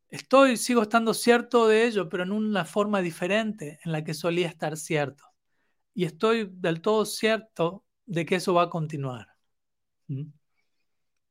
Estoy, 0.09 0.57
sigo 0.57 0.83
estando 0.83 1.15
cierto 1.15 1.67
de 1.69 1.87
ello, 1.87 2.09
pero 2.09 2.23
en 2.23 2.33
una 2.33 2.65
forma 2.65 3.01
diferente 3.03 3.81
en 3.85 3.93
la 3.93 4.05
que 4.05 4.15
solía 4.15 4.49
estar 4.49 4.77
cierto. 4.77 5.25
Y 5.95 6.05
estoy 6.05 6.49
del 6.53 6.81
todo 6.81 7.05
cierto 7.07 7.85
de 8.07 8.27
que 8.27 8.37
eso 8.37 8.55
va 8.55 8.65
a 8.65 8.71
continuar. 8.71 9.29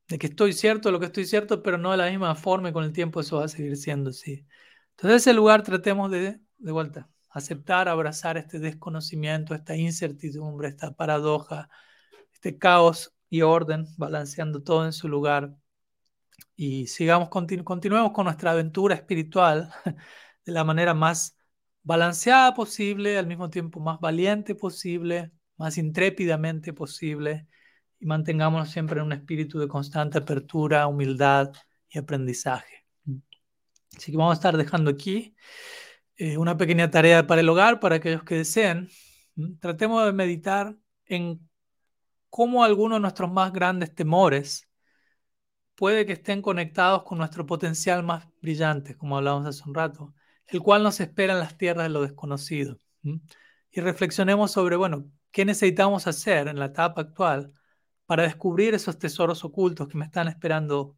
De 0.07 0.17
que 0.19 0.27
estoy 0.27 0.53
cierto 0.53 0.89
de 0.89 0.93
lo 0.93 0.99
que 0.99 1.07
estoy 1.07 1.25
cierto, 1.25 1.63
pero 1.63 1.77
no 1.77 1.91
de 1.91 1.97
la 1.97 2.09
misma 2.09 2.35
forma 2.35 2.69
y 2.69 2.73
con 2.73 2.83
el 2.83 2.93
tiempo 2.93 3.21
eso 3.21 3.37
va 3.37 3.45
a 3.45 3.47
seguir 3.47 3.77
siendo 3.77 4.11
así. 4.11 4.45
Entonces, 4.91 5.23
ese 5.23 5.33
lugar 5.33 5.63
tratemos 5.63 6.11
de, 6.11 6.39
de 6.57 6.71
vuelta, 6.71 7.09
aceptar, 7.29 7.89
abrazar 7.89 8.37
este 8.37 8.59
desconocimiento, 8.59 9.55
esta 9.55 9.75
incertidumbre, 9.75 10.67
esta 10.69 10.91
paradoja, 10.95 11.69
este 12.33 12.57
caos 12.57 13.13
y 13.29 13.41
orden, 13.41 13.87
balanceando 13.97 14.61
todo 14.63 14.85
en 14.85 14.93
su 14.93 15.07
lugar 15.07 15.55
y 16.55 16.87
sigamos, 16.87 17.29
continuemos 17.29 18.11
con 18.11 18.25
nuestra 18.25 18.51
aventura 18.51 18.95
espiritual 18.95 19.71
de 20.45 20.51
la 20.51 20.63
manera 20.63 20.93
más 20.93 21.37
balanceada 21.83 22.53
posible, 22.53 23.17
al 23.17 23.27
mismo 23.27 23.49
tiempo 23.49 23.79
más 23.79 23.99
valiente 23.99 24.55
posible, 24.55 25.31
más 25.57 25.77
intrépidamente 25.77 26.73
posible, 26.73 27.47
y 27.99 28.05
mantengámonos 28.05 28.69
siempre 28.71 28.99
en 28.99 29.05
un 29.05 29.13
espíritu 29.13 29.59
de 29.59 29.67
constante 29.67 30.17
apertura, 30.17 30.87
humildad 30.87 31.51
y 31.89 31.99
aprendizaje. 31.99 32.85
Así 33.95 34.11
que 34.11 34.17
vamos 34.17 34.31
a 34.31 34.35
estar 34.35 34.57
dejando 34.57 34.91
aquí 34.91 35.35
eh, 36.17 36.37
una 36.37 36.57
pequeña 36.57 36.89
tarea 36.89 37.27
para 37.27 37.41
el 37.41 37.49
hogar, 37.49 37.79
para 37.79 37.95
aquellos 37.95 38.23
que 38.23 38.35
deseen. 38.35 38.89
Tratemos 39.59 40.05
de 40.05 40.13
meditar 40.13 40.75
en 41.05 41.47
cómo 42.29 42.63
algunos 42.63 42.97
de 42.97 43.01
nuestros 43.01 43.31
más 43.31 43.53
grandes 43.53 43.93
temores 43.93 44.69
puede 45.75 46.05
que 46.05 46.13
estén 46.13 46.41
conectados 46.41 47.03
con 47.03 47.17
nuestro 47.17 47.45
potencial 47.45 48.03
más 48.03 48.27
brillante, 48.41 48.95
como 48.97 49.17
hablábamos 49.17 49.47
hace 49.47 49.67
un 49.67 49.75
rato, 49.75 50.13
el 50.47 50.61
cual 50.61 50.83
nos 50.83 50.99
espera 50.99 51.33
en 51.33 51.39
las 51.39 51.57
tierras 51.57 51.85
de 51.85 51.89
lo 51.89 52.01
desconocido. 52.01 52.79
Y 53.71 53.81
reflexionemos 53.81 54.51
sobre, 54.51 54.75
bueno, 54.77 55.11
qué 55.31 55.45
necesitamos 55.45 56.07
hacer 56.07 56.47
en 56.47 56.59
la 56.59 56.65
etapa 56.65 57.01
actual 57.01 57.53
para 58.05 58.23
descubrir 58.23 58.73
esos 58.73 58.97
tesoros 58.97 59.43
ocultos 59.43 59.87
que 59.87 59.97
me 59.97 60.05
están 60.05 60.27
esperando 60.27 60.97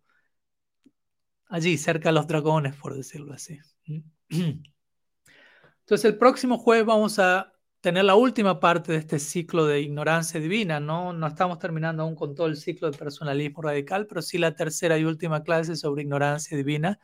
allí, 1.49 1.77
cerca 1.77 2.09
de 2.09 2.13
los 2.13 2.27
dragones, 2.27 2.75
por 2.75 2.95
decirlo 2.95 3.33
así. 3.33 3.59
Entonces, 4.29 6.05
el 6.05 6.17
próximo 6.17 6.57
jueves 6.57 6.85
vamos 6.85 7.17
a 7.19 7.51
tener 7.81 8.05
la 8.05 8.15
última 8.15 8.59
parte 8.59 8.91
de 8.91 8.97
este 8.99 9.19
ciclo 9.19 9.65
de 9.65 9.81
ignorancia 9.81 10.39
divina. 10.39 10.79
No, 10.79 11.13
no 11.13 11.27
estamos 11.27 11.59
terminando 11.59 12.03
aún 12.03 12.15
con 12.15 12.35
todo 12.35 12.47
el 12.47 12.57
ciclo 12.57 12.89
de 12.91 12.97
personalismo 12.97 13.61
radical, 13.61 14.07
pero 14.07 14.21
sí 14.21 14.37
la 14.37 14.55
tercera 14.55 14.97
y 14.97 15.05
última 15.05 15.43
clase 15.43 15.75
sobre 15.75 16.03
ignorancia 16.03 16.57
divina, 16.57 16.99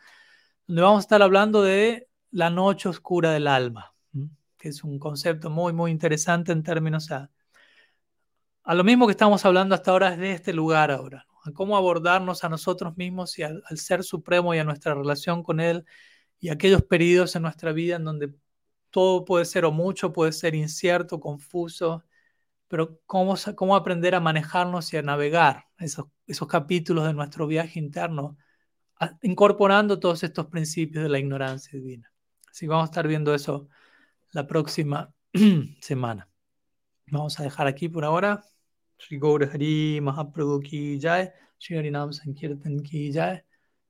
donde 0.68 0.82
vamos 0.82 1.00
a 1.00 1.02
estar 1.02 1.22
hablando 1.22 1.62
de 1.62 2.08
la 2.32 2.50
noche 2.50 2.90
oscura 2.90 3.32
del 3.32 3.48
alma, 3.48 3.94
que 4.58 4.70
es 4.70 4.84
un 4.84 5.00
concepto 5.00 5.50
muy, 5.50 5.74
muy 5.74 5.92
interesante 5.92 6.52
en 6.52 6.64
términos 6.64 7.12
a, 7.12 7.30
a 8.64 8.74
lo 8.74 8.84
mismo 8.84 9.06
que 9.06 9.12
estamos 9.12 9.46
hablando 9.46 9.76
hasta 9.76 9.92
ahora 9.92 10.16
de 10.16 10.32
este 10.32 10.54
lugar 10.54 10.90
ahora, 10.92 11.28
a 11.44 11.52
cómo 11.52 11.78
abordarnos 11.78 12.44
a 12.44 12.50
nosotros 12.50 12.98
mismos 12.98 13.38
y 13.38 13.44
al, 13.44 13.62
al 13.68 13.78
Ser 13.78 14.04
Supremo 14.04 14.54
y 14.56 14.60
a 14.60 14.64
nuestra 14.64 14.96
relación 14.96 15.44
con 15.44 15.60
Él 15.60 15.86
y 16.40 16.50
aquellos 16.50 16.84
periodos 16.84 17.36
en 17.36 17.44
nuestra 17.44 17.72
vida 17.72 17.98
en 17.98 18.06
donde 18.06 18.34
todo 18.94 19.26
puede 19.26 19.46
ser 19.46 19.66
o 19.66 19.72
mucho, 19.72 20.14
puede 20.14 20.32
ser 20.34 20.54
incierto, 20.56 21.20
confuso, 21.20 22.06
pero 22.68 23.00
cómo, 23.08 23.36
cómo 23.56 23.76
aprender 23.76 24.16
a 24.16 24.20
manejarnos 24.20 24.94
y 24.94 24.98
a 24.98 25.02
navegar 25.02 25.66
esos, 25.80 26.06
esos 26.28 26.48
capítulos 26.48 27.08
de 27.08 27.14
nuestro 27.14 27.48
viaje 27.48 27.80
interno, 27.80 28.38
incorporando 29.24 30.00
todos 30.00 30.24
estos 30.24 30.46
principios 30.48 31.04
de 31.04 31.10
la 31.10 31.20
ignorancia 31.20 31.72
divina. 31.78 32.12
Así 32.52 32.66
que 32.66 32.70
vamos 32.70 32.84
a 32.84 32.92
estar 32.92 33.08
viendo 33.08 33.34
eso 33.34 33.68
la 34.32 34.46
próxima 34.46 35.12
semana. 35.82 36.30
Vamos 37.08 37.40
a 37.40 37.44
dejar 37.44 37.66
aquí 37.66 37.90
por 37.90 38.06
ahora. 38.06 38.44
Sri 39.00 39.18
Gaur 39.18 39.44
Hari 39.52 40.02
Mahaprabhu 40.02 40.62
ki 40.62 41.00
jai, 41.00 41.32
Sri 41.58 41.78
Harinam 41.78 42.14
Sankirtan 42.14 42.84
ki 42.84 43.12
jai, 43.12 43.42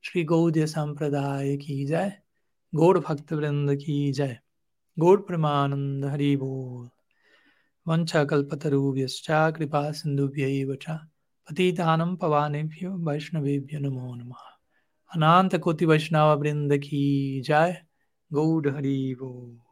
Sri 0.01 0.25
Gaudiya 0.25 0.65
Sampradaya 0.65 1.59
ki 1.59 1.87
jai, 1.87 2.19
Gaur 2.73 3.01
Bhakta 3.01 3.35
ki 3.77 4.13
jai. 4.13 4.42
गौरप्रमानन्द 4.99 6.05
हरिबोल् 6.05 6.89
कृपा 9.51 9.51
कृपासिन्धुभ्यैव 9.51 10.75
च, 10.75 10.85
पतितानं 11.49 12.15
पवानेभ्यो, 12.15 12.91
वैष्णवेभ्यो 12.91 13.79
नमो 13.79 14.15
नमः। 14.15 14.43
अनन्तकोटिवैष्णववृन्द 15.15 16.77
की 16.77 17.41
जय 17.41 17.85
गौड 18.33 18.67
हरिबोल् 18.67 19.62